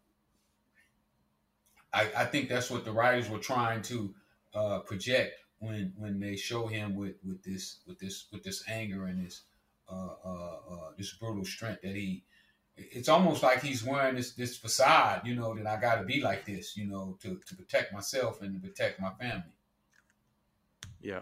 I 1.94 2.10
I 2.18 2.26
think 2.26 2.50
that's 2.50 2.70
what 2.70 2.86
the 2.86 2.92
writers 2.92 3.30
were 3.30 3.40
trying 3.40 3.82
to 3.84 4.14
uh, 4.54 4.80
project 4.80 5.40
when 5.60 5.94
when 5.98 6.20
they 6.20 6.36
show 6.36 6.68
him 6.68 6.96
with 6.96 7.16
with 7.26 7.44
this 7.44 7.80
with 7.88 8.00
this 8.00 8.26
with 8.32 8.44
this 8.44 8.64
anger 8.68 9.06
and 9.06 9.26
this 9.26 9.42
uh, 9.90 10.16
uh, 10.26 10.58
uh, 10.72 10.90
this 10.98 11.14
brutal 11.14 11.46
strength 11.46 11.82
that 11.82 11.96
he 11.96 12.24
it's 12.76 13.10
almost 13.10 13.44
like 13.44 13.62
he's 13.62 13.84
wearing 13.84 14.16
this 14.16 14.34
this 14.34 14.58
facade, 14.58 15.22
you 15.26 15.36
know, 15.36 15.54
that 15.56 15.68
I 15.68 15.80
got 15.80 15.96
to 15.96 16.04
be 16.04 16.22
like 16.22 16.46
this, 16.46 16.76
you 16.76 16.88
know, 16.88 17.18
to 17.22 17.40
to 17.46 17.56
protect 17.56 17.94
myself 17.94 18.42
and 18.42 18.54
to 18.54 18.68
protect 18.68 19.00
my 19.00 19.12
family. 19.12 19.54
Yeah, 21.02 21.22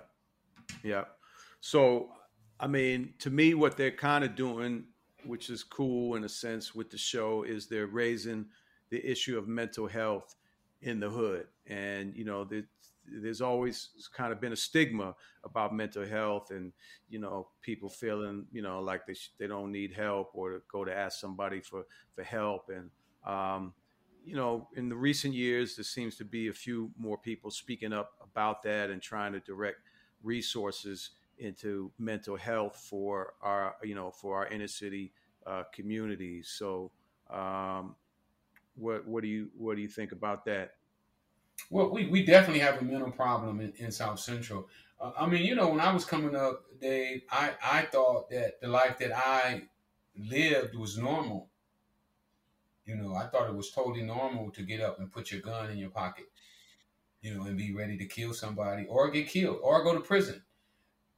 yeah. 0.84 1.06
So, 1.60 2.10
I 2.60 2.68
mean, 2.68 3.14
to 3.20 3.30
me, 3.30 3.54
what 3.54 3.78
they're 3.78 3.92
kind 3.92 4.24
of 4.24 4.36
doing, 4.36 4.86
which 5.26 5.50
is 5.50 5.64
cool 5.64 6.16
in 6.16 6.24
a 6.24 6.30
sense 6.30 6.74
with 6.74 6.90
the 6.90 6.98
show, 6.98 7.44
is 7.44 7.68
they're 7.68 7.88
raising 7.88 8.46
the 8.90 9.06
issue 9.10 9.38
of 9.38 9.48
mental 9.48 9.88
health 9.88 10.36
in 10.82 11.00
the 11.00 11.10
hood, 11.10 11.48
and 11.68 12.16
you 12.16 12.24
know, 12.26 12.44
the, 12.44 12.66
there's 13.06 13.42
always 13.42 13.90
kind 14.16 14.32
of 14.32 14.40
been 14.40 14.54
a 14.54 14.56
stigma 14.56 15.16
about 15.44 15.74
mental 15.76 16.06
health 16.06 16.52
and 16.52 16.72
you 17.10 17.20
know 17.20 17.48
people 17.62 17.90
feeling 17.90 18.46
you 18.52 18.62
know 18.62 18.80
like 18.80 19.06
they 19.06 19.14
sh- 19.14 19.32
they 19.40 19.48
don't 19.48 19.72
need 19.72 19.92
help 19.92 20.32
or 20.34 20.52
to 20.52 20.62
go 20.72 20.86
to 20.86 20.96
ask 20.96 21.20
somebody 21.20 21.60
for 21.62 21.86
for 22.16 22.24
help. 22.24 22.70
And 22.70 22.90
um, 23.26 23.74
you 24.24 24.36
know 24.36 24.68
in 24.76 24.88
the 24.90 24.96
recent 24.96 25.34
years 25.34 25.76
there 25.76 25.84
seems 25.84 26.16
to 26.18 26.26
be 26.26 26.48
a 26.48 26.54
few 26.54 26.92
more 26.98 27.18
people 27.18 27.50
speaking 27.52 27.92
up 27.94 28.14
about 28.24 28.62
that 28.64 28.90
and 28.90 29.02
trying 29.02 29.34
to 29.34 29.40
direct 29.40 29.80
resources 30.24 31.12
into 31.40 31.92
mental 31.98 32.36
health 32.38 32.86
for 32.88 33.34
our 33.42 33.76
you 33.84 33.96
know 33.96 34.12
for 34.12 34.38
our 34.38 34.48
inner 34.48 34.68
city 34.68 35.12
uh, 35.46 35.64
communities. 35.74 36.54
So 36.56 36.92
um, 37.30 37.96
what 38.82 39.08
what 39.08 39.22
do 39.22 39.30
you 39.30 39.50
what 39.58 39.76
do 39.76 39.82
you 39.82 39.88
think 39.88 40.12
about 40.12 40.46
that 40.46 40.74
well, 41.70 41.90
we, 41.92 42.08
we 42.08 42.26
definitely 42.26 42.60
have 42.60 42.82
a 42.82 42.84
mental 42.84 43.12
problem 43.12 43.62
in, 43.62 43.74
in 43.78 43.92
South 43.92 44.20
Central. 44.20 44.68
Uh, 45.00 45.12
I 45.18 45.28
mean, 45.28 45.46
you 45.46 45.56
know, 45.56 45.70
when 45.70 45.80
I 45.80 45.94
was 45.94 46.06
coming 46.06 46.36
up, 46.36 46.64
Dave, 46.80 47.22
I, 47.30 47.52
I 47.64 47.82
thought 47.84 48.30
that 48.32 48.60
the 48.62 48.68
life 48.68 48.98
that 49.00 49.16
I 49.16 49.64
lived 50.18 50.76
was 50.76 50.98
normal. 50.98 51.50
You 52.86 52.96
know, 52.96 53.14
I 53.14 53.28
thought 53.28 53.50
it 53.50 53.56
was 53.56 53.72
totally 53.72 54.04
normal 54.04 54.50
to 54.52 54.64
get 54.64 54.82
up 54.82 55.00
and 55.00 55.12
put 55.12 55.32
your 55.32 55.42
gun 55.42 55.70
in 55.70 55.78
your 55.78 55.92
pocket, 55.92 56.26
you 57.22 57.36
know, 57.36 57.44
and 57.44 57.58
be 57.58 57.74
ready 57.74 57.98
to 57.98 58.06
kill 58.06 58.34
somebody 58.34 58.86
or 58.90 59.12
get 59.12 59.28
killed 59.28 59.60
or 59.62 59.84
go 59.84 59.94
to 59.94 60.02
prison. 60.02 60.42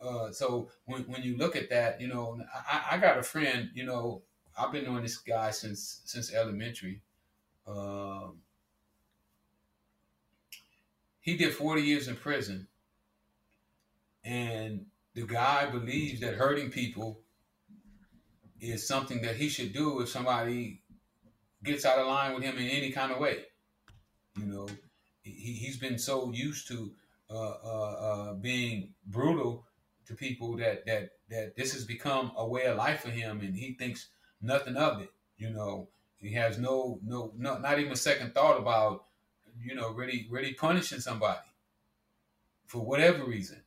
Uh, 0.02 0.32
so 0.32 0.70
when, 0.86 1.04
when 1.04 1.24
you 1.24 1.38
look 1.38 1.56
at 1.56 1.70
that, 1.70 2.02
you 2.02 2.08
know, 2.08 2.40
I, 2.54 2.84
I 2.92 2.98
got 2.98 3.18
a 3.18 3.24
friend, 3.24 3.70
you 3.74 3.86
know, 3.86 4.24
I've 4.58 4.72
been 4.72 4.84
knowing 4.84 5.04
this 5.04 5.18
guy 5.18 5.50
since 5.52 6.02
since 6.06 6.34
elementary. 6.34 7.02
Um, 7.68 8.40
he 11.20 11.38
did 11.38 11.54
40 11.54 11.82
years 11.82 12.08
in 12.08 12.16
prison. 12.16 12.68
And 14.26 14.86
the 15.14 15.24
guy 15.26 15.70
believes 15.70 16.22
that 16.22 16.36
hurting 16.36 16.70
people 16.70 17.22
is 18.60 18.88
something 18.88 19.22
that 19.22 19.36
he 19.36 19.50
should 19.50 19.74
do 19.74 20.02
if 20.02 20.10
somebody 20.10 20.82
gets 21.64 21.86
out 21.86 22.00
of 22.00 22.08
line 22.08 22.34
with 22.34 22.44
him 22.44 22.58
in 22.58 22.68
any 22.68 22.92
kind 22.92 23.12
of 23.12 23.20
way. 23.20 23.46
You 24.38 24.46
know, 24.46 24.68
he, 25.22 25.32
he's 25.32 25.78
been 25.78 25.98
so 25.98 26.32
used 26.32 26.68
to 26.70 26.92
uh, 27.30 27.54
uh, 27.64 27.92
uh, 27.92 28.34
being 28.34 28.94
brutal 29.08 29.66
to 30.08 30.16
people 30.16 30.58
that, 30.58 30.86
that, 30.86 31.12
that 31.30 31.56
this 31.56 31.74
has 31.74 31.86
become 31.86 32.32
a 32.36 32.46
way 32.46 32.66
of 32.66 32.78
life 32.78 33.02
for 33.02 33.10
him 33.12 33.40
and 33.42 33.56
he 33.56 33.76
thinks 33.76 34.10
nothing 34.42 34.76
of 34.76 35.02
it. 35.02 35.10
You 35.38 35.52
know, 35.52 35.90
he 36.24 36.34
has 36.34 36.58
no, 36.58 37.00
no, 37.04 37.34
no 37.38 37.58
not 37.60 37.80
even 37.80 37.92
a 37.92 37.96
second 37.98 38.34
thought 38.34 38.58
about 38.60 39.06
you 39.62 39.76
know, 39.76 39.92
really, 39.92 40.28
really 40.30 40.54
punishing 40.54 41.00
somebody 41.00 41.48
for 42.68 42.80
whatever 42.86 43.26
reason. 43.26 43.64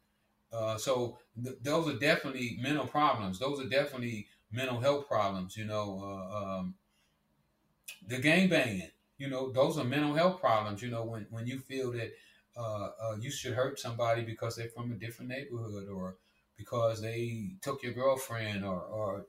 Uh, 0.52 0.78
so 0.78 1.18
th- 1.42 1.58
those 1.62 1.88
are 1.88 1.98
definitely 1.98 2.58
mental 2.60 2.86
problems. 2.86 3.38
Those 3.38 3.60
are 3.60 3.68
definitely 3.68 4.28
mental 4.52 4.80
health 4.80 5.08
problems. 5.08 5.56
You 5.56 5.66
know, 5.66 6.00
uh, 6.02 6.36
um, 6.60 6.76
the 8.06 8.18
gang 8.18 8.48
banging. 8.48 8.90
You 9.18 9.28
know, 9.28 9.50
those 9.50 9.78
are 9.78 9.84
mental 9.84 10.14
health 10.14 10.40
problems. 10.40 10.82
You 10.82 10.90
know, 10.90 11.04
when 11.04 11.26
when 11.30 11.46
you 11.46 11.58
feel 11.58 11.92
that 11.92 12.12
uh, 12.56 12.90
uh, 13.02 13.16
you 13.20 13.30
should 13.30 13.54
hurt 13.54 13.78
somebody 13.78 14.22
because 14.24 14.56
they're 14.56 14.68
from 14.68 14.92
a 14.92 14.94
different 14.94 15.30
neighborhood 15.30 15.88
or 15.88 16.16
because 16.56 17.00
they 17.00 17.52
took 17.62 17.82
your 17.82 17.92
girlfriend 17.92 18.64
or 18.64 18.80
or 18.80 19.26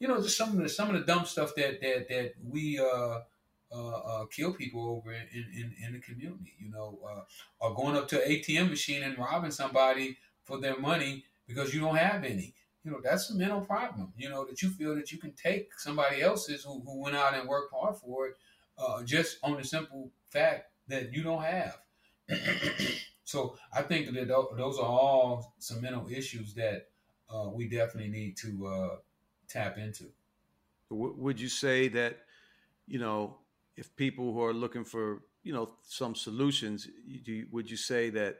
you 0.00 0.08
know 0.08 0.20
just 0.20 0.36
some 0.36 0.50
of 0.50 0.56
the 0.58 0.68
some 0.68 0.90
of 0.90 0.94
the 0.94 1.06
dumb 1.06 1.24
stuff 1.24 1.54
that 1.54 1.80
that 1.80 2.08
that 2.08 2.32
we 2.44 2.80
uh, 2.80 3.20
uh, 3.72 3.90
uh, 3.90 4.26
kill 4.26 4.52
people 4.52 4.88
over 4.88 5.12
in, 5.12 5.46
in, 5.54 5.72
in, 5.86 5.92
the 5.92 6.00
community, 6.00 6.54
you 6.58 6.68
know, 6.72 6.98
uh, 7.08 7.20
or 7.60 7.72
going 7.72 7.96
up 7.96 8.08
to 8.08 8.20
an 8.20 8.28
ATM 8.28 8.68
machine 8.68 9.04
and 9.04 9.16
robbing 9.16 9.52
somebody 9.52 10.18
for 10.42 10.58
their 10.58 10.76
money 10.80 11.24
because 11.46 11.72
you 11.72 11.80
don't 11.80 11.94
have 11.94 12.24
any. 12.24 12.52
You 12.82 12.90
know, 12.90 13.00
that's 13.00 13.30
a 13.30 13.34
mental 13.36 13.60
problem, 13.60 14.12
you 14.16 14.28
know, 14.28 14.44
that 14.46 14.60
you 14.60 14.70
feel 14.70 14.96
that 14.96 15.12
you 15.12 15.18
can 15.18 15.32
take 15.34 15.78
somebody 15.78 16.20
else's 16.20 16.64
who, 16.64 16.80
who 16.80 17.00
went 17.00 17.14
out 17.14 17.34
and 17.34 17.48
worked 17.48 17.72
hard 17.72 17.94
for 17.96 18.26
it 18.26 18.34
uh, 18.76 19.04
just 19.04 19.38
on 19.44 19.56
the 19.56 19.64
simple 19.64 20.10
fact 20.30 20.72
that 20.88 21.12
you 21.12 21.22
don't 21.22 21.42
have. 21.42 21.76
so 23.24 23.56
I 23.72 23.82
think 23.82 24.12
that 24.14 24.28
those 24.28 24.78
are 24.78 24.84
all 24.84 25.54
some 25.58 25.82
mental 25.82 26.08
issues 26.10 26.54
that 26.54 26.88
uh, 27.32 27.48
we 27.52 27.68
definitely 27.68 28.10
need 28.10 28.36
to 28.38 28.66
uh, 28.66 28.96
tap 29.50 29.78
into. 29.78 30.04
Would 30.90 31.40
you 31.40 31.48
say 31.48 31.88
that, 31.88 32.18
you 32.86 32.98
know, 32.98 33.38
if 33.76 33.94
people 33.96 34.32
who 34.32 34.42
are 34.42 34.54
looking 34.54 34.84
for 34.84 35.22
you 35.42 35.52
know 35.52 35.70
some 35.82 36.14
solutions, 36.14 36.88
you, 37.06 37.46
would 37.50 37.70
you 37.70 37.76
say 37.76 38.10
that 38.10 38.38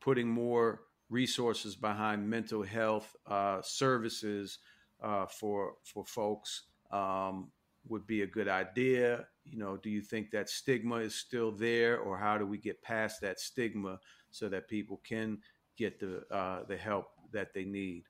putting 0.00 0.28
more 0.28 0.82
resources 1.10 1.76
behind 1.76 2.28
mental 2.28 2.62
health 2.62 3.14
uh, 3.26 3.60
services 3.62 4.58
uh, 5.02 5.26
for 5.26 5.74
for 5.84 6.04
folks 6.04 6.64
um, 6.90 7.50
would 7.88 8.06
be 8.06 8.22
a 8.22 8.26
good 8.26 8.48
idea? 8.48 9.26
You 9.44 9.58
know, 9.58 9.76
do 9.76 9.90
you 9.90 10.00
think 10.00 10.30
that 10.30 10.48
stigma 10.48 10.96
is 10.96 11.14
still 11.14 11.52
there, 11.52 11.98
or 11.98 12.16
how 12.16 12.38
do 12.38 12.46
we 12.46 12.58
get 12.58 12.82
past 12.82 13.20
that 13.20 13.38
stigma 13.38 14.00
so 14.30 14.48
that 14.48 14.68
people 14.68 15.00
can 15.04 15.38
get 15.76 16.00
the 16.00 16.24
uh, 16.30 16.64
the 16.64 16.76
help 16.76 17.06
that 17.32 17.52
they 17.54 17.64
need? 17.64 18.04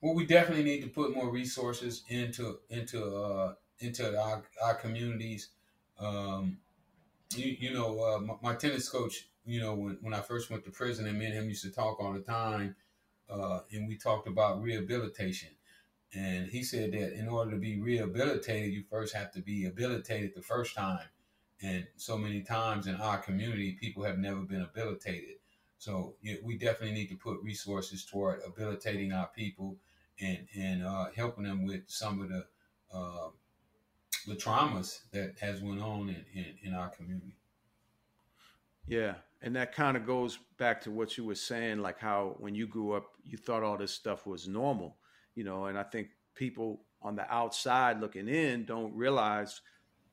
Well, 0.00 0.14
we 0.14 0.26
definitely 0.26 0.64
need 0.64 0.82
to 0.82 0.88
put 0.88 1.14
more 1.14 1.30
resources 1.30 2.04
into 2.08 2.58
into 2.70 3.16
uh, 3.16 3.54
into 3.80 4.18
our, 4.20 4.42
our 4.62 4.74
communities 4.74 5.48
um, 5.98 6.58
you, 7.34 7.56
you 7.58 7.74
know, 7.74 8.00
uh, 8.00 8.18
my, 8.20 8.34
my, 8.42 8.54
tennis 8.54 8.88
coach, 8.88 9.28
you 9.44 9.60
know, 9.60 9.74
when, 9.74 9.98
when 10.00 10.14
I 10.14 10.20
first 10.20 10.50
went 10.50 10.64
to 10.64 10.70
prison 10.70 11.06
and 11.06 11.18
me 11.18 11.26
and 11.26 11.34
him 11.34 11.48
used 11.48 11.64
to 11.64 11.70
talk 11.70 12.00
all 12.00 12.12
the 12.12 12.20
time, 12.20 12.76
uh, 13.30 13.60
and 13.72 13.88
we 13.88 13.96
talked 13.96 14.28
about 14.28 14.62
rehabilitation. 14.62 15.48
And 16.14 16.48
he 16.48 16.62
said 16.62 16.92
that 16.92 17.18
in 17.18 17.28
order 17.28 17.52
to 17.52 17.56
be 17.56 17.80
rehabilitated, 17.80 18.72
you 18.72 18.84
first 18.88 19.14
have 19.14 19.32
to 19.32 19.40
be 19.40 19.64
habilitated 19.64 20.32
the 20.34 20.42
first 20.42 20.74
time. 20.76 21.08
And 21.62 21.86
so 21.96 22.16
many 22.16 22.42
times 22.42 22.86
in 22.86 22.96
our 22.96 23.18
community, 23.18 23.72
people 23.72 24.04
have 24.04 24.18
never 24.18 24.40
been 24.40 24.60
habilitated. 24.60 25.36
So 25.78 26.14
yeah, 26.22 26.36
we 26.42 26.56
definitely 26.56 26.94
need 26.94 27.08
to 27.08 27.16
put 27.16 27.42
resources 27.42 28.04
toward 28.04 28.42
habilitating 28.44 29.12
our 29.12 29.28
people 29.34 29.76
and 30.20 30.46
and 30.56 30.84
uh, 30.84 31.06
helping 31.14 31.44
them 31.44 31.64
with 31.66 31.82
some 31.86 32.20
of 32.22 32.28
the 32.28 32.44
uh, 32.92 33.28
the 34.26 34.34
traumas 34.34 35.00
that 35.12 35.34
has 35.40 35.60
went 35.60 35.80
on 35.80 36.08
in, 36.08 36.24
in, 36.34 36.54
in 36.62 36.74
our 36.74 36.88
community. 36.90 37.34
Yeah, 38.86 39.14
and 39.42 39.54
that 39.56 39.74
kind 39.74 39.96
of 39.96 40.06
goes 40.06 40.38
back 40.58 40.80
to 40.82 40.90
what 40.90 41.16
you 41.16 41.24
were 41.24 41.34
saying, 41.34 41.78
like 41.78 41.98
how 41.98 42.36
when 42.38 42.54
you 42.54 42.66
grew 42.66 42.92
up, 42.92 43.06
you 43.24 43.36
thought 43.36 43.62
all 43.62 43.76
this 43.76 43.92
stuff 43.92 44.26
was 44.26 44.48
normal, 44.48 44.96
you 45.34 45.44
know. 45.44 45.66
And 45.66 45.78
I 45.78 45.82
think 45.82 46.08
people 46.34 46.82
on 47.02 47.16
the 47.16 47.32
outside 47.32 48.00
looking 48.00 48.28
in 48.28 48.64
don't 48.64 48.94
realize 48.94 49.60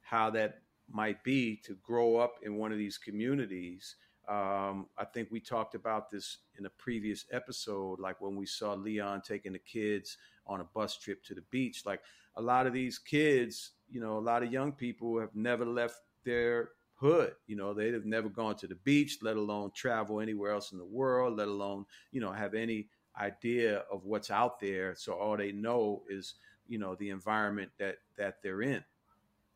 how 0.02 0.30
that 0.32 0.60
might 0.90 1.24
be 1.24 1.56
to 1.66 1.76
grow 1.84 2.18
up 2.18 2.36
in 2.44 2.56
one 2.56 2.72
of 2.72 2.78
these 2.78 2.98
communities. 2.98 3.96
Um, 4.28 4.88
I 4.98 5.06
think 5.06 5.30
we 5.32 5.40
talked 5.40 5.76
about 5.76 6.10
this 6.10 6.38
in 6.58 6.66
a 6.66 6.70
previous 6.70 7.26
episode, 7.32 8.00
like 8.00 8.22
when 8.22 8.36
we 8.36 8.46
saw 8.46 8.74
Leon 8.74 9.22
taking 9.22 9.54
the 9.54 9.60
kids 9.60 10.18
on 10.48 10.62
a 10.62 10.64
bus 10.64 10.98
trip 10.98 11.24
to 11.26 11.36
the 11.36 11.44
beach. 11.52 11.86
Like 11.86 12.02
a 12.36 12.42
lot 12.42 12.68
of 12.68 12.74
these 12.74 12.98
kids, 12.98 13.72
you 13.90 14.00
know, 14.00 14.18
a 14.18 14.20
lot 14.20 14.44
of 14.44 14.52
young 14.52 14.72
people 14.72 15.20
have 15.20 15.36
never 15.36 15.66
left 15.66 16.00
their 16.24 16.70
hood. 16.96 17.34
You 17.48 17.56
know, 17.56 17.74
they 17.74 17.92
have 17.92 18.06
never 18.06 18.30
gone 18.30 18.56
to 18.58 18.68
the 18.68 18.76
beach, 18.76 19.20
let 19.22 19.36
alone 19.36 19.72
travel 19.76 20.22
anywhere 20.22 20.52
else 20.52 20.72
in 20.72 20.78
the 20.78 20.86
world, 20.86 21.38
let 21.38 21.48
alone, 21.48 21.86
you 22.12 22.22
know, 22.22 22.32
have 22.32 22.54
any 22.54 22.88
idea 23.20 23.84
of 23.92 24.06
what's 24.06 24.32
out 24.32 24.60
there. 24.60 24.96
So 24.96 25.14
all 25.14 25.38
they 25.38 25.52
know 25.52 26.04
is, 26.10 26.36
you 26.68 26.80
know, 26.80 26.96
the 26.96 27.10
environment 27.10 27.72
that 27.78 27.98
that 28.18 28.42
they're 28.42 28.62
in. 28.62 28.84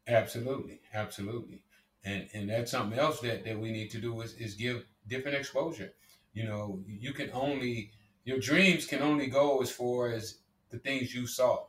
Absolutely, 0.07 0.79
absolutely, 0.93 1.63
and 2.07 2.27
and 2.33 2.49
that's 2.49 2.71
something 2.71 2.97
else 2.97 3.19
that 3.19 3.43
that 3.45 3.59
we 3.59 3.71
need 3.71 3.91
to 3.91 3.99
do 3.99 4.21
is 4.21 4.33
is 4.35 4.53
give 4.55 4.85
different 5.07 5.37
exposure. 5.37 5.93
You 6.33 6.45
know, 6.45 6.79
you 6.87 7.13
can 7.13 7.29
only 7.33 7.91
your 8.23 8.39
dreams 8.39 8.85
can 8.85 9.01
only 9.01 9.27
go 9.27 9.61
as 9.61 9.71
far 9.71 10.11
as 10.11 10.39
the 10.69 10.79
things 10.79 11.13
you 11.13 11.27
saw 11.27 11.65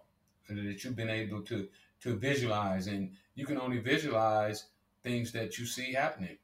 that 0.49 0.85
you've 0.85 0.97
been 0.97 1.11
able 1.11 1.43
to 1.43 1.69
to 2.03 2.17
visualize, 2.17 2.87
and 2.87 3.11
you 3.35 3.47
can 3.47 3.59
only 3.59 3.79
visualize 3.79 4.67
things 5.03 5.33
that 5.33 5.59
you 5.59 5.67
see 5.67 5.93
happening. 5.93 6.39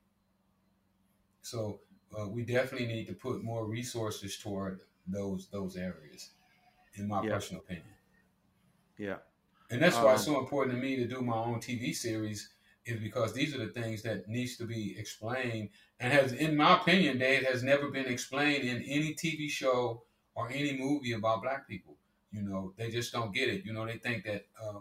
So 1.42 1.80
uh, 2.18 2.28
we 2.28 2.42
definitely 2.42 2.86
need 2.86 3.06
to 3.06 3.14
put 3.14 3.44
more 3.44 3.66
resources 3.66 4.38
toward 4.38 4.80
those 5.06 5.48
those 5.52 5.76
areas, 5.76 6.30
in 6.94 7.06
my 7.08 7.22
yeah. 7.22 7.34
personal 7.34 7.62
opinion. 7.62 7.94
Yeah, 8.98 9.18
and 9.70 9.80
that's 9.80 9.96
why 9.96 10.10
um, 10.10 10.14
it's 10.14 10.24
so 10.24 10.38
important 10.38 10.76
to 10.76 10.82
me 10.82 10.96
to 10.96 11.06
do 11.06 11.20
my 11.20 11.36
own 11.36 11.60
TV 11.60 11.94
series, 11.94 12.53
is 12.86 13.00
because 13.00 13.32
these 13.32 13.54
are 13.54 13.64
the 13.64 13.72
things 13.72 14.02
that 14.02 14.28
needs 14.28 14.56
to 14.58 14.66
be 14.66 14.98
explained, 14.98 15.70
and 16.00 16.12
has, 16.12 16.32
in 16.32 16.56
my 16.56 16.76
opinion, 16.80 17.18
Dave 17.18 17.44
has 17.44 17.62
never 17.62 17.88
been 17.90 18.06
explained 18.06 18.64
in 18.64 18.82
any 18.82 19.14
TV 19.14 19.48
show 19.48 20.04
or 20.34 20.50
any 20.50 20.76
movie 20.78 21.12
about 21.12 21.42
Black 21.42 21.66
people. 21.68 21.96
You 22.30 22.42
know, 22.42 22.74
they 22.76 22.90
just 22.90 23.12
don't 23.12 23.32
get 23.32 23.48
it. 23.48 23.64
You 23.64 23.72
know, 23.72 23.86
they 23.86 23.98
think 23.98 24.24
that, 24.24 24.46
uh, 24.60 24.80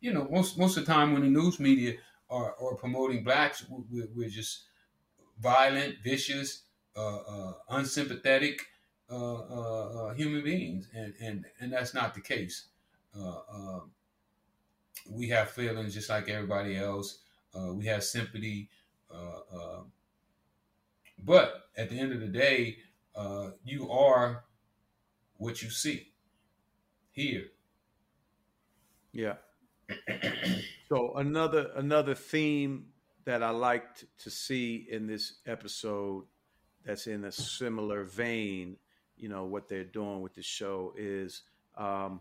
you 0.00 0.12
know, 0.12 0.28
most 0.30 0.58
most 0.58 0.76
of 0.76 0.86
the 0.86 0.92
time 0.92 1.12
when 1.12 1.22
the 1.22 1.28
news 1.28 1.60
media 1.60 1.98
are, 2.30 2.56
are 2.60 2.76
promoting 2.76 3.24
blacks, 3.24 3.66
we're, 3.68 4.08
we're 4.14 4.28
just 4.28 4.64
violent, 5.38 5.98
vicious, 6.02 6.64
uh, 6.96 7.16
uh, 7.18 7.54
unsympathetic 7.70 8.66
uh, 9.10 9.14
uh, 9.34 10.08
uh, 10.08 10.14
human 10.14 10.42
beings, 10.44 10.88
and 10.94 11.14
and 11.20 11.46
and 11.60 11.72
that's 11.72 11.94
not 11.94 12.14
the 12.14 12.20
case. 12.20 12.68
We 15.08 15.28
have 15.28 15.50
feelings 15.50 15.94
just 15.94 16.08
like 16.08 16.28
everybody 16.28 16.76
else. 16.76 17.21
Uh, 17.54 17.74
we 17.74 17.86
have 17.86 18.02
sympathy, 18.02 18.68
uh, 19.12 19.56
uh, 19.56 19.80
but 21.18 21.68
at 21.76 21.90
the 21.90 21.98
end 21.98 22.12
of 22.12 22.20
the 22.20 22.26
day, 22.26 22.78
you 23.64 23.90
are 23.90 24.44
what 25.36 25.62
you 25.62 25.70
see 25.70 26.12
here. 27.10 27.44
Yeah. 29.12 29.34
so 30.88 31.14
another 31.16 31.70
another 31.76 32.14
theme 32.14 32.86
that 33.24 33.42
I 33.42 33.50
liked 33.50 34.04
to 34.18 34.30
see 34.30 34.86
in 34.90 35.06
this 35.06 35.34
episode 35.46 36.24
that's 36.84 37.06
in 37.06 37.24
a 37.24 37.32
similar 37.32 38.04
vein, 38.04 38.76
you 39.16 39.28
know, 39.28 39.44
what 39.44 39.68
they're 39.68 39.84
doing 39.84 40.22
with 40.22 40.34
the 40.34 40.42
show 40.42 40.94
is 40.96 41.42
um, 41.76 42.20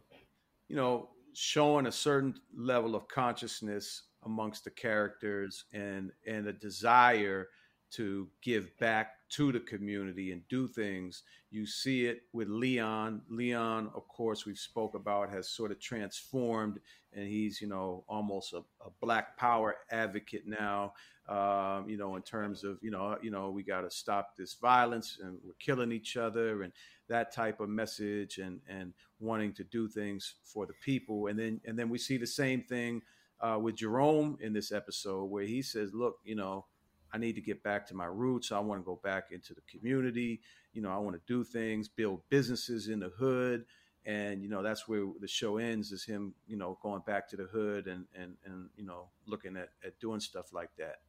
you 0.68 0.76
know, 0.76 1.10
showing 1.34 1.86
a 1.88 1.92
certain 1.92 2.36
level 2.56 2.96
of 2.96 3.08
consciousness 3.08 4.04
amongst 4.24 4.64
the 4.64 4.72
characters 4.72 5.66
and 5.74 6.12
and 6.26 6.48
a 6.48 6.54
desire 6.54 7.48
to 7.92 8.30
give 8.42 8.78
back 8.80 9.16
to 9.30 9.52
the 9.52 9.60
community 9.60 10.32
and 10.32 10.48
do 10.48 10.68
things. 10.68 11.24
You 11.52 11.66
see 11.66 12.06
it 12.06 12.22
with 12.32 12.48
Leon. 12.48 13.22
Leon, 13.30 13.92
of 13.94 14.08
course, 14.08 14.46
we've 14.46 14.58
spoke 14.58 14.96
about 14.96 15.30
has 15.30 15.50
sort 15.50 15.72
of 15.72 15.80
transformed, 15.80 16.80
and 17.14 17.28
he's 17.28 17.62
you 17.62 17.68
know 17.68 18.04
almost 18.08 18.54
a, 18.54 18.60
a 18.86 18.90
black 19.02 19.38
power 19.38 19.78
advocate 19.92 20.48
now. 20.48 20.94
Um, 21.28 21.88
you 21.88 21.98
know, 21.98 22.16
in 22.16 22.22
terms 22.22 22.64
of 22.64 22.78
you 22.82 22.92
know, 22.92 23.18
you 23.22 23.32
know, 23.32 23.50
we 23.52 23.64
got 23.64 23.82
to 23.82 23.92
stop 23.92 24.38
this 24.38 24.56
violence 24.56 25.20
and 25.22 25.38
we're 25.44 25.54
killing 25.60 25.92
each 25.92 26.18
other 26.18 26.64
and 26.64 26.72
that 27.10 27.34
type 27.34 27.60
of 27.60 27.70
message 27.70 28.38
and 28.38 28.62
and 28.70 28.94
wanting 29.20 29.54
to 29.54 29.64
do 29.66 29.90
things 29.90 30.36
for 30.46 30.66
the 30.66 30.74
people. 30.84 31.28
And 31.28 31.38
then 31.38 31.60
and 31.66 31.78
then 31.78 31.90
we 31.90 31.98
see 31.98 32.18
the 32.18 32.28
same 32.28 32.64
thing 32.64 33.02
uh, 33.42 33.58
with 33.60 33.76
Jerome 33.76 34.38
in 34.42 34.54
this 34.54 34.72
episode 34.72 35.26
where 35.26 35.44
he 35.44 35.62
says, 35.62 35.94
"Look, 35.94 36.18
you 36.24 36.36
know." 36.36 36.66
I 37.14 37.18
need 37.18 37.36
to 37.36 37.42
get 37.42 37.62
back 37.62 37.88
to 37.88 37.94
my 37.94 38.06
roots. 38.06 38.54
I 38.54 38.60
want 38.60 38.80
to 38.80 38.86
go 38.86 39.00
back 39.04 39.32
into 39.32 39.54
the 39.54 39.60
community. 39.70 40.40
You 40.72 40.82
know, 40.82 40.92
I 40.92 40.98
want 40.98 41.16
to 41.18 41.22
do 41.28 41.44
things, 41.44 41.90
build 41.90 42.22
businesses 42.30 42.88
in 42.88 43.02
the 43.02 43.10
hood. 43.10 43.66
And, 44.06 44.42
you 44.42 44.50
know, 44.50 44.64
that's 44.64 44.88
where 44.88 45.06
the 45.20 45.28
show 45.28 45.58
ends 45.58 45.92
is 45.92 46.06
him, 46.06 46.34
you 46.48 46.56
know, 46.56 46.80
going 46.82 47.02
back 47.06 47.28
to 47.30 47.36
the 47.36 47.44
hood 47.44 47.88
and, 47.88 48.06
and, 48.16 48.38
and 48.46 48.70
you 48.78 48.86
know, 48.86 49.10
looking 49.28 49.58
at, 49.58 49.72
at 49.86 50.00
doing 50.00 50.22
stuff 50.22 50.54
like 50.54 50.70
that. 50.78 51.02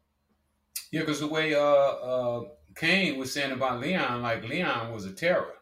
Yeah, 0.91 1.01
because 1.01 1.21
the 1.21 1.29
way 1.29 1.55
uh, 1.55 1.61
uh, 1.61 2.45
Kane 2.75 3.17
was 3.17 3.33
saying 3.33 3.53
about 3.53 3.81
Leon, 3.81 4.23
like 4.23 4.43
Leon 4.43 4.93
was 4.93 5.07
a 5.07 5.13
terror. 5.13 5.55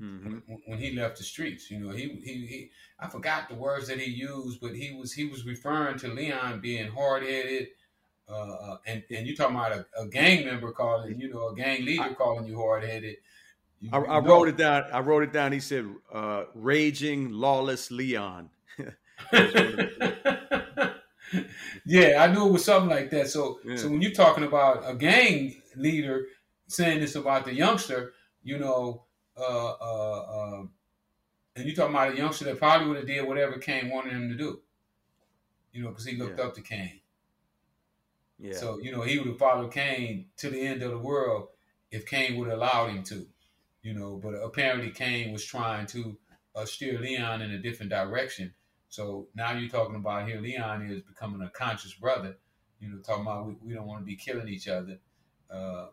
Mm-hmm. 0.00 0.38
When, 0.46 0.62
when, 0.66 0.78
he 0.78 0.94
left 0.94 1.16
the 1.16 1.24
streets. 1.24 1.70
You 1.70 1.78
know, 1.80 1.90
he, 1.90 2.20
he, 2.22 2.46
he 2.46 2.70
I 3.00 3.08
forgot 3.08 3.48
the 3.48 3.54
words 3.54 3.88
that 3.88 3.98
he 3.98 4.10
used, 4.10 4.60
but 4.60 4.74
he 4.74 4.92
was 4.92 5.12
he 5.12 5.24
was 5.24 5.46
referring 5.46 5.98
to 6.00 6.08
Leon 6.08 6.60
being 6.60 6.90
hard 6.90 7.22
headed, 7.22 7.68
uh, 8.28 8.34
uh, 8.34 8.76
and 8.86 9.02
and 9.10 9.26
you 9.26 9.34
talking 9.34 9.56
about 9.56 9.72
a, 9.72 9.86
a, 9.98 10.06
gang 10.08 10.44
member 10.44 10.70
calling, 10.72 11.18
you 11.18 11.30
know, 11.32 11.48
a 11.48 11.54
gang 11.54 11.82
leader 11.84 12.02
I, 12.02 12.12
calling 12.12 12.44
you 12.46 12.58
hard 12.58 12.84
headed. 12.84 13.16
I, 13.90 13.98
I 13.98 14.18
wrote 14.18 14.48
it 14.48 14.58
down. 14.58 14.84
I 14.92 15.00
wrote 15.00 15.22
it 15.22 15.32
down. 15.32 15.52
He 15.52 15.60
said, 15.60 15.86
uh, 16.12 16.44
"Raging, 16.54 17.30
lawless 17.32 17.90
Leon." 17.90 18.50
yeah, 21.86 22.22
I 22.22 22.26
knew 22.32 22.46
it 22.46 22.52
was 22.52 22.64
something 22.64 22.90
like 22.90 23.10
that. 23.10 23.28
So, 23.28 23.60
yeah. 23.64 23.76
so 23.76 23.88
when 23.88 24.02
you're 24.02 24.12
talking 24.12 24.44
about 24.44 24.82
a 24.86 24.94
gang 24.94 25.62
leader 25.76 26.26
saying 26.68 27.00
this 27.00 27.14
about 27.14 27.44
the 27.44 27.54
youngster, 27.54 28.12
you 28.42 28.58
know, 28.58 29.05
uh, 29.36 29.74
uh, 29.80 30.20
uh, 30.20 30.62
and 31.56 31.64
you're 31.64 31.74
talking 31.74 31.94
about 31.94 32.12
a 32.12 32.16
youngster 32.16 32.44
that 32.46 32.58
probably 32.58 32.88
would 32.88 32.98
have 32.98 33.06
did 33.06 33.26
whatever 33.26 33.58
Kane 33.58 33.90
wanted 33.90 34.12
him 34.12 34.28
to 34.28 34.36
do, 34.36 34.60
you 35.72 35.82
know, 35.82 35.88
because 35.90 36.06
he 36.06 36.16
looked 36.16 36.38
yeah. 36.38 36.44
up 36.44 36.54
to 36.54 36.60
Kane. 36.62 37.00
Yeah. 38.38 38.54
So, 38.54 38.78
you 38.78 38.92
know, 38.92 39.02
he 39.02 39.18
would 39.18 39.28
have 39.28 39.38
followed 39.38 39.72
Kane 39.72 40.26
to 40.38 40.50
the 40.50 40.60
end 40.60 40.82
of 40.82 40.90
the 40.90 40.98
world 40.98 41.48
if 41.90 42.04
Kane 42.06 42.36
would 42.36 42.48
have 42.48 42.58
allowed 42.58 42.90
him 42.90 43.02
to, 43.04 43.26
you 43.82 43.94
know, 43.94 44.20
but 44.22 44.34
apparently 44.34 44.90
Kane 44.90 45.32
was 45.32 45.44
trying 45.44 45.86
to 45.86 46.18
uh, 46.54 46.64
steer 46.66 46.98
Leon 46.98 47.42
in 47.42 47.50
a 47.52 47.58
different 47.58 47.90
direction. 47.90 48.52
So 48.88 49.28
now 49.34 49.52
you're 49.52 49.70
talking 49.70 49.96
about 49.96 50.28
here, 50.28 50.40
Leon 50.40 50.90
is 50.90 51.02
becoming 51.02 51.42
a 51.42 51.50
conscious 51.50 51.94
brother, 51.94 52.36
you 52.80 52.88
know, 52.88 52.98
talking 52.98 53.22
about 53.22 53.46
we, 53.46 53.56
we 53.62 53.74
don't 53.74 53.86
want 53.86 54.00
to 54.00 54.06
be 54.06 54.16
killing 54.16 54.48
each 54.48 54.68
other. 54.68 54.98
Uh, 55.50 55.86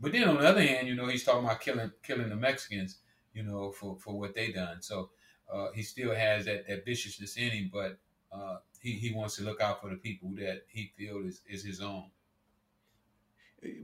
but 0.00 0.12
then 0.12 0.28
on 0.28 0.36
the 0.36 0.48
other 0.48 0.62
hand, 0.62 0.88
you 0.88 0.94
know, 0.94 1.06
he's 1.06 1.24
talking 1.24 1.44
about 1.44 1.60
killing 1.60 1.90
killing 2.02 2.28
the 2.28 2.36
Mexicans, 2.36 2.98
you 3.34 3.42
know, 3.42 3.72
for, 3.72 3.96
for 3.96 4.18
what 4.18 4.34
they 4.34 4.52
done. 4.52 4.80
So 4.80 5.10
uh, 5.52 5.68
he 5.74 5.82
still 5.82 6.14
has 6.14 6.44
that, 6.44 6.66
that 6.68 6.84
viciousness 6.84 7.36
in 7.36 7.50
him, 7.50 7.70
but 7.72 7.98
uh, 8.32 8.56
he, 8.80 8.92
he 8.92 9.12
wants 9.12 9.36
to 9.36 9.44
look 9.44 9.60
out 9.60 9.80
for 9.80 9.90
the 9.90 9.96
people 9.96 10.30
that 10.36 10.62
he 10.68 10.92
feels 10.96 11.24
is, 11.26 11.40
is 11.48 11.64
his 11.64 11.80
own. 11.80 12.04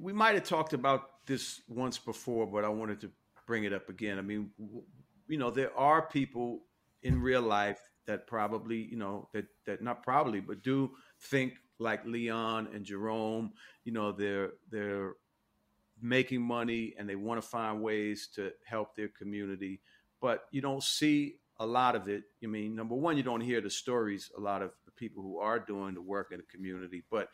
We 0.01 0.13
might 0.13 0.35
have 0.35 0.45
talked 0.45 0.73
about 0.73 1.27
this 1.27 1.63
once 1.69 1.99
before, 1.99 2.47
but 2.47 2.65
I 2.65 2.69
wanted 2.69 3.01
to 3.01 3.11
bring 3.47 3.65
it 3.65 3.73
up 3.73 3.89
again. 3.89 4.19
I 4.19 4.23
mean, 4.23 4.51
you 5.27 5.39
know, 5.39 5.51
there 5.51 5.77
are 5.77 6.03
people 6.03 6.61
in 7.03 7.21
real 7.21 7.43
life 7.43 7.81
that 8.07 8.27
probably, 8.27 8.77
you 8.77 8.97
know, 8.97 9.29
that 9.33 9.47
that 9.67 9.83
not 9.83 10.03
probably, 10.03 10.41
but 10.41 10.63
do 10.63 10.93
think 11.19 11.55
like 11.79 12.05
Leon 12.05 12.69
and 12.73 12.85
Jerome. 12.85 13.53
You 13.85 13.93
know, 13.93 14.13
they're 14.13 14.53
they're 14.71 15.15
making 16.05 16.43
money 16.43 16.95
and 16.99 17.09
they 17.09 17.17
want 17.17 17.41
to 17.43 17.49
find 17.49 17.83
ways 17.83 18.29
to 18.35 18.53
help 18.65 18.95
their 18.95 19.09
community, 19.09 19.81
but 20.21 20.45
you 20.53 20.61
don't 20.61 20.83
see 20.83 21.37
a 21.59 21.67
lot 21.67 21.97
of 21.97 22.09
it. 22.09 22.25
I 22.43 22.47
mean, 22.47 22.77
number 22.77 22.95
one, 22.95 23.17
you 23.17 23.23
don't 23.23 23.41
hear 23.41 23.61
the 23.61 23.71
stories 23.71 24.31
a 24.37 24.41
lot 24.41 24.63
of 24.63 24.71
the 24.85 24.93
people 24.93 25.23
who 25.23 25.39
are 25.39 25.59
doing 25.59 25.95
the 25.95 26.03
work 26.03 26.29
in 26.31 26.39
the 26.39 26.45
community, 26.45 27.03
but 27.11 27.31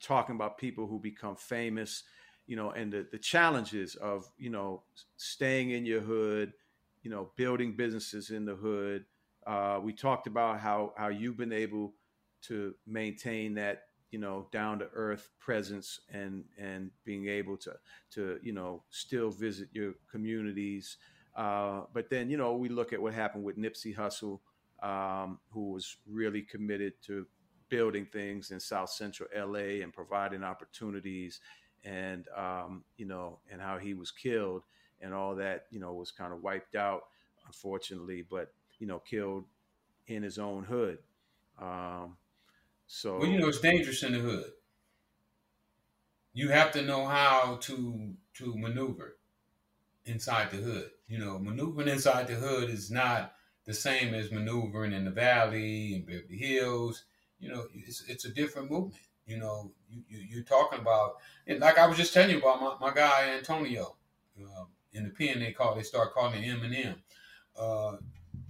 talking 0.00 0.36
about 0.36 0.58
people 0.58 0.86
who 0.86 1.00
become 1.00 1.36
famous 1.36 2.04
you 2.46 2.56
know, 2.56 2.70
and 2.70 2.92
the, 2.92 3.06
the 3.10 3.18
challenges 3.18 3.96
of, 3.96 4.24
you 4.38 4.50
know, 4.50 4.82
staying 5.16 5.70
in 5.70 5.84
your 5.84 6.00
hood, 6.00 6.52
you 7.02 7.10
know, 7.10 7.30
building 7.36 7.74
businesses 7.76 8.30
in 8.30 8.44
the 8.44 8.54
hood. 8.54 9.04
Uh, 9.46 9.80
we 9.82 9.92
talked 9.92 10.26
about 10.26 10.60
how, 10.60 10.92
how 10.96 11.08
you've 11.08 11.36
been 11.36 11.52
able 11.52 11.94
to 12.42 12.74
maintain 12.86 13.54
that, 13.54 13.85
you 14.10 14.18
know, 14.18 14.48
down 14.52 14.78
to 14.78 14.88
earth 14.94 15.30
presence 15.38 16.00
and, 16.12 16.44
and 16.58 16.90
being 17.04 17.28
able 17.28 17.56
to, 17.56 17.72
to, 18.12 18.38
you 18.42 18.52
know, 18.52 18.82
still 18.90 19.30
visit 19.30 19.68
your 19.72 19.94
communities. 20.10 20.96
Uh, 21.34 21.82
but 21.92 22.08
then, 22.08 22.30
you 22.30 22.36
know, 22.36 22.56
we 22.56 22.68
look 22.68 22.92
at 22.92 23.02
what 23.02 23.12
happened 23.12 23.44
with 23.44 23.58
Nipsey 23.58 23.94
Hussle, 23.94 24.40
um, 24.82 25.38
who 25.50 25.72
was 25.72 25.96
really 26.08 26.42
committed 26.42 26.94
to 27.06 27.26
building 27.68 28.06
things 28.06 28.50
in 28.50 28.60
South 28.60 28.90
Central 28.90 29.28
LA 29.36 29.82
and 29.82 29.92
providing 29.92 30.44
opportunities 30.44 31.40
and 31.84 32.26
um, 32.36 32.84
you 32.96 33.06
know, 33.06 33.38
and 33.50 33.60
how 33.60 33.78
he 33.78 33.94
was 33.94 34.10
killed 34.10 34.62
and 35.00 35.14
all 35.14 35.34
that, 35.36 35.66
you 35.70 35.78
know, 35.78 35.94
was 35.94 36.10
kind 36.10 36.32
of 36.32 36.42
wiped 36.42 36.74
out, 36.74 37.02
unfortunately, 37.46 38.24
but 38.28 38.52
you 38.78 38.86
know, 38.86 38.98
killed 38.98 39.44
in 40.08 40.22
his 40.22 40.38
own 40.38 40.64
hood. 40.64 40.98
Um, 41.60 42.16
so, 42.86 43.18
well, 43.18 43.28
you 43.28 43.38
know, 43.38 43.48
it's 43.48 43.60
dangerous 43.60 44.02
in 44.02 44.12
the 44.12 44.18
hood. 44.18 44.52
You 46.32 46.50
have 46.50 46.72
to 46.72 46.82
know 46.82 47.06
how 47.06 47.56
to 47.62 48.14
to 48.34 48.56
maneuver 48.56 49.16
inside 50.04 50.50
the 50.50 50.58
hood. 50.58 50.90
You 51.08 51.18
know, 51.18 51.38
maneuvering 51.38 51.88
inside 51.88 52.28
the 52.28 52.34
hood 52.34 52.70
is 52.70 52.90
not 52.90 53.34
the 53.64 53.74
same 53.74 54.14
as 54.14 54.30
maneuvering 54.30 54.92
in 54.92 55.04
the 55.04 55.10
valley 55.10 55.94
and 55.94 56.06
Beverly 56.06 56.36
Hills. 56.36 57.04
You 57.38 57.50
know, 57.50 57.66
it's 57.74 58.02
it's 58.08 58.24
a 58.24 58.30
different 58.32 58.70
movement. 58.70 59.02
You 59.26 59.38
know, 59.38 59.72
you, 59.88 60.02
you 60.08 60.18
you're 60.30 60.44
talking 60.44 60.78
about 60.78 61.16
and 61.46 61.60
like 61.60 61.78
I 61.78 61.86
was 61.86 61.96
just 61.96 62.14
telling 62.14 62.30
you 62.30 62.38
about 62.38 62.80
my, 62.80 62.88
my 62.88 62.94
guy 62.94 63.30
Antonio. 63.36 63.96
Uh, 64.40 64.64
in 64.92 65.04
the 65.04 65.10
pen, 65.10 65.40
they 65.40 65.52
call 65.52 65.74
they 65.74 65.82
start 65.82 66.14
calling 66.14 66.42
him 66.42 66.60
Eminem. 66.60 66.96
Uh, 67.58 67.96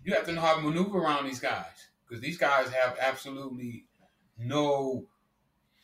you 0.05 0.15
have 0.15 0.27
to 0.27 0.33
know 0.33 0.41
how 0.41 0.57
to 0.57 0.63
maneuver 0.63 0.99
around 0.99 1.27
these 1.27 1.41
guys 1.41 1.89
because 2.07 2.21
these 2.23 2.39
guys 2.39 2.69
have 2.71 2.97
absolutely 3.01 3.87
no 4.39 5.07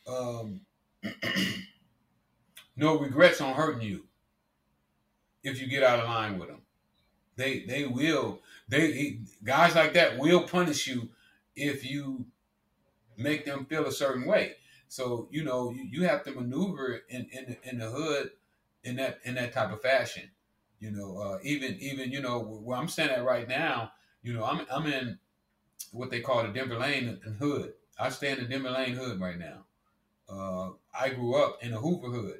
um, 0.07 0.61
no 2.75 2.99
regrets 2.99 3.41
on 3.41 3.53
hurting 3.53 3.81
you 3.81 4.05
if 5.43 5.61
you 5.61 5.67
get 5.67 5.83
out 5.83 5.99
of 5.99 6.05
line 6.05 6.39
with 6.39 6.49
them. 6.49 6.61
They 7.35 7.65
they 7.65 7.85
will 7.85 8.41
they 8.67 9.19
guys 9.43 9.75
like 9.75 9.93
that 9.93 10.17
will 10.17 10.43
punish 10.43 10.87
you 10.87 11.09
if 11.55 11.89
you 11.89 12.25
make 13.17 13.45
them 13.45 13.65
feel 13.65 13.85
a 13.85 13.91
certain 13.91 14.25
way. 14.25 14.55
So 14.87 15.27
you 15.31 15.43
know 15.43 15.71
you, 15.71 15.83
you 15.83 16.03
have 16.03 16.23
to 16.25 16.31
maneuver 16.31 17.01
in 17.09 17.27
in 17.31 17.45
the, 17.45 17.69
in 17.69 17.77
the 17.79 17.89
hood 17.89 18.31
in 18.83 18.97
that 18.97 19.19
in 19.23 19.35
that 19.35 19.53
type 19.53 19.71
of 19.71 19.81
fashion. 19.81 20.29
You 20.79 20.91
know, 20.91 21.17
uh, 21.17 21.39
even 21.43 21.77
even 21.79 22.11
you 22.11 22.21
know 22.21 22.39
where 22.39 22.77
I'm 22.77 22.87
standing 22.87 23.17
at 23.17 23.25
right 23.25 23.47
now. 23.47 23.93
You 24.21 24.33
know, 24.33 24.43
I'm 24.43 24.65
I'm 24.71 24.85
in 24.85 25.17
what 25.91 26.11
they 26.11 26.19
call 26.19 26.43
the 26.43 26.49
Denver 26.49 26.77
Lane 26.77 27.19
and 27.25 27.37
hood. 27.37 27.73
I 27.99 28.09
stay 28.09 28.31
in 28.31 28.39
the 28.39 28.45
Denver 28.45 28.71
Lane 28.71 28.95
hood 28.95 29.19
right 29.19 29.37
now. 29.37 29.65
Uh, 30.29 30.71
I 30.97 31.09
grew 31.09 31.35
up 31.35 31.59
in 31.61 31.71
the 31.71 31.77
Hoover 31.77 32.07
hood. 32.07 32.39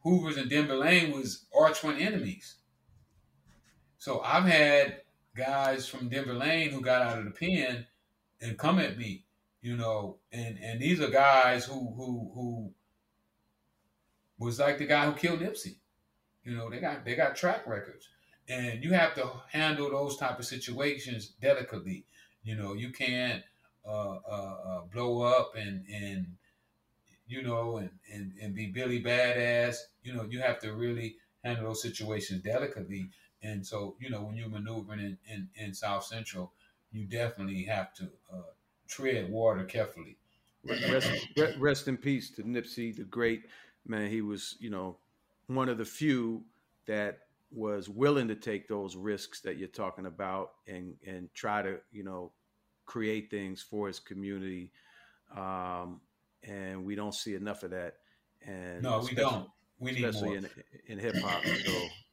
Hoover's 0.00 0.36
and 0.36 0.48
Denver 0.48 0.76
Lane 0.76 1.12
was 1.12 1.46
arch 1.56 1.80
twin 1.80 1.98
enemies. 1.98 2.56
So 3.98 4.20
I've 4.20 4.44
had 4.44 5.02
guys 5.36 5.88
from 5.88 6.08
Denver 6.08 6.34
Lane 6.34 6.70
who 6.70 6.80
got 6.80 7.02
out 7.02 7.18
of 7.18 7.24
the 7.24 7.30
pen 7.30 7.86
and 8.40 8.56
come 8.56 8.78
at 8.78 8.96
me 8.96 9.24
you 9.60 9.76
know, 9.76 10.18
and 10.32 10.58
and 10.62 10.80
these 10.80 11.00
are 11.00 11.10
guys 11.10 11.64
who 11.64 11.92
who 11.96 12.30
who 12.34 12.70
was 14.38 14.58
like 14.58 14.78
the 14.78 14.86
guy 14.86 15.06
who 15.06 15.12
killed 15.12 15.40
Nipsey. 15.40 15.76
You 16.44 16.56
know, 16.56 16.70
they 16.70 16.78
got 16.78 17.04
they 17.04 17.16
got 17.16 17.36
track 17.36 17.66
records, 17.66 18.08
and 18.48 18.82
you 18.84 18.92
have 18.92 19.14
to 19.16 19.28
handle 19.50 19.90
those 19.90 20.16
type 20.16 20.38
of 20.38 20.44
situations 20.44 21.34
delicately. 21.40 22.04
You 22.44 22.56
know, 22.56 22.74
you 22.74 22.92
can't 22.92 23.42
uh, 23.86 24.18
uh, 24.28 24.56
uh, 24.66 24.80
blow 24.92 25.22
up 25.22 25.54
and 25.56 25.84
and 25.92 26.26
you 27.26 27.42
know 27.42 27.78
and, 27.78 27.90
and 28.12 28.32
and 28.40 28.54
be 28.54 28.66
Billy 28.66 29.02
Badass. 29.02 29.76
You 30.02 30.14
know, 30.14 30.24
you 30.28 30.40
have 30.40 30.60
to 30.60 30.72
really 30.72 31.16
handle 31.44 31.66
those 31.68 31.82
situations 31.82 32.42
delicately. 32.42 33.10
And 33.42 33.64
so, 33.64 33.94
you 34.00 34.10
know, 34.10 34.22
when 34.22 34.36
you're 34.36 34.48
maneuvering 34.48 35.00
in, 35.00 35.18
in, 35.32 35.48
in 35.54 35.74
South 35.74 36.04
Central, 36.04 36.52
you 36.90 37.04
definitely 37.04 37.62
have 37.64 37.94
to 37.94 38.04
uh, 38.32 38.50
tread 38.88 39.30
water 39.30 39.64
carefully. 39.64 40.16
Rest, 40.64 41.10
rest 41.58 41.88
in 41.88 41.96
peace 41.96 42.30
to 42.32 42.42
Nipsey, 42.42 42.96
the 42.96 43.04
great 43.04 43.42
man. 43.86 44.10
He 44.10 44.22
was, 44.22 44.56
you 44.58 44.70
know, 44.70 44.96
one 45.46 45.68
of 45.68 45.78
the 45.78 45.84
few 45.84 46.42
that 46.86 47.20
was 47.50 47.88
willing 47.88 48.28
to 48.28 48.34
take 48.34 48.68
those 48.68 48.96
risks 48.96 49.40
that 49.42 49.56
you're 49.56 49.68
talking 49.68 50.06
about 50.06 50.52
and 50.66 50.94
and 51.06 51.32
try 51.32 51.62
to, 51.62 51.78
you 51.92 52.04
know, 52.04 52.32
create 52.88 53.30
things 53.30 53.62
for 53.62 53.86
his 53.86 54.00
community. 54.00 54.72
Um, 55.36 56.00
and 56.42 56.84
we 56.84 56.94
don't 56.96 57.14
see 57.14 57.34
enough 57.34 57.62
of 57.62 57.70
that. 57.70 57.94
And 58.44 58.82
no, 58.82 59.00
we 59.00 59.14
don't. 59.14 59.48
We 59.78 59.92
need 59.92 60.04
especially 60.04 60.28
more. 60.28 60.38
in 60.38 60.48
in 60.88 60.98
hip 60.98 61.16
hop. 61.22 61.44
So 61.44 61.72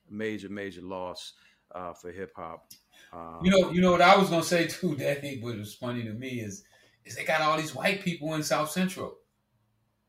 major, 0.09 0.49
major 0.49 0.81
loss 0.81 1.33
uh, 1.73 1.93
for 1.93 2.11
hip 2.11 2.33
hop. 2.35 2.67
Um, 3.13 3.39
you 3.41 3.49
know, 3.49 3.71
you 3.71 3.81
know 3.81 3.91
what 3.91 4.01
I 4.01 4.17
was 4.17 4.29
gonna 4.29 4.43
say 4.43 4.67
too, 4.67 4.95
Daddy, 4.99 5.39
but 5.41 5.57
was 5.57 5.73
funny 5.73 6.03
to 6.03 6.13
me 6.13 6.41
is 6.41 6.63
is 7.05 7.15
they 7.15 7.23
got 7.23 7.41
all 7.41 7.57
these 7.57 7.73
white 7.73 8.01
people 8.01 8.33
in 8.33 8.43
South 8.43 8.69
Central. 8.69 9.15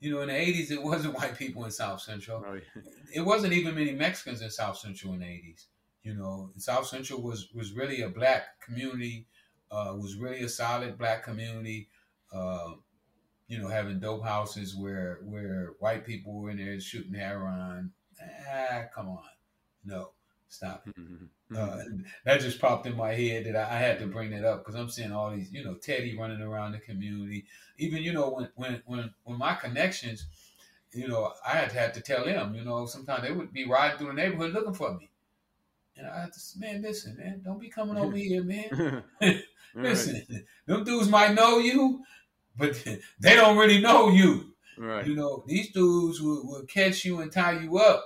You 0.01 0.14
know, 0.14 0.21
in 0.23 0.29
the 0.29 0.35
'80s, 0.35 0.71
it 0.71 0.83
wasn't 0.83 1.14
white 1.14 1.39
people 1.39 1.64
in 1.64 1.71
South 1.71 2.01
Central. 2.01 2.45
Oh, 2.47 2.55
yeah. 2.55 2.83
It 3.14 3.21
wasn't 3.21 3.53
even 3.53 3.75
many 3.75 3.93
Mexicans 3.93 4.43
in 4.43 4.51
South 4.51 4.77
Central 4.79 5.14
in 5.14 5.21
the 5.21 5.27
'80s. 5.27 5.67
You 6.03 6.14
know, 6.14 6.51
South 6.57 6.87
Central 6.87 7.23
was 7.23 7.53
was 7.55 7.73
really 7.73 8.03
a 8.03 8.09
black 8.09 8.61
community. 8.64 9.27
Uh, 9.71 9.95
was 9.97 10.17
really 10.17 10.43
a 10.43 10.49
solid 10.49 10.97
black 10.97 11.25
community. 11.25 11.89
Uh, 12.33 12.73
you 13.49 13.59
know, 13.59 13.69
having 13.69 14.01
dope 14.01 14.25
houses 14.25 14.75
where 14.75 15.21
where 15.25 15.75
white 15.79 16.05
people 16.05 16.35
were 16.35 16.51
in 16.51 16.59
there 16.59 16.79
shooting 16.81 17.14
heroin. 17.14 17.93
Ah, 18.21 18.85
come 18.95 19.09
on, 19.09 19.23
no, 19.85 20.11
stop 20.49 20.85
it. 20.87 20.97
Mm-hmm. 20.97 21.57
Uh, 21.57 21.59
mm-hmm. 21.59 22.01
that 22.25 22.41
just 22.41 22.61
popped 22.61 22.87
in 22.87 22.97
my 22.97 23.12
head 23.12 23.45
that 23.45 23.55
I, 23.55 23.77
I 23.77 23.79
had 23.79 24.01
to 24.01 24.07
bring 24.07 24.31
that 24.31 24.45
up 24.45 24.64
because 24.64 24.75
I'm 24.75 24.89
seeing 24.89 25.12
all 25.12 25.31
these, 25.31 25.53
you 25.53 25.64
know, 25.64 25.75
Teddy 25.75 26.17
running 26.19 26.41
around 26.41 26.73
the 26.73 26.79
community. 26.79 27.45
Even, 27.79 28.03
you 28.03 28.12
know, 28.12 28.31
when 28.31 28.49
when 28.57 28.83
when 28.87 29.14
when 29.25 29.39
my 29.39 29.55
connections, 29.55 30.27
you 30.93 31.07
know, 31.07 31.33
I 31.47 31.51
had 31.51 31.71
to, 31.71 31.79
had 31.79 31.95
to 31.95 32.01
tell 32.01 32.25
them, 32.25 32.55
you 32.55 32.64
know, 32.64 32.87
sometimes 32.87 33.23
they 33.23 33.33
would 33.33 33.53
be 33.53 33.69
riding 33.69 33.99
through 33.99 34.09
the 34.09 34.14
neighborhood 34.14 34.55
looking 34.55 34.75
for 34.75 34.95
me. 34.95 35.09
And 35.97 36.07
I 36.07 36.26
to 36.26 36.40
man, 36.59 36.82
listen, 36.82 37.16
man, 37.18 37.42
don't 37.44 37.61
be 37.61 37.68
coming 37.68 37.97
over 37.97 38.16
here, 38.16 38.42
man. 38.42 39.03
listen, 39.74 40.22
right. 40.30 40.42
them 40.66 40.84
dudes 40.84 41.09
might 41.09 41.34
know 41.34 41.59
you, 41.59 42.03
but 42.57 42.82
they 43.20 43.34
don't 43.34 43.57
really 43.57 43.80
know 43.80 44.09
you. 44.09 44.53
Right. 44.78 45.07
You 45.07 45.14
know, 45.14 45.42
these 45.47 45.72
dudes 45.72 46.20
will, 46.20 46.47
will 46.47 46.66
catch 46.66 47.05
you 47.05 47.20
and 47.20 47.32
tie 47.32 47.59
you 47.61 47.78
up 47.78 48.05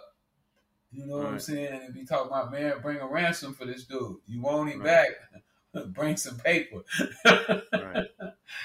you 0.93 1.07
know 1.07 1.19
right. 1.19 1.25
what 1.25 1.33
I'm 1.35 1.39
saying? 1.39 1.81
And 1.85 1.95
be 1.95 2.05
talking 2.05 2.27
about, 2.27 2.51
man, 2.51 2.75
bring 2.83 2.99
a 2.99 3.07
ransom 3.07 3.55
for 3.55 3.65
this 3.65 3.85
dude. 3.85 4.17
You 4.27 4.43
want 4.43 4.71
him 4.71 4.81
right. 4.81 5.09
back? 5.73 5.85
bring 5.93 6.17
some 6.17 6.37
paper. 6.37 6.81
right. 7.25 8.09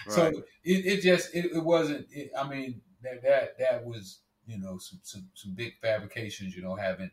So 0.09 0.27
it, 0.63 0.85
it 0.85 1.01
just 1.01 1.35
it, 1.35 1.51
it 1.53 1.63
wasn't. 1.63 2.07
It, 2.11 2.31
I 2.37 2.47
mean 2.47 2.81
that 3.03 3.21
that 3.21 3.59
that 3.59 3.85
was 3.85 4.19
you 4.47 4.57
know 4.57 4.79
some, 4.79 4.99
some 5.03 5.27
some 5.35 5.53
big 5.53 5.73
fabrications. 5.81 6.55
You 6.55 6.63
know 6.63 6.73
having 6.75 7.11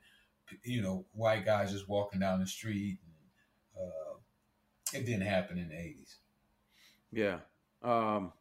you 0.64 0.82
know 0.82 1.04
white 1.12 1.44
guys 1.44 1.72
just 1.72 1.88
walking 1.88 2.20
down 2.20 2.40
the 2.40 2.46
street. 2.46 2.98
And, 3.04 3.84
uh, 3.86 4.98
it 4.98 5.06
didn't 5.06 5.26
happen 5.26 5.58
in 5.58 5.68
the 5.68 5.74
'80s. 5.74 6.16
Yeah. 7.12 7.38
Um, 7.82 8.32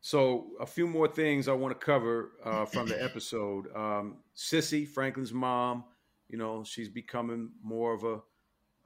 so 0.00 0.46
a 0.60 0.66
few 0.66 0.86
more 0.86 1.08
things 1.08 1.48
I 1.48 1.52
want 1.52 1.78
to 1.78 1.84
cover 1.84 2.32
uh, 2.44 2.64
from 2.64 2.88
the 2.88 3.02
episode. 3.02 3.74
Um, 3.74 4.18
Cissy, 4.34 4.84
Franklin's 4.84 5.32
mom, 5.32 5.84
you 6.28 6.38
know, 6.38 6.64
she's 6.64 6.88
becoming 6.88 7.50
more 7.62 7.92
of 7.92 8.04
a 8.04 8.20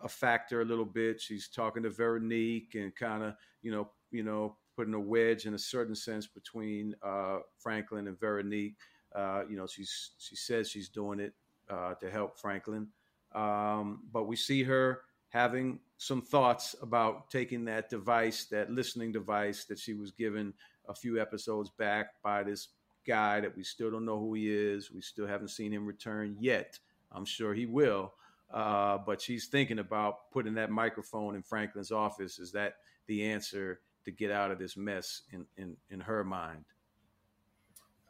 a 0.02 0.08
factor 0.08 0.62
a 0.62 0.64
little 0.64 0.84
bit. 0.84 1.20
She's 1.20 1.48
talking 1.48 1.84
to 1.84 1.90
Veronique 1.90 2.74
and 2.74 2.94
kind 2.94 3.22
of, 3.22 3.34
you 3.62 3.70
know, 3.70 3.88
you 4.10 4.24
know, 4.24 4.56
putting 4.76 4.94
a 4.94 5.00
wedge 5.00 5.46
in 5.46 5.54
a 5.54 5.58
certain 5.58 5.94
sense 5.94 6.26
between 6.26 6.94
uh, 7.02 7.38
Franklin 7.58 8.08
and 8.08 8.18
Veronique. 8.18 8.74
Uh, 9.14 9.42
you 9.48 9.56
know, 9.56 9.66
she's 9.66 10.12
she 10.18 10.34
says 10.34 10.68
she's 10.68 10.88
doing 10.88 11.20
it 11.20 11.34
uh, 11.72 11.94
to 11.94 12.10
help 12.10 12.38
Franklin, 12.38 12.86
um, 13.34 14.02
but 14.12 14.24
we 14.24 14.36
see 14.36 14.62
her 14.62 15.00
having 15.30 15.78
some 15.96 16.20
thoughts 16.20 16.76
about 16.82 17.30
taking 17.30 17.64
that 17.64 17.88
device, 17.88 18.44
that 18.44 18.70
listening 18.70 19.10
device 19.10 19.64
that 19.64 19.78
she 19.78 19.94
was 19.94 20.10
given 20.10 20.52
a 20.88 20.94
few 20.94 21.20
episodes 21.20 21.70
back 21.70 22.08
by 22.22 22.42
this 22.42 22.68
guy 23.06 23.40
that 23.40 23.56
we 23.56 23.64
still 23.64 23.90
don't 23.90 24.04
know 24.04 24.18
who 24.18 24.34
he 24.34 24.50
is. 24.50 24.92
We 24.92 25.00
still 25.00 25.26
haven't 25.26 25.48
seen 25.48 25.72
him 25.72 25.86
return 25.86 26.36
yet. 26.38 26.78
I'm 27.10 27.24
sure 27.24 27.54
he 27.54 27.66
will. 27.66 28.12
Uh, 28.52 28.98
but 28.98 29.20
she's 29.20 29.46
thinking 29.46 29.78
about 29.78 30.30
putting 30.30 30.54
that 30.54 30.70
microphone 30.70 31.34
in 31.34 31.42
Franklin's 31.42 31.92
office. 31.92 32.38
Is 32.38 32.52
that 32.52 32.76
the 33.06 33.24
answer 33.24 33.80
to 34.04 34.10
get 34.10 34.30
out 34.30 34.50
of 34.50 34.58
this 34.58 34.76
mess 34.76 35.22
in, 35.32 35.46
in, 35.56 35.76
in 35.88 36.00
her 36.00 36.24
mind? 36.24 36.64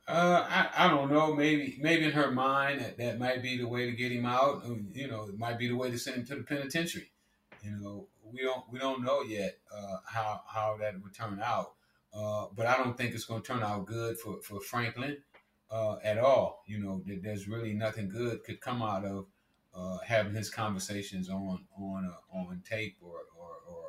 Uh, 0.08 0.44
I, 0.48 0.86
I 0.86 0.88
don't 0.88 1.12
know. 1.12 1.34
Maybe 1.34 1.78
maybe 1.80 2.06
in 2.06 2.12
her 2.12 2.30
mind 2.30 2.80
that, 2.80 2.98
that 2.98 3.18
might 3.18 3.42
be 3.42 3.56
the 3.56 3.68
way 3.68 3.86
to 3.86 3.92
get 3.92 4.10
him 4.10 4.26
out. 4.26 4.64
You 4.92 5.08
know, 5.08 5.28
it 5.28 5.38
might 5.38 5.58
be 5.58 5.68
the 5.68 5.76
way 5.76 5.90
to 5.90 5.98
send 5.98 6.16
him 6.16 6.26
to 6.26 6.36
the 6.36 6.42
penitentiary. 6.42 7.12
You 7.62 7.78
know, 7.80 8.08
we 8.32 8.42
don't 8.42 8.64
we 8.70 8.78
don't 8.78 9.04
know 9.04 9.22
yet 9.22 9.58
uh, 9.72 9.96
how 10.06 10.42
how 10.48 10.76
that 10.80 11.00
would 11.02 11.14
turn 11.14 11.40
out. 11.42 11.74
Uh, 12.12 12.46
but 12.54 12.66
I 12.66 12.76
don't 12.76 12.96
think 12.96 13.14
it's 13.14 13.24
going 13.24 13.42
to 13.42 13.46
turn 13.46 13.62
out 13.62 13.86
good 13.86 14.18
for 14.18 14.40
for 14.42 14.60
Franklin 14.60 15.18
uh, 15.70 15.96
at 16.02 16.18
all. 16.18 16.62
You 16.66 16.80
know, 16.80 17.02
there's 17.22 17.46
really 17.46 17.72
nothing 17.72 18.08
good 18.08 18.42
could 18.44 18.60
come 18.60 18.82
out 18.82 19.04
of 19.04 19.26
uh, 19.74 19.98
having 20.06 20.34
his 20.34 20.50
conversations 20.50 21.30
on 21.30 21.64
on 21.78 22.10
uh, 22.10 22.36
on 22.36 22.62
tape 22.68 22.96
or 23.00 23.20
or, 23.38 23.50
or 23.68 23.84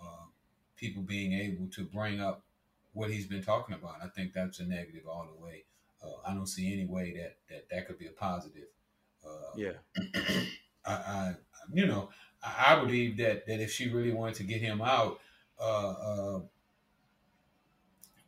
uh, 0.00 0.24
people 0.76 1.02
being 1.02 1.32
able 1.32 1.68
to 1.68 1.84
bring 1.84 2.20
up 2.20 2.44
what 2.92 3.10
he's 3.10 3.26
been 3.26 3.42
talking 3.42 3.74
about. 3.74 3.96
I 4.02 4.08
think 4.08 4.32
that's 4.32 4.60
a 4.60 4.64
negative 4.64 5.06
all 5.08 5.26
the 5.26 5.44
way. 5.44 5.64
I 6.26 6.34
don't 6.34 6.46
see 6.46 6.72
any 6.72 6.86
way 6.86 7.14
that 7.14 7.36
that 7.48 7.68
that 7.70 7.86
could 7.86 7.98
be 7.98 8.06
a 8.06 8.10
positive. 8.10 8.68
yeah, 9.56 9.72
I, 10.86 10.92
I 10.92 11.34
you 11.72 11.86
know 11.86 12.10
I 12.42 12.78
believe 12.78 13.16
that 13.18 13.46
that 13.46 13.60
if 13.60 13.72
she 13.72 13.88
really 13.88 14.12
wanted 14.12 14.36
to 14.36 14.44
get 14.44 14.60
him 14.60 14.80
out, 14.80 15.20
uh, 15.60 15.90
uh, 15.90 16.40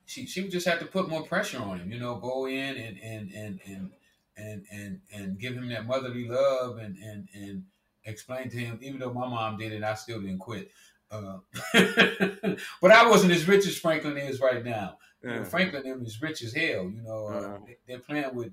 she 0.05 0.27
she 0.27 0.43
would 0.43 0.51
just 0.51 0.67
have 0.67 0.81
to 0.81 0.87
put 0.87 1.09
more 1.09 1.23
pressure 1.23 1.59
on 1.59 1.79
him. 1.79 1.93
You 1.93 2.01
know, 2.01 2.17
go 2.17 2.47
in 2.47 2.77
and 2.77 2.99
and 2.99 3.33
and 3.33 3.61
and 3.67 3.91
and 4.37 4.67
and, 4.73 5.01
and 5.13 5.39
give 5.39 5.55
him 5.55 5.69
that 5.69 5.87
motherly 5.87 6.29
love 6.29 6.79
and 6.79 6.97
and 6.97 7.29
and 7.35 7.65
explain 8.05 8.51
to 8.51 8.57
him. 8.57 8.79
Even 8.83 8.99
though 9.01 9.13
my 9.13 9.29
mom 9.29 9.59
did 9.59 9.73
it, 9.73 9.85
I 9.85 9.95
still 9.95 10.21
didn't 10.21 10.39
quit. 10.39 10.71
Uh, 11.11 11.39
but 12.81 12.91
I 12.93 13.09
wasn't 13.09 13.33
as 13.33 13.49
rich 13.49 13.67
as 13.67 13.79
Franklin 13.79 14.17
is 14.17 14.41
right 14.41 14.65
now. 14.65 14.99
Yeah. 15.23 15.31
You 15.31 15.37
know, 15.39 15.45
Franklin 15.45 16.03
is 16.05 16.23
rich 16.23 16.43
as 16.43 16.55
hell. 16.55 16.85
You 16.85 17.03
know, 17.05 17.27
uh, 17.27 17.39
uh-huh. 17.39 17.59
they, 17.87 17.95
are 17.95 17.99
playing 17.99 18.35
with. 18.35 18.53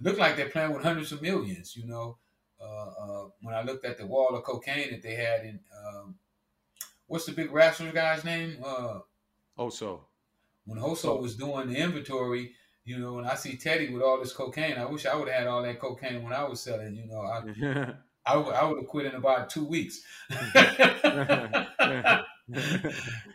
Look 0.00 0.18
like 0.18 0.36
they're 0.36 0.48
playing 0.50 0.72
with 0.72 0.82
hundreds 0.82 1.12
of 1.12 1.22
millions. 1.22 1.76
You 1.76 1.86
know, 1.86 2.18
uh, 2.60 2.64
uh, 2.64 3.28
when 3.40 3.54
I 3.54 3.62
looked 3.62 3.84
at 3.84 3.98
the 3.98 4.06
wall 4.06 4.34
of 4.34 4.44
cocaine 4.44 4.90
that 4.90 5.02
they 5.02 5.14
had 5.14 5.44
in, 5.44 5.60
um, 5.86 6.16
what's 7.06 7.26
the 7.26 7.32
big 7.32 7.52
wrestler 7.52 7.92
guy's 7.92 8.24
name? 8.24 8.58
Uh, 8.64 9.00
Oso. 9.58 10.00
When 10.66 10.78
Oso 10.78 11.20
was 11.20 11.36
doing 11.36 11.68
the 11.68 11.76
inventory, 11.76 12.52
you 12.84 12.98
know, 12.98 13.14
when 13.14 13.26
I 13.26 13.34
see 13.34 13.56
Teddy 13.56 13.92
with 13.92 14.02
all 14.02 14.18
this 14.18 14.32
cocaine, 14.32 14.76
I 14.76 14.84
wish 14.84 15.06
I 15.06 15.14
would 15.14 15.28
have 15.28 15.38
had 15.38 15.46
all 15.46 15.62
that 15.62 15.78
cocaine 15.78 16.22
when 16.22 16.32
I 16.32 16.44
was 16.44 16.60
selling. 16.60 16.96
You 16.96 17.06
know, 17.06 17.20
I, 17.20 17.94
I 18.26 18.36
would 18.36 18.54
I 18.54 18.64
would 18.64 18.78
have 18.78 18.86
quit 18.86 19.06
in 19.06 19.14
about 19.14 19.50
two 19.50 19.64
weeks. 19.64 20.00
yeah, 20.30 22.22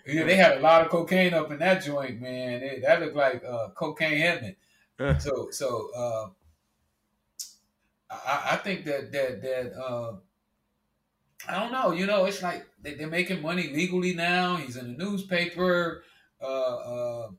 they 0.06 0.36
had 0.36 0.58
a 0.58 0.62
lot 0.62 0.82
of 0.82 0.90
cocaine 0.90 1.34
up 1.34 1.52
in 1.52 1.60
that 1.60 1.84
joint, 1.84 2.22
man. 2.22 2.64
It, 2.64 2.82
that 2.82 3.02
looked 3.02 3.16
like 3.16 3.44
uh, 3.44 3.70
cocaine 3.70 4.20
heaven. 4.20 4.56
so 5.20 5.50
so 5.52 5.90
uh, 5.96 6.30
I, 8.10 8.50
I 8.52 8.56
think 8.58 8.86
that 8.86 9.12
that 9.12 9.42
that 9.42 9.74
uh, 9.80 10.14
I 11.48 11.60
don't 11.60 11.72
know. 11.72 11.92
You 11.92 12.06
know, 12.06 12.26
it's 12.26 12.42
like 12.42 12.66
they, 12.82 13.02
are 13.02 13.08
making 13.08 13.42
money 13.42 13.70
legally 13.74 14.14
now. 14.14 14.58
He's 14.58 14.76
in 14.76 14.98
the 14.98 15.04
newspaper. 15.04 16.04
Uh, 16.42 16.46
uh, 16.76 17.30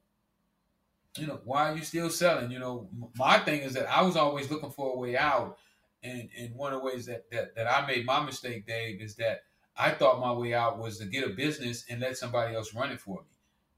you 1.18 1.26
know, 1.26 1.40
why 1.44 1.70
are 1.70 1.76
you 1.76 1.82
still 1.82 2.10
selling? 2.10 2.50
You 2.50 2.60
know, 2.60 2.88
my 3.16 3.38
thing 3.38 3.60
is 3.62 3.74
that 3.74 3.90
I 3.90 4.02
was 4.02 4.16
always 4.16 4.50
looking 4.50 4.70
for 4.70 4.94
a 4.94 4.98
way 4.98 5.16
out, 5.16 5.58
and 6.02 6.28
and 6.38 6.54
one 6.54 6.72
of 6.72 6.80
the 6.80 6.84
ways 6.84 7.06
that 7.06 7.30
that, 7.30 7.54
that 7.56 7.66
I 7.66 7.86
made 7.86 8.06
my 8.06 8.24
mistake, 8.24 8.66
Dave, 8.66 9.00
is 9.00 9.16
that 9.16 9.42
I 9.76 9.90
thought 9.90 10.20
my 10.20 10.32
way 10.32 10.54
out 10.54 10.78
was 10.78 10.98
to 10.98 11.06
get 11.06 11.26
a 11.26 11.30
business 11.30 11.84
and 11.88 12.00
let 12.00 12.16
somebody 12.16 12.54
else 12.54 12.74
run 12.74 12.90
it 12.90 13.00
for 13.00 13.20
me. 13.22 13.28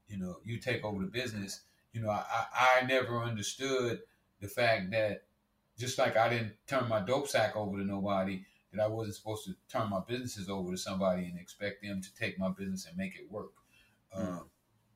You 0.07 0.17
know, 0.19 0.37
you 0.43 0.59
take 0.59 0.83
over 0.83 1.01
the 1.01 1.09
business. 1.09 1.61
You 1.93 2.01
know, 2.01 2.09
I, 2.09 2.23
I 2.81 2.85
never 2.85 3.23
understood 3.23 3.99
the 4.41 4.47
fact 4.47 4.91
that 4.91 5.23
just 5.77 5.97
like 5.97 6.17
I 6.17 6.29
didn't 6.29 6.53
turn 6.67 6.89
my 6.89 6.99
dope 6.99 7.27
sack 7.27 7.55
over 7.55 7.77
to 7.77 7.83
nobody, 7.83 8.43
that 8.71 8.81
I 8.83 8.87
wasn't 8.87 9.15
supposed 9.15 9.45
to 9.45 9.55
turn 9.69 9.89
my 9.89 10.01
businesses 10.07 10.49
over 10.49 10.71
to 10.71 10.77
somebody 10.77 11.25
and 11.25 11.39
expect 11.39 11.83
them 11.83 12.01
to 12.01 12.15
take 12.15 12.39
my 12.39 12.49
business 12.49 12.85
and 12.87 12.97
make 12.97 13.15
it 13.15 13.31
work. 13.31 13.51
Mm. 14.17 14.27
Um, 14.27 14.49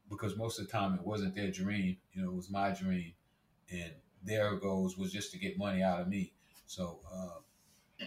because 0.10 0.38
most 0.38 0.60
of 0.60 0.66
the 0.66 0.72
time 0.72 0.96
it 0.96 1.06
wasn't 1.06 1.36
their 1.36 1.52
dream, 1.52 1.98
you 2.14 2.22
know, 2.22 2.30
it 2.30 2.36
was 2.36 2.50
my 2.50 2.72
dream, 2.72 3.14
and 3.70 3.92
their 4.24 4.56
goals 4.56 4.98
was 4.98 5.12
just 5.12 5.32
to 5.32 5.38
get 5.38 5.58
money 5.58 5.84
out 5.84 6.00
of 6.00 6.08
me. 6.08 6.34
So, 6.68 7.00
uh, 7.12 8.06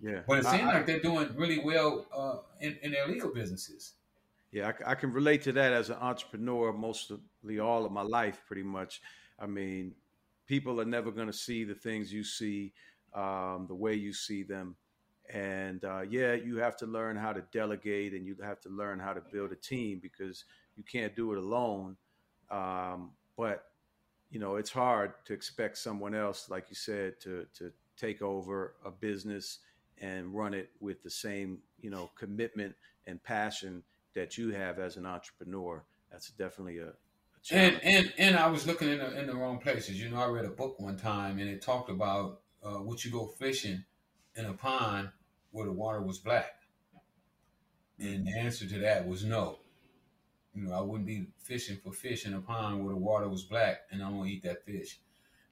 yeah, 0.00 0.22
but 0.26 0.38
it 0.38 0.46
seems 0.46 0.64
like 0.64 0.86
they're 0.86 1.00
doing 1.00 1.28
really 1.36 1.60
well 1.60 2.06
uh, 2.12 2.38
in, 2.60 2.76
in 2.82 2.90
their 2.90 3.06
legal 3.06 3.32
businesses. 3.32 3.92
Yeah, 4.50 4.72
I, 4.86 4.92
I, 4.92 4.94
can 4.94 5.12
relate 5.12 5.42
to 5.42 5.52
that 5.52 5.72
as 5.74 5.90
an 5.90 5.96
entrepreneur 6.00 6.72
mostly 6.72 7.58
all 7.60 7.84
of 7.84 7.92
my 7.92 8.02
life, 8.02 8.42
pretty 8.46 8.62
much. 8.62 9.02
I 9.38 9.46
mean, 9.46 9.92
people 10.46 10.80
are 10.80 10.86
never 10.86 11.10
going 11.10 11.26
to 11.26 11.32
see 11.32 11.64
the 11.64 11.74
things 11.74 12.12
you 12.12 12.24
see 12.24 12.72
um, 13.14 13.66
the 13.68 13.74
way 13.74 13.94
you 13.94 14.12
see 14.12 14.42
them. 14.42 14.76
And 15.32 15.84
uh, 15.84 16.02
yeah, 16.08 16.32
you 16.32 16.56
have 16.56 16.76
to 16.78 16.86
learn 16.86 17.16
how 17.16 17.34
to 17.34 17.42
delegate 17.52 18.14
and 18.14 18.26
you 18.26 18.36
have 18.42 18.60
to 18.62 18.70
learn 18.70 18.98
how 18.98 19.12
to 19.12 19.20
build 19.30 19.52
a 19.52 19.56
team 19.56 20.00
because 20.02 20.44
you 20.76 20.82
can't 20.82 21.14
do 21.14 21.32
it 21.32 21.38
alone. 21.38 21.96
Um, 22.50 23.10
but 23.36 23.64
you 24.30 24.40
know, 24.40 24.56
it's 24.56 24.70
hard 24.70 25.12
to 25.26 25.34
expect 25.34 25.76
someone 25.76 26.14
else, 26.14 26.48
like 26.48 26.66
you 26.70 26.76
said, 26.76 27.20
to 27.20 27.46
to 27.58 27.70
take 27.98 28.22
over 28.22 28.74
a 28.84 28.90
business 28.90 29.58
and 30.00 30.34
run 30.34 30.54
it 30.54 30.70
with 30.80 31.02
the 31.02 31.10
same 31.10 31.58
you 31.80 31.90
know 31.90 32.10
commitment 32.18 32.74
and 33.06 33.22
passion 33.22 33.82
that 34.14 34.38
you 34.38 34.50
have 34.50 34.78
as 34.78 34.96
an 34.96 35.06
entrepreneur. 35.06 35.84
That's 36.10 36.30
definitely 36.30 36.78
a, 36.78 36.92
and 37.50 37.80
and 37.82 38.12
and 38.18 38.36
I 38.36 38.48
was 38.48 38.66
looking 38.66 38.88
in 38.88 38.98
the 38.98 39.18
in 39.18 39.26
the 39.26 39.34
wrong 39.34 39.58
places. 39.58 40.00
You 40.00 40.10
know, 40.10 40.18
I 40.18 40.26
read 40.26 40.44
a 40.44 40.50
book 40.50 40.78
one 40.80 40.96
time 40.96 41.38
and 41.38 41.48
it 41.48 41.62
talked 41.62 41.90
about 41.90 42.40
uh, 42.64 42.82
would 42.82 43.04
you 43.04 43.10
go 43.10 43.26
fishing 43.26 43.84
in 44.34 44.44
a 44.46 44.52
pond 44.52 45.10
where 45.50 45.66
the 45.66 45.72
water 45.72 46.02
was 46.02 46.18
black, 46.18 46.62
and 47.98 48.26
the 48.26 48.38
answer 48.38 48.66
to 48.66 48.78
that 48.80 49.06
was 49.06 49.24
no. 49.24 49.60
You 50.54 50.64
know, 50.64 50.74
I 50.74 50.80
wouldn't 50.80 51.06
be 51.06 51.28
fishing 51.38 51.76
for 51.76 51.92
fish 51.92 52.26
in 52.26 52.34
a 52.34 52.40
pond 52.40 52.84
where 52.84 52.92
the 52.92 53.00
water 53.00 53.28
was 53.28 53.44
black, 53.44 53.82
and 53.90 54.02
I'm 54.02 54.16
gonna 54.16 54.28
eat 54.28 54.42
that 54.42 54.64
fish. 54.64 54.98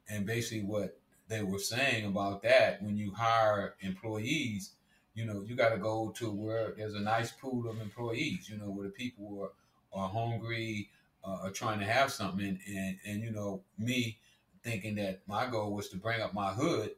And 0.09 0.27
basically, 0.27 0.65
what 0.65 0.99
they 1.29 1.43
were 1.43 1.59
saying 1.59 2.07
about 2.07 2.43
that, 2.43 2.83
when 2.83 2.97
you 2.97 3.13
hire 3.13 3.75
employees, 3.81 4.73
you 5.15 5.25
know, 5.25 5.43
you 5.43 5.57
got 5.57 5.71
to 5.71 5.79
go 5.79 6.11
to 6.17 6.31
where 6.31 6.75
there's 6.77 6.95
a 6.95 7.01
nice 7.01 7.33
pool 7.33 7.69
of 7.69 7.81
employees. 7.81 8.49
You 8.49 8.59
know, 8.59 8.71
where 8.71 8.87
the 8.87 8.93
people 8.93 9.41
are 9.43 9.51
are 10.03 10.09
hungry 10.09 10.91
uh, 11.25 11.39
are 11.43 11.51
trying 11.51 11.79
to 11.81 11.87
have 11.87 12.13
something, 12.13 12.47
and, 12.47 12.61
and, 12.69 12.99
and 13.07 13.23
you 13.23 13.31
know 13.31 13.63
me 13.79 14.19
thinking 14.63 14.97
that 14.97 15.21
my 15.27 15.47
goal 15.47 15.73
was 15.73 15.89
to 15.89 15.97
bring 15.97 16.21
up 16.21 16.35
my 16.35 16.53
hood. 16.53 16.91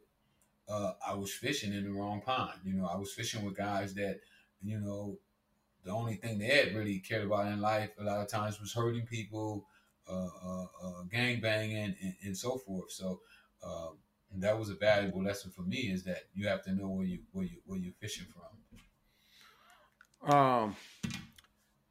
Uh, 0.67 0.93
I 1.07 1.15
was 1.15 1.33
fishing 1.33 1.73
in 1.73 1.83
the 1.83 1.91
wrong 1.91 2.21
pond. 2.21 2.59
You 2.63 2.73
know, 2.73 2.85
I 2.85 2.97
was 2.97 3.11
fishing 3.11 3.43
with 3.43 3.57
guys 3.57 3.93
that, 3.95 4.19
you 4.63 4.79
know, 4.79 5.17
the 5.83 5.91
only 5.91 6.15
thing 6.15 6.37
they 6.37 6.47
had 6.47 6.75
really 6.75 6.99
cared 6.99 7.25
about 7.25 7.47
in 7.47 7.61
life 7.61 7.91
a 7.99 8.03
lot 8.03 8.21
of 8.21 8.27
times 8.27 8.59
was 8.59 8.73
hurting 8.73 9.05
people, 9.07 9.65
uh, 10.07 10.27
uh, 10.43 10.65
uh 10.83 11.03
gang 11.11 11.39
banging, 11.39 11.95
and, 12.01 12.15
and, 12.23 12.37
so 12.37 12.57
forth. 12.57 12.91
So 12.91 13.21
um, 14.33 14.39
that 14.41 14.57
was 14.57 14.69
a 14.69 14.75
valuable 14.75 15.23
lesson 15.23 15.51
for 15.51 15.61
me 15.61 15.91
is 15.91 16.03
that 16.03 16.23
you 16.33 16.47
have 16.47 16.63
to 16.63 16.73
know 16.73 16.87
where 16.89 17.05
you 17.05 17.19
where 17.31 17.45
you 17.45 17.57
where 17.65 17.79
you're 17.79 17.93
fishing 17.99 18.25
from. 18.25 18.43
Um, 20.35 20.75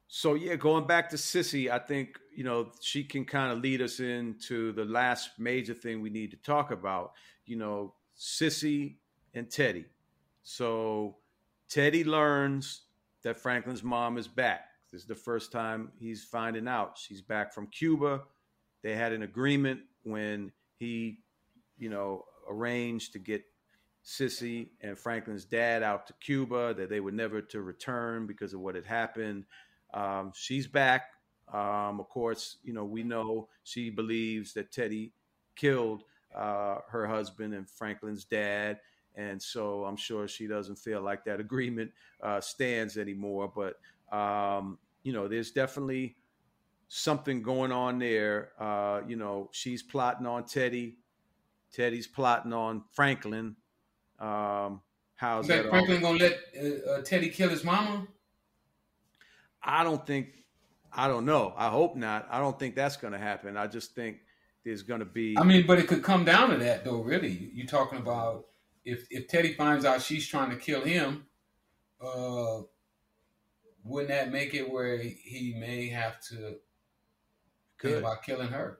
so 0.07 0.35
yeah, 0.35 0.55
going 0.55 0.85
back 0.87 1.09
to 1.09 1.17
Cissy, 1.17 1.71
I 1.71 1.79
think 1.79 2.19
you 2.35 2.43
know 2.43 2.71
she 2.81 3.03
can 3.03 3.25
kind 3.25 3.51
of 3.51 3.59
lead 3.59 3.81
us 3.81 3.99
into 3.99 4.71
the 4.73 4.85
last 4.85 5.31
major 5.37 5.73
thing 5.73 6.01
we 6.01 6.09
need 6.09 6.31
to 6.31 6.37
talk 6.37 6.71
about. 6.71 7.13
You 7.45 7.57
know, 7.57 7.93
Cissy 8.15 8.99
and 9.33 9.49
Teddy. 9.49 9.85
So 10.43 11.17
Teddy 11.69 12.03
learns 12.03 12.81
that 13.23 13.37
Franklin's 13.37 13.83
mom 13.83 14.17
is 14.17 14.27
back. 14.27 14.65
This 14.91 15.01
is 15.01 15.07
the 15.07 15.15
first 15.15 15.51
time 15.51 15.91
he's 15.99 16.23
finding 16.23 16.67
out 16.67 16.97
she's 16.97 17.21
back 17.21 17.53
from 17.53 17.67
Cuba. 17.67 18.21
They 18.81 18.95
had 18.95 19.11
an 19.11 19.23
agreement 19.23 19.81
when 20.03 20.51
he, 20.77 21.19
you 21.79 21.89
know, 21.89 22.25
arranged 22.49 23.13
to 23.13 23.19
get 23.19 23.43
Cissy 24.03 24.71
and 24.81 24.97
Franklin's 24.97 25.45
dad 25.45 25.83
out 25.83 26.07
to 26.07 26.13
Cuba 26.21 26.73
that 26.73 26.89
they 26.89 26.99
were 26.99 27.11
never 27.11 27.41
to 27.41 27.61
return 27.61 28.27
because 28.27 28.53
of 28.53 28.59
what 28.59 28.75
had 28.75 28.85
happened. 28.85 29.45
Um, 29.93 30.31
she's 30.35 30.67
back. 30.67 31.11
Um, 31.53 31.99
of 31.99 32.09
course, 32.09 32.57
you 32.63 32.73
know, 32.73 32.85
we 32.85 33.03
know 33.03 33.49
she 33.63 33.89
believes 33.89 34.53
that 34.53 34.71
Teddy 34.71 35.13
killed 35.55 36.03
uh, 36.35 36.77
her 36.89 37.07
husband 37.07 37.53
and 37.53 37.69
Franklin's 37.69 38.23
dad. 38.23 38.79
And 39.15 39.41
so 39.41 39.83
I'm 39.85 39.97
sure 39.97 40.27
she 40.27 40.47
doesn't 40.47 40.77
feel 40.77 41.01
like 41.01 41.25
that 41.25 41.39
agreement 41.39 41.91
uh, 42.21 42.39
stands 42.39 42.97
anymore. 42.97 43.51
But, 43.53 43.79
um, 44.15 44.77
you 45.03 45.11
know, 45.11 45.27
there's 45.27 45.51
definitely 45.51 46.15
something 46.87 47.41
going 47.41 47.71
on 47.71 47.99
there. 47.99 48.51
Uh, 48.59 49.01
you 49.07 49.15
know, 49.15 49.49
she's 49.51 49.83
plotting 49.83 50.27
on 50.27 50.45
Teddy. 50.45 50.97
Teddy's 51.73 52.07
plotting 52.07 52.53
on 52.53 52.83
Franklin. 52.93 53.55
Um, 54.19 54.81
how's 55.15 55.47
that? 55.47 55.69
Franklin 55.69 56.03
all? 56.03 56.17
gonna 56.17 56.23
let 56.23 56.39
uh, 56.61 56.91
uh, 56.91 57.01
Teddy 57.01 57.29
kill 57.29 57.49
his 57.49 57.63
mama? 57.63 58.07
I 59.61 59.83
don't 59.83 60.05
think, 60.05 60.43
I 60.91 61.07
don't 61.07 61.25
know. 61.25 61.53
I 61.57 61.69
hope 61.69 61.95
not. 61.95 62.27
I 62.31 62.39
don't 62.39 62.57
think 62.57 62.75
that's 62.75 62.97
going 62.97 63.13
to 63.13 63.19
happen. 63.19 63.57
I 63.57 63.67
just 63.67 63.93
think 63.93 64.17
there's 64.63 64.83
going 64.83 64.99
to 64.99 65.05
be. 65.05 65.37
I 65.37 65.43
mean, 65.43 65.67
but 65.67 65.79
it 65.79 65.87
could 65.87 66.03
come 66.03 66.25
down 66.25 66.49
to 66.51 66.57
that, 66.57 66.85
though. 66.85 67.01
Really, 67.01 67.51
you're 67.53 67.67
talking 67.67 67.99
about 67.99 68.45
if 68.85 69.05
if 69.09 69.27
Teddy 69.27 69.53
finds 69.53 69.85
out 69.85 70.01
she's 70.01 70.27
trying 70.27 70.49
to 70.49 70.55
kill 70.55 70.81
him, 70.81 71.25
uh, 72.01 72.61
wouldn't 73.83 74.09
that 74.09 74.31
make 74.31 74.53
it 74.53 74.69
where 74.69 74.97
he 74.97 75.55
may 75.57 75.87
have 75.89 76.21
to 76.29 76.55
could. 77.77 77.91
think 77.91 77.97
about 77.97 78.23
killing 78.23 78.49
her? 78.49 78.79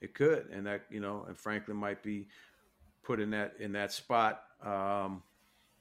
It 0.00 0.14
could, 0.14 0.48
and 0.52 0.66
that 0.66 0.82
you 0.90 1.00
know, 1.00 1.24
and 1.26 1.36
Franklin 1.36 1.76
might 1.76 2.02
be 2.02 2.28
put 3.02 3.20
in 3.20 3.30
that 3.30 3.54
in 3.58 3.72
that 3.72 3.92
spot 3.92 4.42
um, 4.64 5.22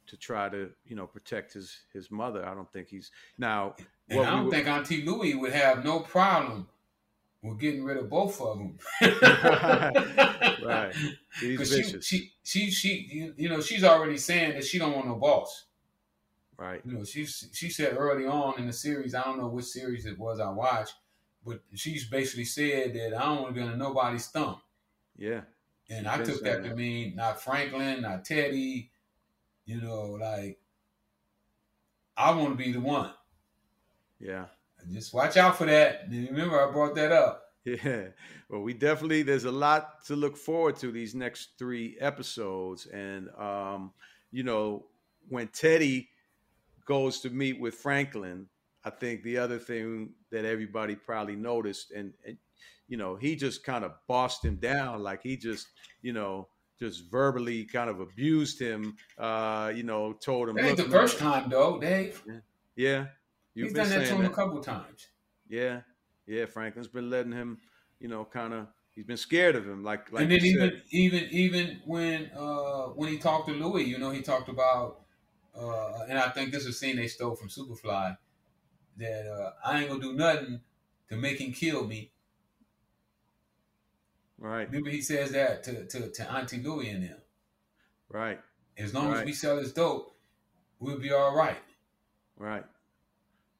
to 0.07 0.17
try 0.17 0.49
to 0.49 0.71
you 0.85 0.95
know 0.95 1.05
protect 1.05 1.53
his 1.53 1.81
his 1.93 2.09
mother. 2.09 2.45
I 2.45 2.53
don't 2.53 2.71
think 2.71 2.87
he's 2.89 3.11
now. 3.37 3.75
And 4.09 4.21
I 4.21 4.31
don't 4.31 4.45
we, 4.45 4.51
think 4.51 4.67
Auntie 4.67 5.03
Louie 5.03 5.35
would 5.35 5.51
have 5.51 5.83
no 5.83 5.99
problem 5.99 6.67
with 7.43 7.59
getting 7.59 7.83
rid 7.83 7.97
of 7.97 8.09
both 8.09 8.39
of 8.41 8.57
them. 8.57 8.77
right. 9.01 10.93
He's 11.39 11.69
vicious. 11.69 12.05
She, 12.05 12.31
she, 12.43 12.71
she, 12.71 12.71
she, 12.71 13.31
you 13.37 13.49
know, 13.49 13.61
she's 13.61 13.83
already 13.83 14.17
saying 14.17 14.53
that 14.53 14.65
she 14.65 14.79
don't 14.79 14.93
want 14.93 15.07
no 15.07 15.15
boss. 15.15 15.65
Right. 16.57 16.81
You 16.83 16.93
know, 16.93 17.03
she 17.03 17.25
she 17.25 17.69
said 17.69 17.95
early 17.97 18.25
on 18.25 18.57
in 18.57 18.65
the 18.65 18.73
series, 18.73 19.13
I 19.13 19.21
don't 19.21 19.37
know 19.37 19.47
which 19.47 19.65
series 19.65 20.05
it 20.05 20.17
was 20.17 20.39
I 20.39 20.49
watched, 20.49 20.95
but 21.47 21.61
she's 21.75 22.05
basically 22.05 22.45
said 22.45 22.93
that 22.93 23.15
I 23.17 23.25
don't 23.25 23.41
want 23.41 23.55
to 23.55 23.61
be 23.61 23.67
on 23.67 23.77
nobody's 23.77 24.27
thumb. 24.27 24.59
Yeah. 25.17 25.41
And 25.89 26.07
I 26.07 26.17
took 26.17 26.43
that, 26.43 26.63
that 26.63 26.69
to 26.69 26.75
mean 26.75 27.15
not 27.15 27.41
Franklin, 27.41 28.01
not 28.01 28.25
Teddy, 28.25 28.91
you 29.65 29.79
know, 29.81 30.17
like 30.19 30.59
I 32.17 32.31
want 32.31 32.57
to 32.57 32.63
be 32.63 32.73
the 32.73 32.81
one. 32.81 33.11
Yeah. 34.19 34.45
Just 34.91 35.13
watch 35.13 35.37
out 35.37 35.57
for 35.57 35.65
that. 35.65 36.07
Remember, 36.09 36.61
I 36.61 36.71
brought 36.71 36.95
that 36.95 37.11
up. 37.11 37.43
Yeah. 37.65 38.05
Well, 38.47 38.61
we 38.61 38.73
definitely 38.73 39.23
there's 39.23 39.43
a 39.43 39.51
lot 39.51 40.05
to 40.05 40.15
look 40.15 40.37
forward 40.37 40.77
to 40.77 40.89
these 40.89 41.13
next 41.13 41.49
three 41.59 41.97
episodes, 41.99 42.85
and 42.85 43.27
um, 43.37 43.91
you 44.31 44.43
know, 44.43 44.85
when 45.27 45.49
Teddy 45.49 46.07
goes 46.85 47.19
to 47.21 47.29
meet 47.29 47.59
with 47.59 47.73
Franklin, 47.73 48.47
I 48.87 48.89
think 48.89 49.23
the 49.23 49.37
other 49.37 49.59
thing 49.59 50.11
that 50.31 50.45
everybody 50.45 50.95
probably 50.95 51.35
noticed, 51.35 51.91
and, 51.91 52.13
and 52.25 52.37
you 52.87 52.95
know, 52.95 53.15
he 53.17 53.35
just 53.35 53.65
kind 53.65 53.83
of 53.83 53.91
bossed 54.07 54.45
him 54.45 54.55
down, 54.55 55.03
like 55.03 55.21
he 55.21 55.35
just, 55.35 55.67
you 56.01 56.13
know, 56.13 56.47
just 56.79 57.11
verbally 57.11 57.65
kind 57.65 57.89
of 57.89 57.99
abused 57.99 58.61
him. 58.61 58.95
Uh, 59.17 59.73
you 59.75 59.83
know, 59.83 60.13
told 60.13 60.47
him. 60.49 60.55
That 60.55 60.65
ain't 60.65 60.77
the 60.77 60.83
first 60.85 61.17
time 61.19 61.49
though, 61.49 61.79
Dave. 61.79 62.23
Yeah, 62.25 62.39
yeah. 62.75 63.05
You've 63.55 63.67
He's 63.69 63.73
done 63.75 63.89
that 63.89 64.05
to 64.07 64.15
him 64.15 64.21
that. 64.23 64.31
a 64.31 64.33
couple 64.33 64.61
times. 64.61 65.07
Yeah, 65.49 65.81
yeah. 66.27 66.45
Franklin's 66.45 66.87
been 66.87 67.09
letting 67.09 67.31
him, 67.31 67.57
you 67.99 68.07
know, 68.07 68.23
kind 68.25 68.53
of. 68.53 68.67
He's 68.95 69.05
been 69.05 69.17
scared 69.17 69.55
of 69.55 69.67
him, 69.67 69.83
like. 69.83 70.11
like 70.11 70.23
and 70.23 70.31
then 70.31 70.43
even 70.43 70.69
said. 70.71 70.81
even 70.91 71.23
even 71.29 71.81
when 71.85 72.31
uh 72.35 72.87
when 72.95 73.09
he 73.09 73.17
talked 73.17 73.47
to 73.47 73.53
Louie, 73.53 73.83
you 73.83 73.99
know, 73.99 74.11
he 74.11 74.21
talked 74.21 74.49
about, 74.49 75.01
uh 75.55 76.05
and 76.09 76.17
I 76.17 76.29
think 76.29 76.51
this 76.51 76.63
is 76.63 76.69
a 76.69 76.73
scene 76.73 76.95
they 76.95 77.07
stole 77.07 77.35
from 77.35 77.49
Superfly, 77.49 78.17
that 78.97 79.27
uh, 79.27 79.51
I 79.65 79.79
ain't 79.79 79.89
gonna 79.89 80.01
do 80.01 80.13
nothing 80.13 80.61
to 81.09 81.15
make 81.15 81.39
him 81.39 81.51
kill 81.51 81.85
me. 81.85 82.11
Right. 84.39 84.67
Remember 84.67 84.89
he 84.89 85.01
says 85.01 85.31
that 85.31 85.63
to 85.63 85.85
to, 85.85 86.09
to 86.09 86.31
Auntie 86.31 86.61
Louie 86.61 86.89
and 86.89 87.03
them. 87.03 87.17
Right. 88.09 88.39
As 88.77 88.93
long 88.93 89.09
right. 89.09 89.19
as 89.19 89.25
we 89.25 89.33
sell 89.33 89.57
his 89.57 89.73
dope, 89.73 90.15
we'll 90.79 90.99
be 90.99 91.11
all 91.11 91.35
right. 91.35 91.57
Right. 92.37 92.65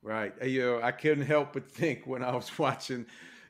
Right. 0.03 0.33
You 0.43 0.61
know, 0.61 0.81
I 0.81 0.91
couldn't 0.91 1.25
help 1.25 1.53
but 1.53 1.69
think 1.69 2.05
when 2.05 2.23
I 2.23 2.33
was 2.35 2.57
watching 2.59 3.05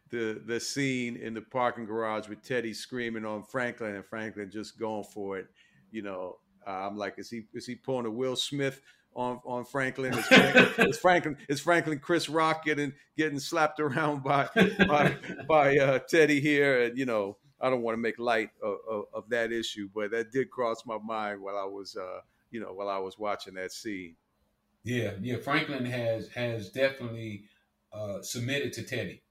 the 0.10 0.42
the 0.46 0.60
scene 0.60 1.18
in 1.18 1.34
the 1.34 1.42
parking 1.42 1.86
garage 1.86 2.28
with 2.28 2.42
Teddy 2.42 2.74
screaming 2.74 3.26
on 3.26 3.44
Franklin 3.44 3.96
and 3.96 4.06
Franklin 4.06 4.50
just 4.50 4.80
going 4.80 5.04
for 5.04 5.38
it. 5.38 5.48
You 5.92 6.02
know, 6.02 6.38
uh, 6.66 6.88
I'm 6.88 6.98
like, 6.98 7.16
is 7.18 7.30
he 7.30 7.44
is 7.54 7.66
he 7.66 7.76
pulling 7.76 8.06
a 8.06 8.12
Will 8.12 8.36
Smith 8.36 8.82
on 9.18 9.42
on 9.44 9.66
Franklin? 9.66 10.14
It's 10.16 10.28
Franklin 10.28 10.88
is 10.88 10.98
Franklin, 10.98 11.38
is 11.50 11.60
Franklin 11.60 12.00
Chris 12.00 12.30
Rock 12.30 12.64
getting 12.64 12.94
getting 13.18 13.40
slapped 13.40 13.80
around 13.80 14.24
by 14.24 14.48
by 14.88 15.18
by 15.48 15.78
uh, 15.78 16.00
Teddy 16.00 16.40
here? 16.40 16.84
And 16.84 16.98
you 16.98 17.06
know, 17.06 17.38
I 17.60 17.70
don't 17.70 17.82
want 17.82 17.96
to 17.96 18.02
make 18.02 18.20
light 18.20 18.52
of, 18.64 18.78
of, 18.90 19.04
of, 19.14 19.30
that 19.30 19.52
issue, 19.52 19.90
but 19.94 20.12
that 20.12 20.32
did 20.32 20.52
cross 20.52 20.86
my 20.86 21.00
mind 21.00 21.42
while 21.42 21.58
I 21.58 21.66
was 21.66 21.98
uh, 21.98 22.22
you 22.52 22.62
know 22.62 22.74
while 22.74 22.90
I 22.90 23.00
was 23.00 23.18
watching 23.18 23.56
that 23.56 23.72
scene. 23.72 24.16
Yeah, 24.84 25.12
yeah. 25.22 25.38
Franklin 25.38 25.86
has 25.86 26.30
has 26.30 26.70
definitely 26.70 27.46
uh, 27.92 28.22
submitted 28.22 28.74
to 28.74 28.84
Teddy. 28.84 29.24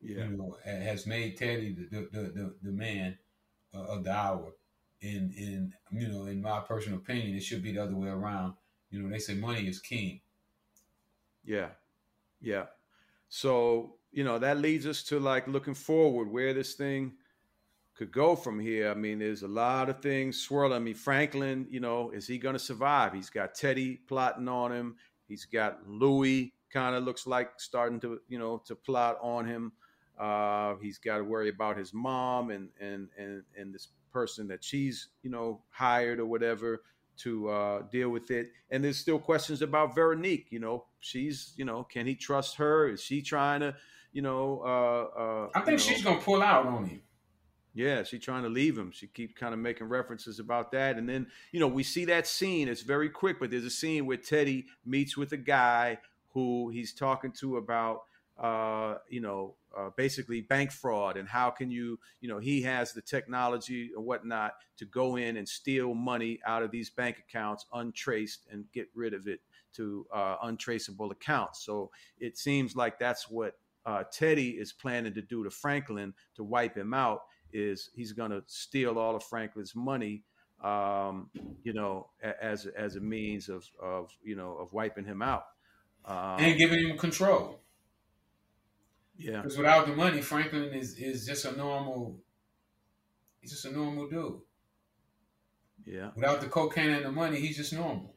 Yeah, 0.00 0.24
you 0.24 0.36
know, 0.36 0.56
has 0.64 1.06
made 1.06 1.36
Teddy 1.36 1.74
the 1.74 2.08
the 2.10 2.20
the, 2.20 2.54
the 2.62 2.72
man 2.72 3.18
uh, 3.74 3.84
of 3.84 4.04
the 4.04 4.12
hour. 4.12 4.54
In 5.00 5.34
in 5.36 5.74
you 5.92 6.08
know, 6.08 6.24
in 6.24 6.40
my 6.40 6.60
personal 6.60 6.98
opinion, 6.98 7.36
it 7.36 7.42
should 7.42 7.62
be 7.62 7.72
the 7.72 7.82
other 7.82 7.94
way 7.94 8.08
around. 8.08 8.54
You 8.94 9.02
know, 9.02 9.10
they 9.10 9.18
say 9.18 9.34
money 9.34 9.66
is 9.66 9.80
king. 9.80 10.20
Yeah, 11.44 11.70
yeah. 12.40 12.66
So 13.28 13.96
you 14.12 14.22
know 14.22 14.38
that 14.38 14.58
leads 14.58 14.86
us 14.86 15.02
to 15.04 15.18
like 15.18 15.48
looking 15.48 15.74
forward, 15.74 16.30
where 16.30 16.54
this 16.54 16.74
thing 16.74 17.14
could 17.96 18.12
go 18.12 18.36
from 18.36 18.60
here. 18.60 18.92
I 18.92 18.94
mean, 18.94 19.18
there's 19.18 19.42
a 19.42 19.48
lot 19.48 19.88
of 19.88 20.00
things 20.00 20.40
swirling. 20.40 20.76
I 20.76 20.78
mean, 20.78 20.94
Franklin, 20.94 21.66
you 21.68 21.80
know, 21.80 22.10
is 22.10 22.28
he 22.28 22.38
going 22.38 22.52
to 22.52 22.60
survive? 22.60 23.12
He's 23.12 23.30
got 23.30 23.56
Teddy 23.56 23.96
plotting 24.06 24.48
on 24.48 24.70
him. 24.70 24.94
He's 25.26 25.44
got 25.44 25.88
Louie 25.88 26.52
kind 26.72 26.94
of 26.94 27.02
looks 27.02 27.26
like 27.26 27.50
starting 27.56 27.98
to, 28.00 28.20
you 28.28 28.38
know, 28.38 28.62
to 28.66 28.76
plot 28.76 29.18
on 29.20 29.44
him. 29.44 29.72
Uh, 30.18 30.76
he's 30.80 30.98
got 30.98 31.18
to 31.18 31.24
worry 31.24 31.48
about 31.48 31.76
his 31.76 31.92
mom 31.92 32.50
and 32.50 32.68
and 32.80 33.08
and 33.18 33.42
and 33.58 33.74
this 33.74 33.88
person 34.12 34.46
that 34.46 34.62
she's, 34.62 35.08
you 35.24 35.30
know, 35.30 35.62
hired 35.70 36.20
or 36.20 36.26
whatever 36.26 36.82
to 37.18 37.48
uh, 37.48 37.82
deal 37.90 38.10
with 38.10 38.30
it. 38.30 38.48
And 38.70 38.84
there's 38.84 38.98
still 38.98 39.18
questions 39.18 39.62
about 39.62 39.94
Veronique. 39.94 40.48
You 40.50 40.60
know, 40.60 40.86
she's, 41.00 41.52
you 41.56 41.64
know, 41.64 41.84
can 41.84 42.06
he 42.06 42.14
trust 42.14 42.56
her? 42.56 42.88
Is 42.88 43.02
she 43.02 43.22
trying 43.22 43.60
to, 43.60 43.74
you 44.12 44.22
know? 44.22 44.62
Uh, 44.64 45.20
uh, 45.20 45.48
I 45.54 45.60
think 45.60 45.80
she's 45.80 46.02
gonna 46.02 46.20
pull 46.20 46.42
out 46.42 46.66
on 46.66 46.86
him. 46.86 47.02
Yeah, 47.76 48.04
she's 48.04 48.22
trying 48.22 48.44
to 48.44 48.48
leave 48.48 48.78
him. 48.78 48.92
She 48.92 49.08
keeps 49.08 49.34
kind 49.34 49.52
of 49.52 49.58
making 49.58 49.88
references 49.88 50.38
about 50.38 50.70
that. 50.72 50.96
And 50.96 51.08
then, 51.08 51.26
you 51.50 51.58
know, 51.58 51.66
we 51.66 51.82
see 51.82 52.04
that 52.04 52.26
scene. 52.26 52.68
It's 52.68 52.82
very 52.82 53.08
quick, 53.08 53.40
but 53.40 53.50
there's 53.50 53.64
a 53.64 53.70
scene 53.70 54.06
where 54.06 54.16
Teddy 54.16 54.66
meets 54.86 55.16
with 55.16 55.32
a 55.32 55.36
guy 55.36 55.98
who 56.32 56.68
he's 56.68 56.92
talking 56.92 57.32
to 57.40 57.56
about, 57.56 58.02
uh, 58.38 58.96
you 59.08 59.20
know, 59.20 59.54
uh, 59.76 59.90
basically 59.96 60.40
bank 60.40 60.72
fraud 60.72 61.16
and 61.16 61.28
how 61.28 61.50
can 61.50 61.70
you, 61.70 61.98
you 62.20 62.28
know, 62.28 62.38
he 62.38 62.62
has 62.62 62.92
the 62.92 63.02
technology 63.02 63.90
and 63.96 64.04
whatnot 64.04 64.54
to 64.76 64.84
go 64.84 65.16
in 65.16 65.36
and 65.36 65.48
steal 65.48 65.94
money 65.94 66.40
out 66.46 66.62
of 66.62 66.70
these 66.70 66.90
bank 66.90 67.16
accounts 67.18 67.66
untraced 67.72 68.46
and 68.50 68.64
get 68.72 68.88
rid 68.94 69.14
of 69.14 69.26
it 69.28 69.40
to 69.76 70.06
uh, 70.12 70.36
untraceable 70.42 71.10
accounts. 71.10 71.64
So 71.64 71.90
it 72.18 72.36
seems 72.36 72.74
like 72.74 72.98
that's 72.98 73.28
what 73.28 73.54
uh, 73.86 74.04
Teddy 74.12 74.50
is 74.50 74.72
planning 74.72 75.14
to 75.14 75.22
do 75.22 75.44
to 75.44 75.50
Franklin 75.50 76.14
to 76.36 76.44
wipe 76.44 76.76
him 76.76 76.94
out 76.94 77.20
is 77.52 77.90
he's 77.94 78.12
going 78.12 78.30
to 78.30 78.42
steal 78.46 78.98
all 78.98 79.14
of 79.14 79.22
Franklin's 79.22 79.76
money, 79.76 80.22
um, 80.62 81.30
you 81.62 81.72
know, 81.72 82.08
as 82.40 82.66
as 82.66 82.96
a 82.96 83.00
means 83.00 83.48
of 83.48 83.64
of 83.80 84.10
you 84.24 84.34
know 84.34 84.56
of 84.56 84.72
wiping 84.72 85.04
him 85.04 85.22
out 85.22 85.44
um, 86.06 86.38
and 86.38 86.58
giving 86.58 86.88
him 86.88 86.98
control. 86.98 87.60
Yeah, 89.16 89.42
because 89.42 89.56
without 89.56 89.86
the 89.86 89.94
money, 89.94 90.20
Franklin 90.20 90.64
is 90.74 90.98
is 90.98 91.26
just 91.26 91.44
a 91.44 91.56
normal. 91.56 92.20
He's 93.40 93.52
just 93.52 93.66
a 93.66 93.72
normal 93.72 94.08
dude. 94.08 94.40
Yeah. 95.84 96.10
Without 96.16 96.40
the 96.40 96.48
cocaine 96.48 96.90
and 96.90 97.04
the 97.04 97.12
money, 97.12 97.38
he's 97.38 97.58
just 97.58 97.72
normal. 97.72 98.14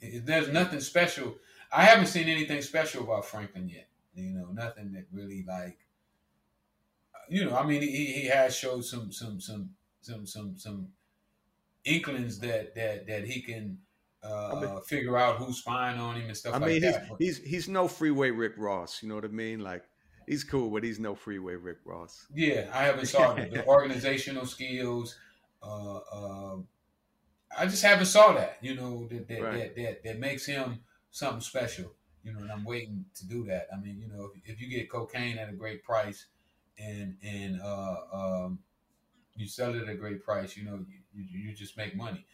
There's 0.00 0.48
nothing 0.48 0.80
special. 0.80 1.36
I 1.70 1.84
haven't 1.84 2.06
seen 2.06 2.28
anything 2.28 2.62
special 2.62 3.04
about 3.04 3.26
Franklin 3.26 3.68
yet. 3.68 3.88
You 4.14 4.30
know, 4.32 4.48
nothing 4.52 4.92
that 4.92 5.04
really 5.12 5.44
like 5.46 5.78
you 7.30 7.44
know, 7.44 7.56
I 7.56 7.64
mean, 7.64 7.80
he, 7.80 8.06
he 8.06 8.26
has 8.26 8.54
showed 8.54 8.84
some 8.84 9.12
some 9.12 9.40
some 9.40 9.70
some 10.00 10.26
some 10.26 10.58
some 10.58 10.88
inklings 11.84 12.40
that 12.40 12.74
that 12.74 13.06
that 13.06 13.24
he 13.24 13.40
can 13.40 13.78
uh, 14.22 14.56
I 14.56 14.60
mean, 14.60 14.80
figure 14.82 15.16
out 15.16 15.36
who's 15.36 15.58
spying 15.58 15.98
on 15.98 16.16
him 16.16 16.26
and 16.26 16.36
stuff 16.36 16.54
I 16.54 16.58
like 16.58 16.68
mean, 16.68 16.82
that. 16.82 17.06
He's, 17.18 17.38
he's 17.38 17.46
he's 17.46 17.68
no 17.68 17.86
freeway 17.86 18.30
Rick 18.30 18.54
Ross. 18.58 19.00
You 19.00 19.08
know 19.08 19.14
what 19.14 19.24
I 19.24 19.28
mean? 19.28 19.60
Like 19.60 19.84
he's 20.26 20.44
cool, 20.44 20.70
but 20.70 20.84
he's 20.84 20.98
no 20.98 21.14
freeway 21.14 21.54
Rick 21.54 21.78
Ross. 21.84 22.26
Yeah, 22.34 22.68
I 22.72 22.84
haven't 22.84 23.06
saw 23.06 23.34
the, 23.34 23.46
the 23.46 23.66
organizational 23.66 24.46
skills. 24.46 25.16
Uh, 25.62 25.96
uh, 25.96 26.56
I 27.56 27.66
just 27.66 27.82
haven't 27.82 28.06
saw 28.06 28.32
that. 28.32 28.58
You 28.60 28.74
know 28.74 29.06
that 29.08 29.28
that, 29.28 29.42
right. 29.42 29.58
that 29.58 29.76
that 29.76 30.04
that 30.04 30.18
makes 30.18 30.46
him 30.46 30.80
something 31.10 31.40
special. 31.40 31.92
You 32.22 32.34
know, 32.34 32.40
and 32.40 32.52
I'm 32.52 32.64
waiting 32.64 33.06
to 33.14 33.26
do 33.26 33.44
that. 33.46 33.68
I 33.72 33.80
mean, 33.80 33.98
you 33.98 34.06
know, 34.06 34.30
if, 34.34 34.54
if 34.54 34.60
you 34.60 34.68
get 34.68 34.90
cocaine 34.90 35.38
at 35.38 35.48
a 35.48 35.52
great 35.52 35.82
price 35.82 36.26
and 36.78 37.16
and 37.22 37.60
uh, 37.62 37.96
um, 38.12 38.58
you 39.36 39.46
sell 39.46 39.74
it 39.74 39.82
at 39.82 39.88
a 39.88 39.94
great 39.94 40.22
price, 40.22 40.56
you 40.56 40.64
know, 40.64 40.84
you, 40.88 41.00
you, 41.14 41.48
you, 41.48 41.54
just 41.54 41.76
make 41.76 41.96
money. 41.96 42.24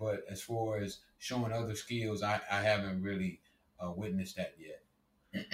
But 0.00 0.24
as 0.30 0.42
far 0.42 0.78
as 0.78 0.98
showing 1.18 1.52
other 1.52 1.74
skills, 1.74 2.22
I, 2.22 2.40
I 2.50 2.62
haven't 2.62 3.02
really 3.02 3.40
uh, 3.78 3.92
witnessed 3.92 4.36
that 4.36 4.54
yet 4.58 5.44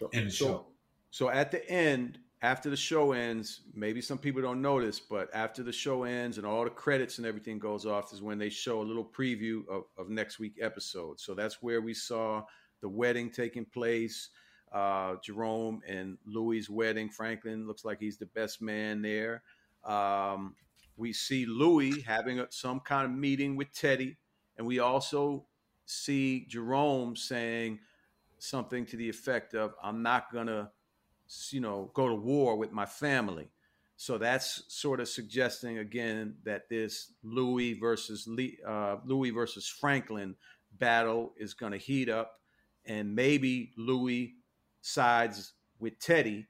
in 0.12 0.24
the 0.26 0.30
so, 0.30 0.46
show. 0.46 0.66
So 1.10 1.28
at 1.28 1.50
the 1.50 1.68
end, 1.68 2.18
after 2.42 2.70
the 2.70 2.76
show 2.76 3.12
ends, 3.12 3.60
maybe 3.74 4.00
some 4.00 4.16
people 4.16 4.40
don't 4.40 4.62
notice, 4.62 4.98
but 4.98 5.28
after 5.34 5.62
the 5.62 5.72
show 5.72 6.04
ends 6.04 6.38
and 6.38 6.46
all 6.46 6.64
the 6.64 6.70
credits 6.70 7.18
and 7.18 7.26
everything 7.26 7.58
goes 7.58 7.84
off 7.84 8.12
is 8.12 8.22
when 8.22 8.38
they 8.38 8.48
show 8.48 8.80
a 8.80 8.82
little 8.82 9.04
preview 9.04 9.68
of, 9.68 9.84
of 9.98 10.08
next 10.08 10.38
week 10.38 10.54
episode. 10.60 11.20
So 11.20 11.34
that's 11.34 11.62
where 11.62 11.82
we 11.82 11.92
saw 11.92 12.42
the 12.80 12.88
wedding 12.88 13.30
taking 13.30 13.66
place. 13.66 14.30
Uh, 14.72 15.16
Jerome 15.22 15.82
and 15.86 16.16
Louie's 16.24 16.70
wedding. 16.70 17.10
Franklin 17.10 17.66
looks 17.66 17.84
like 17.84 17.98
he's 18.00 18.18
the 18.18 18.26
best 18.26 18.62
man 18.62 19.02
there. 19.02 19.42
Um, 19.84 20.54
we 20.96 21.12
see 21.12 21.44
Louie 21.44 22.02
having 22.02 22.40
a, 22.40 22.46
some 22.50 22.80
kind 22.80 23.04
of 23.04 23.10
meeting 23.10 23.56
with 23.56 23.72
Teddy, 23.72 24.16
and 24.56 24.66
we 24.66 24.78
also 24.78 25.46
see 25.86 26.46
Jerome 26.48 27.16
saying 27.16 27.80
something 28.38 28.86
to 28.86 28.96
the 28.96 29.08
effect 29.08 29.54
of, 29.54 29.74
"I'm 29.82 30.02
not 30.02 30.32
gonna." 30.32 30.70
You 31.50 31.60
know, 31.60 31.90
go 31.94 32.08
to 32.08 32.14
war 32.14 32.56
with 32.56 32.72
my 32.72 32.86
family. 32.86 33.50
So 33.96 34.16
that's 34.16 34.62
sort 34.68 34.98
of 35.00 35.08
suggesting 35.08 35.78
again 35.78 36.36
that 36.44 36.68
this 36.70 37.12
Louie 37.22 37.74
versus 37.74 38.26
Lee, 38.26 38.56
uh, 38.66 38.96
Louie 39.04 39.30
versus 39.30 39.68
Franklin 39.68 40.36
battle 40.78 41.34
is 41.36 41.52
going 41.52 41.72
to 41.72 41.78
heat 41.78 42.08
up, 42.08 42.40
and 42.86 43.14
maybe 43.14 43.72
Louie 43.76 44.36
sides 44.80 45.52
with 45.78 45.98
Teddy. 45.98 46.46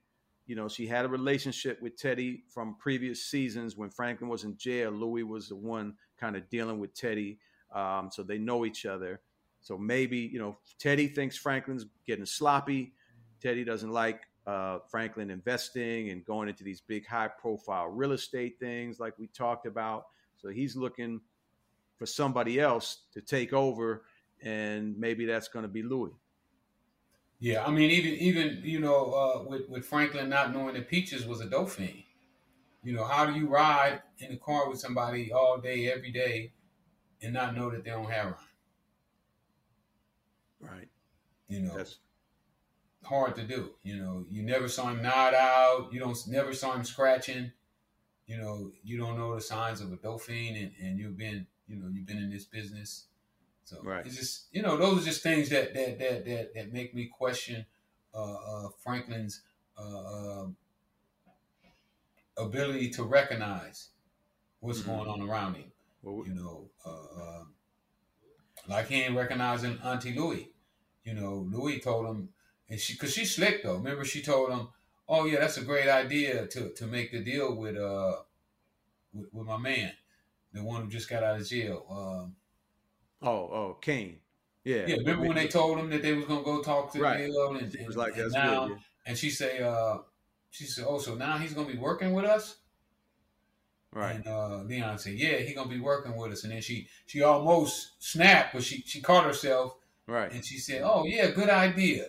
You 0.46 0.56
know, 0.56 0.68
she 0.68 0.86
had 0.86 1.04
a 1.04 1.08
relationship 1.08 1.82
with 1.82 1.96
Teddy 1.96 2.44
from 2.48 2.76
previous 2.78 3.24
seasons 3.24 3.76
when 3.76 3.90
Franklin 3.90 4.30
was 4.30 4.44
in 4.44 4.56
jail. 4.56 4.90
Louie 4.92 5.24
was 5.24 5.48
the 5.48 5.56
one 5.56 5.94
kind 6.18 6.36
of 6.36 6.48
dealing 6.50 6.78
with 6.78 6.94
Teddy, 6.94 7.38
um, 7.74 8.10
so 8.12 8.22
they 8.22 8.38
know 8.38 8.64
each 8.64 8.86
other. 8.86 9.20
So 9.60 9.76
maybe 9.76 10.18
you 10.18 10.38
know 10.38 10.58
Teddy 10.78 11.08
thinks 11.08 11.36
Franklin's 11.36 11.86
getting 12.06 12.26
sloppy. 12.26 12.92
Teddy 13.42 13.64
doesn't 13.64 13.90
like 13.90 14.22
uh, 14.46 14.78
Franklin 14.90 15.30
investing 15.30 16.10
and 16.10 16.24
going 16.24 16.48
into 16.48 16.64
these 16.64 16.80
big 16.80 17.06
high 17.06 17.28
profile 17.28 17.88
real 17.88 18.12
estate 18.12 18.58
things 18.58 18.98
like 18.98 19.18
we 19.18 19.26
talked 19.28 19.66
about. 19.66 20.06
So 20.36 20.48
he's 20.48 20.76
looking 20.76 21.20
for 21.98 22.06
somebody 22.06 22.58
else 22.58 23.02
to 23.12 23.20
take 23.20 23.52
over, 23.52 24.04
and 24.42 24.98
maybe 24.98 25.26
that's 25.26 25.48
going 25.48 25.64
to 25.64 25.68
be 25.68 25.82
Louie. 25.82 26.12
Yeah, 27.38 27.64
I 27.64 27.70
mean, 27.70 27.90
even 27.90 28.14
even 28.14 28.60
you 28.62 28.80
know, 28.80 29.12
uh, 29.12 29.48
with 29.48 29.68
with 29.68 29.84
Franklin 29.84 30.28
not 30.28 30.52
knowing 30.54 30.74
that 30.74 30.88
Peaches 30.88 31.26
was 31.26 31.40
a 31.40 31.66
fiend, 31.66 32.02
you 32.82 32.92
know, 32.92 33.04
how 33.04 33.26
do 33.26 33.34
you 33.34 33.48
ride 33.48 34.02
in 34.18 34.30
the 34.30 34.36
car 34.36 34.68
with 34.68 34.78
somebody 34.78 35.32
all 35.32 35.58
day, 35.58 35.90
every 35.90 36.10
day, 36.10 36.52
and 37.22 37.32
not 37.32 37.54
know 37.56 37.70
that 37.70 37.84
they 37.84 37.90
don't 37.90 38.10
have 38.10 38.26
one? 38.26 38.34
Right. 40.60 40.88
You 41.48 41.60
know, 41.60 41.76
that's 41.76 41.98
hard 43.10 43.34
to 43.36 43.42
do. 43.42 43.70
You 43.82 43.96
know, 43.96 44.24
you 44.30 44.42
never 44.42 44.68
saw 44.68 44.88
him 44.88 45.02
nod 45.02 45.34
out. 45.34 45.88
You 45.92 45.98
don't 46.00 46.16
never 46.28 46.54
saw 46.54 46.72
him 46.72 46.84
scratching. 46.84 47.50
You 48.26 48.38
know, 48.38 48.70
you 48.84 48.96
don't 48.96 49.18
know 49.18 49.34
the 49.34 49.40
signs 49.40 49.80
of 49.80 49.92
a 49.92 49.96
dolphin, 49.96 50.54
and, 50.56 50.70
and 50.80 50.98
you've 50.98 51.18
been, 51.18 51.46
you 51.68 51.76
know, 51.76 51.88
you've 51.92 52.06
been 52.06 52.18
in 52.18 52.30
this 52.30 52.44
business. 52.44 53.06
So 53.64 53.78
right. 53.82 54.06
it's 54.06 54.16
just, 54.16 54.46
you 54.52 54.62
know, 54.62 54.76
those 54.76 55.02
are 55.02 55.04
just 55.04 55.22
things 55.22 55.48
that 55.50 55.74
that 55.74 55.98
that 55.98 56.24
that, 56.24 56.54
that 56.54 56.72
make 56.72 56.94
me 56.94 57.06
question 57.06 57.66
uh, 58.14 58.34
uh, 58.34 58.68
Franklin's 58.82 59.42
uh, 59.76 60.42
um, 60.42 60.56
ability 62.38 62.90
to 62.90 63.02
recognize 63.02 63.88
what's 64.60 64.80
mm-hmm. 64.80 64.90
going 64.96 65.08
on 65.08 65.28
around 65.28 65.54
him. 65.54 65.72
Well, 66.02 66.26
you 66.26 66.34
know, 66.34 66.70
uh, 66.86 67.40
um, 67.40 67.52
like 68.68 68.88
he 68.88 69.02
ain't 69.02 69.16
recognizing 69.16 69.78
Auntie 69.84 70.14
Louie. 70.14 70.50
You 71.04 71.14
know, 71.14 71.46
Louie 71.50 71.80
told 71.80 72.06
him 72.06 72.28
and 72.70 72.78
she 72.78 72.94
because 72.94 73.12
she's 73.12 73.34
slick 73.34 73.62
though. 73.62 73.74
Remember, 73.74 74.04
she 74.04 74.22
told 74.22 74.50
him, 74.50 74.68
"Oh 75.08 75.26
yeah, 75.26 75.40
that's 75.40 75.58
a 75.58 75.64
great 75.64 75.88
idea 75.88 76.46
to 76.46 76.70
to 76.70 76.86
make 76.86 77.10
the 77.10 77.20
deal 77.20 77.56
with 77.56 77.76
uh 77.76 78.16
with, 79.12 79.26
with 79.32 79.46
my 79.46 79.58
man, 79.58 79.92
the 80.52 80.62
one 80.62 80.82
who 80.82 80.88
just 80.88 81.10
got 81.10 81.24
out 81.24 81.40
of 81.40 81.46
jail." 81.46 81.84
Um, 81.90 82.36
oh, 83.20 83.28
oh, 83.28 83.78
Kane. 83.80 84.20
Yeah. 84.62 84.86
Yeah. 84.86 84.96
Remember 84.96 85.26
when 85.26 85.36
they 85.36 85.48
told 85.48 85.78
him 85.78 85.90
that 85.90 86.02
they 86.02 86.12
was 86.12 86.26
gonna 86.26 86.44
go 86.44 86.62
talk 86.62 86.92
to 86.92 87.00
right. 87.00 87.18
Bill 87.18 87.56
and, 87.56 87.74
and, 87.74 87.86
was 87.86 87.96
like, 87.96 88.16
and 88.16 88.32
now, 88.32 88.68
good, 88.68 88.76
yeah. 88.76 88.82
and 89.06 89.18
she 89.18 89.30
say, 89.30 89.60
uh, 89.60 89.98
she 90.50 90.64
said, 90.64 90.84
"Oh, 90.88 90.98
so 90.98 91.16
now 91.16 91.38
he's 91.38 91.52
gonna 91.52 91.70
be 91.70 91.78
working 91.78 92.12
with 92.12 92.24
us." 92.24 92.56
Right. 93.92 94.14
And 94.14 94.26
uh, 94.28 94.62
Leon 94.62 94.98
said, 94.98 95.14
"Yeah, 95.14 95.38
he 95.38 95.54
gonna 95.54 95.68
be 95.68 95.80
working 95.80 96.14
with 96.14 96.30
us." 96.30 96.44
And 96.44 96.52
then 96.52 96.62
she 96.62 96.86
she 97.06 97.22
almost 97.22 97.94
snapped, 97.98 98.54
but 98.54 98.62
she 98.62 98.82
she 98.86 99.00
caught 99.00 99.24
herself. 99.24 99.74
Right. 100.06 100.30
And 100.30 100.44
she 100.44 100.58
said, 100.58 100.82
"Oh 100.84 101.04
yeah, 101.04 101.32
good 101.32 101.50
idea." 101.50 102.06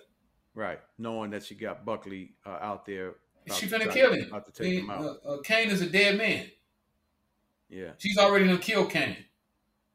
Right, 0.54 0.80
knowing 0.98 1.32
that 1.32 1.44
she 1.44 1.56
got 1.56 1.86
Buckley 1.86 2.34
uh, 2.46 2.58
out 2.62 2.86
there. 2.86 3.16
She's 3.54 3.72
gonna 3.72 3.88
kill 3.88 4.14
him. 4.14 4.28
About 4.28 4.54
to 4.54 4.64
take 4.64 4.80
him 4.80 4.90
out. 4.90 5.02
Uh, 5.26 5.30
uh, 5.30 5.42
Kane 5.42 5.70
is 5.70 5.82
a 5.82 5.90
dead 5.90 6.18
man. 6.18 6.46
Yeah, 7.70 7.92
she's 7.98 8.18
already 8.18 8.46
gonna 8.46 8.58
kill 8.58 8.86
Kane. 8.86 9.18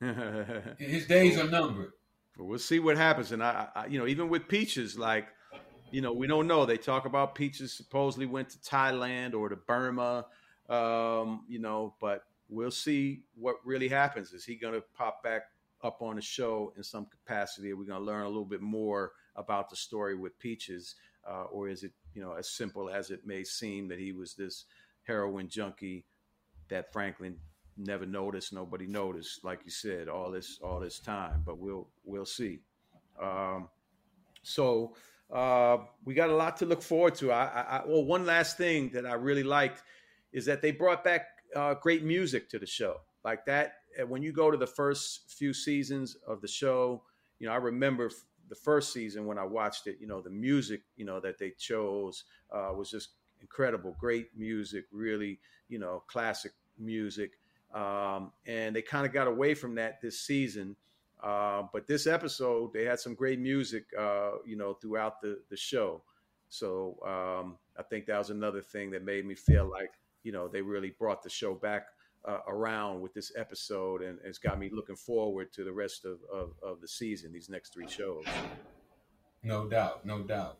His 0.78 1.06
days 1.06 1.38
are 1.38 1.48
numbered. 1.48 1.92
Well, 2.36 2.48
we'll 2.48 2.58
see 2.58 2.78
what 2.78 2.96
happens, 2.96 3.32
and 3.32 3.42
I, 3.42 3.68
I, 3.74 3.86
you 3.86 3.98
know, 3.98 4.06
even 4.06 4.28
with 4.28 4.46
Peaches, 4.48 4.98
like, 4.98 5.28
you 5.90 6.02
know, 6.02 6.12
we 6.12 6.26
don't 6.26 6.46
know. 6.46 6.66
They 6.66 6.76
talk 6.76 7.06
about 7.06 7.34
Peaches 7.34 7.72
supposedly 7.72 8.26
went 8.26 8.50
to 8.50 8.58
Thailand 8.58 9.34
or 9.34 9.48
to 9.48 9.56
Burma, 9.56 10.26
um, 10.68 11.44
you 11.48 11.58
know, 11.58 11.94
but 12.00 12.24
we'll 12.48 12.70
see 12.70 13.22
what 13.34 13.56
really 13.64 13.88
happens. 13.88 14.32
Is 14.32 14.44
he 14.44 14.56
gonna 14.56 14.82
pop 14.94 15.22
back 15.22 15.42
up 15.82 16.02
on 16.02 16.16
the 16.16 16.22
show 16.22 16.72
in 16.76 16.82
some 16.82 17.06
capacity? 17.06 17.72
Are 17.72 17.76
we 17.76 17.86
gonna 17.86 18.04
learn 18.04 18.24
a 18.24 18.28
little 18.28 18.44
bit 18.44 18.60
more? 18.60 19.12
About 19.36 19.70
the 19.70 19.76
story 19.76 20.16
with 20.16 20.38
Peaches, 20.38 20.94
uh, 21.28 21.44
or 21.44 21.68
is 21.68 21.82
it 21.82 21.92
you 22.14 22.22
know 22.22 22.32
as 22.32 22.50
simple 22.50 22.88
as 22.90 23.10
it 23.10 23.26
may 23.26 23.44
seem 23.44 23.88
that 23.88 23.98
he 23.98 24.12
was 24.12 24.34
this 24.34 24.64
heroin 25.04 25.48
junkie 25.48 26.04
that 26.68 26.92
Franklin 26.92 27.36
never 27.76 28.06
noticed, 28.06 28.52
nobody 28.52 28.86
noticed, 28.86 29.44
like 29.44 29.60
you 29.64 29.70
said, 29.70 30.08
all 30.08 30.30
this 30.30 30.58
all 30.62 30.80
this 30.80 30.98
time. 30.98 31.42
But 31.44 31.58
we'll 31.58 31.88
we'll 32.04 32.26
see. 32.26 32.60
Um, 33.20 33.68
so 34.42 34.94
uh, 35.32 35.78
we 36.04 36.14
got 36.14 36.30
a 36.30 36.36
lot 36.36 36.56
to 36.58 36.66
look 36.66 36.82
forward 36.82 37.14
to. 37.16 37.32
I, 37.32 37.44
I, 37.44 37.82
well, 37.86 38.04
one 38.04 38.24
last 38.26 38.56
thing 38.56 38.90
that 38.90 39.06
I 39.06 39.14
really 39.14 39.42
liked 39.42 39.82
is 40.32 40.44
that 40.46 40.62
they 40.62 40.70
brought 40.70 41.02
back 41.02 41.26
uh, 41.54 41.74
great 41.74 42.04
music 42.04 42.48
to 42.50 42.58
the 42.58 42.66
show. 42.66 43.00
Like 43.24 43.44
that, 43.46 43.74
when 44.06 44.22
you 44.22 44.32
go 44.32 44.50
to 44.50 44.56
the 44.56 44.66
first 44.66 45.30
few 45.30 45.52
seasons 45.52 46.16
of 46.26 46.40
the 46.40 46.48
show, 46.48 47.02
you 47.38 47.46
know, 47.46 47.52
I 47.52 47.56
remember 47.56 48.10
the 48.48 48.54
first 48.54 48.92
season 48.92 49.26
when 49.26 49.38
I 49.38 49.44
watched 49.44 49.86
it, 49.86 49.98
you 50.00 50.06
know, 50.06 50.20
the 50.20 50.30
music, 50.30 50.82
you 50.96 51.04
know, 51.04 51.20
that 51.20 51.38
they 51.38 51.50
chose 51.50 52.24
uh, 52.52 52.72
was 52.76 52.90
just 52.90 53.10
incredible. 53.40 53.96
Great 53.98 54.28
music, 54.36 54.84
really, 54.92 55.38
you 55.68 55.78
know, 55.78 56.02
classic 56.06 56.52
music. 56.78 57.32
Um, 57.74 58.32
and 58.46 58.74
they 58.74 58.82
kind 58.82 59.06
of 59.06 59.12
got 59.12 59.26
away 59.26 59.54
from 59.54 59.74
that 59.76 60.00
this 60.00 60.20
season. 60.20 60.76
Uh, 61.22 61.64
but 61.72 61.86
this 61.86 62.06
episode, 62.06 62.72
they 62.72 62.84
had 62.84 63.00
some 63.00 63.14
great 63.14 63.38
music, 63.38 63.86
uh, 63.98 64.32
you 64.44 64.56
know, 64.56 64.74
throughout 64.74 65.20
the, 65.20 65.40
the 65.50 65.56
show. 65.56 66.02
So 66.48 66.98
um, 67.04 67.56
I 67.78 67.82
think 67.82 68.06
that 68.06 68.18
was 68.18 68.30
another 68.30 68.62
thing 68.62 68.90
that 68.92 69.04
made 69.04 69.26
me 69.26 69.34
feel 69.34 69.68
like, 69.68 69.90
you 70.22 70.32
know, 70.32 70.46
they 70.46 70.60
really 70.60 70.90
brought 70.90 71.22
the 71.22 71.30
show 71.30 71.54
back 71.54 71.86
uh, 72.26 72.40
around 72.48 73.00
with 73.00 73.14
this 73.14 73.32
episode, 73.36 74.02
and 74.02 74.18
it's 74.24 74.38
got 74.38 74.58
me 74.58 74.70
looking 74.72 74.96
forward 74.96 75.52
to 75.52 75.64
the 75.64 75.72
rest 75.72 76.04
of, 76.04 76.18
of, 76.32 76.52
of 76.62 76.80
the 76.80 76.88
season, 76.88 77.32
these 77.32 77.48
next 77.48 77.72
three 77.72 77.88
shows. 77.88 78.24
No 79.42 79.68
doubt, 79.68 80.04
no 80.04 80.22
doubt. 80.22 80.58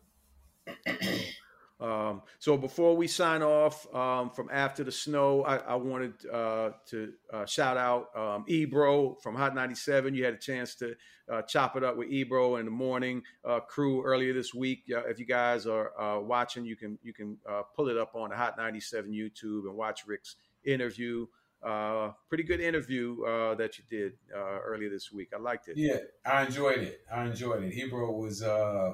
um, 1.79 2.21
so 2.39 2.55
before 2.55 2.95
we 2.95 3.07
sign 3.07 3.41
off 3.41 3.93
um, 3.93 4.29
from 4.29 4.49
After 4.51 4.83
the 4.83 4.91
Snow, 4.91 5.43
I, 5.43 5.57
I 5.57 5.75
wanted 5.75 6.13
uh, 6.31 6.71
to 6.87 7.13
uh, 7.33 7.45
shout 7.45 7.75
out 7.75 8.15
um, 8.15 8.45
Ebro 8.47 9.15
from 9.15 9.35
Hot 9.35 9.53
97. 9.53 10.15
You 10.15 10.23
had 10.23 10.35
a 10.35 10.37
chance 10.37 10.75
to 10.75 10.95
uh, 11.29 11.41
chop 11.41 11.75
it 11.75 11.83
up 11.83 11.97
with 11.97 12.09
Ebro 12.09 12.55
in 12.55 12.65
the 12.65 12.71
morning 12.71 13.23
uh, 13.43 13.59
crew 13.59 14.03
earlier 14.03 14.33
this 14.33 14.53
week. 14.53 14.83
if 14.87 15.19
you 15.19 15.25
guys 15.25 15.67
are 15.67 15.99
uh, 15.99 16.19
watching, 16.21 16.65
you 16.65 16.77
can 16.77 16.97
you 17.03 17.13
can 17.13 17.37
uh, 17.49 17.63
pull 17.75 17.89
it 17.89 17.97
up 17.97 18.15
on 18.15 18.29
the 18.29 18.37
Hot 18.37 18.57
97 18.57 19.11
YouTube 19.11 19.67
and 19.67 19.75
watch 19.75 20.07
Rick's 20.07 20.37
interview 20.63 21.27
uh, 21.67 22.11
pretty 22.29 22.43
good 22.43 22.61
interview 22.61 23.23
uh, 23.23 23.55
that 23.55 23.77
you 23.77 23.83
did 23.89 24.13
uh, 24.33 24.59
earlier 24.63 24.89
this 24.89 25.11
week. 25.11 25.29
I 25.35 25.39
liked 25.39 25.67
it. 25.67 25.77
Yeah, 25.77 25.97
I 26.25 26.45
enjoyed 26.45 26.79
it. 26.79 27.01
I 27.13 27.25
enjoyed 27.25 27.63
it. 27.63 27.73
Ebro 27.73 28.11
was 28.11 28.41
uh, 28.41 28.93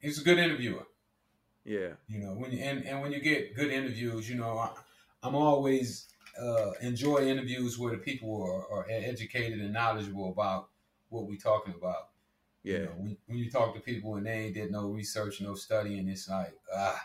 he's 0.00 0.20
a 0.20 0.24
good 0.24 0.38
interviewer. 0.38 0.86
Yeah, 1.64 1.90
you 2.08 2.18
know 2.18 2.32
when 2.32 2.52
you, 2.52 2.58
and 2.58 2.84
and 2.84 3.00
when 3.00 3.12
you 3.12 3.20
get 3.20 3.54
good 3.54 3.70
interviews, 3.70 4.28
you 4.28 4.36
know 4.36 4.58
I, 4.58 4.70
am 5.26 5.34
always 5.36 6.08
uh, 6.40 6.72
enjoy 6.80 7.18
interviews 7.28 7.78
where 7.78 7.92
the 7.92 7.98
people 7.98 8.42
are, 8.42 8.78
are, 8.78 8.86
educated 8.88 9.60
and 9.60 9.72
knowledgeable 9.72 10.30
about 10.30 10.68
what 11.10 11.26
we're 11.26 11.36
talking 11.36 11.74
about. 11.76 12.08
Yeah, 12.64 12.78
you 12.78 12.84
know, 12.84 12.90
when, 12.96 13.16
when 13.26 13.38
you 13.38 13.50
talk 13.50 13.74
to 13.74 13.80
people 13.80 14.16
and 14.16 14.26
they 14.26 14.32
ain't 14.32 14.54
did 14.54 14.72
no 14.72 14.88
research, 14.88 15.40
no 15.40 15.54
studying, 15.54 16.08
it's 16.08 16.28
like 16.28 16.54
ah, 16.74 17.00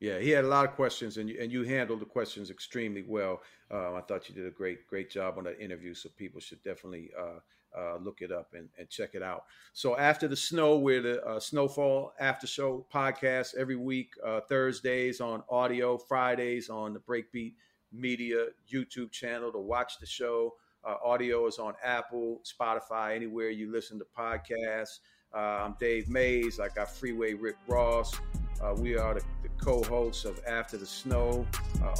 Yeah, 0.00 0.18
he 0.20 0.30
had 0.30 0.44
a 0.44 0.48
lot 0.48 0.64
of 0.64 0.72
questions, 0.72 1.16
and 1.16 1.28
you, 1.28 1.38
and 1.40 1.50
you 1.50 1.64
handled 1.64 2.00
the 2.00 2.06
questions 2.06 2.50
extremely 2.50 3.04
well. 3.06 3.40
Uh, 3.70 3.94
I 3.94 4.00
thought 4.02 4.28
you 4.28 4.34
did 4.34 4.46
a 4.46 4.50
great 4.50 4.86
great 4.86 5.10
job 5.10 5.38
on 5.38 5.44
that 5.44 5.60
interview. 5.60 5.92
So 5.94 6.08
people 6.16 6.40
should 6.40 6.62
definitely 6.62 7.10
uh, 7.18 7.40
uh, 7.76 7.98
look 8.02 8.22
it 8.22 8.32
up 8.32 8.54
and, 8.54 8.68
and, 8.78 8.88
check 8.88 9.10
it 9.14 9.22
out. 9.22 9.44
So 9.72 9.96
after 9.96 10.28
the 10.28 10.36
snow, 10.36 10.78
we're 10.78 11.02
the 11.02 11.24
uh, 11.24 11.40
Snowfall 11.40 12.12
After 12.18 12.46
Show 12.46 12.86
podcast 12.92 13.54
every 13.56 13.76
week, 13.76 14.12
uh, 14.24 14.40
Thursdays 14.48 15.20
on 15.20 15.42
audio, 15.50 15.98
Fridays 15.98 16.70
on 16.70 16.94
the 16.94 17.00
Breakbeat 17.00 17.54
Media 17.92 18.46
YouTube 18.72 19.10
channel 19.10 19.52
to 19.52 19.58
watch 19.58 19.98
the 19.98 20.06
show. 20.06 20.54
Uh, 20.84 20.94
audio 21.04 21.46
is 21.46 21.58
on 21.58 21.74
Apple, 21.82 22.40
Spotify, 22.44 23.14
anywhere 23.14 23.50
you 23.50 23.70
listen 23.70 23.98
to 23.98 24.06
podcasts. 24.16 25.00
Uh, 25.34 25.64
I'm 25.64 25.76
Dave 25.78 26.08
Mays. 26.08 26.60
I 26.60 26.68
got 26.68 26.90
Freeway 26.90 27.34
Rick 27.34 27.56
Ross. 27.66 28.14
Uh, 28.60 28.74
we 28.76 28.96
are 28.96 29.14
the, 29.14 29.22
the, 29.42 29.48
co-hosts 29.58 30.24
of 30.24 30.40
After 30.46 30.76
the 30.76 30.86
Snow 30.86 31.46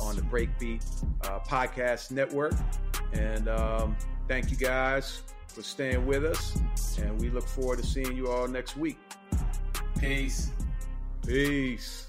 on 0.00 0.16
the 0.16 0.22
Breakbeat 0.22 0.84
Podcast 1.46 2.10
Network. 2.10 2.54
And 3.12 3.48
um, 3.48 3.96
thank 4.28 4.50
you 4.50 4.56
guys 4.56 5.22
for 5.48 5.62
staying 5.62 6.06
with 6.06 6.24
us. 6.24 6.56
And 6.98 7.20
we 7.20 7.30
look 7.30 7.48
forward 7.48 7.78
to 7.78 7.86
seeing 7.86 8.16
you 8.16 8.30
all 8.30 8.46
next 8.46 8.76
week. 8.76 8.98
Peace. 9.98 10.52
Peace. 11.26 12.06